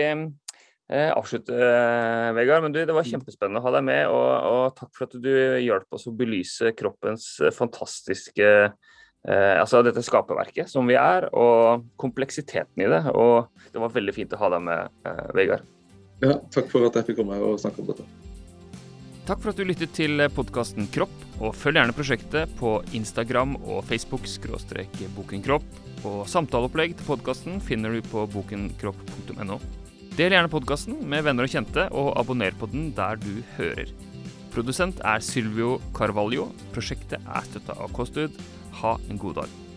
eh, 0.89 1.11
avslutte, 1.13 1.55
eh, 1.55 2.33
Vegard. 2.37 2.65
Men 2.65 2.75
du, 2.75 2.81
det 2.85 2.97
var 2.97 3.09
kjempespennende 3.09 3.63
å 3.63 3.67
ha 3.67 3.75
deg 3.79 3.87
med. 3.89 4.05
Og, 4.13 4.29
og 4.53 4.77
takk 4.79 4.93
for 4.97 5.09
at 5.09 5.17
du 5.23 5.33
hjalp 5.63 5.99
oss 5.99 6.09
å 6.11 6.15
belyse 6.17 6.75
kroppens 6.79 7.31
eh, 7.43 7.55
fantastiske 7.55 8.49
eh, 8.49 9.57
Altså 9.59 9.83
dette 9.87 10.05
skaperverket 10.05 10.71
som 10.71 10.89
vi 10.89 10.97
er, 10.99 11.29
og 11.37 11.89
kompleksiteten 12.01 12.87
i 12.87 12.89
det. 12.91 13.03
Og 13.15 13.51
det 13.73 13.83
var 13.83 13.97
veldig 13.97 14.17
fint 14.17 14.33
å 14.37 14.41
ha 14.45 14.55
deg 14.57 14.65
med, 14.71 14.97
eh, 15.09 15.27
Vegard. 15.37 15.67
Ja, 16.23 16.41
takk 16.55 16.73
for 16.73 16.87
at 16.89 16.97
jeg 16.99 17.13
fikk 17.13 17.21
komme 17.21 17.37
her 17.37 17.45
og 17.47 17.61
snakke 17.63 17.85
om 17.85 17.93
dette. 17.93 18.07
Takk 19.29 19.43
for 19.43 19.53
at 19.53 19.59
du 19.61 19.67
lyttet 19.69 19.93
til 19.93 20.23
podkasten 20.33 20.87
Kropp, 20.89 21.13
og 21.37 21.53
følg 21.53 21.77
gjerne 21.77 21.95
prosjektet 21.95 22.55
på 22.57 22.79
Instagram 22.97 23.59
og 23.61 23.83
Facebook 23.87 24.25
skråstrek 24.27 25.03
bokenkropp. 25.15 25.67
Og 26.07 26.27
samtaleopplegg 26.31 26.95
til 26.99 27.09
podkasten 27.09 27.59
finner 27.65 27.95
du 27.95 28.03
på 28.07 28.27
bokenkropp.no. 28.31 29.59
Del 30.19 30.35
gjerne 30.35 30.51
podkasten 30.51 30.99
med 31.11 31.25
venner 31.27 31.47
og 31.47 31.53
kjente, 31.53 31.87
og 31.95 32.13
abonner 32.19 32.55
på 32.59 32.71
den 32.71 32.91
der 32.97 33.19
du 33.23 33.39
hører. 33.57 33.91
Produsent 34.55 34.99
er 35.07 35.23
Silvio 35.23 35.77
Carvalho. 35.95 36.49
Prosjektet 36.75 37.23
er 37.23 37.49
støtta 37.51 37.79
av 37.79 37.95
KOSTUD. 37.95 38.39
Ha 38.83 38.99
en 39.11 39.23
god 39.23 39.43
dag. 39.43 39.68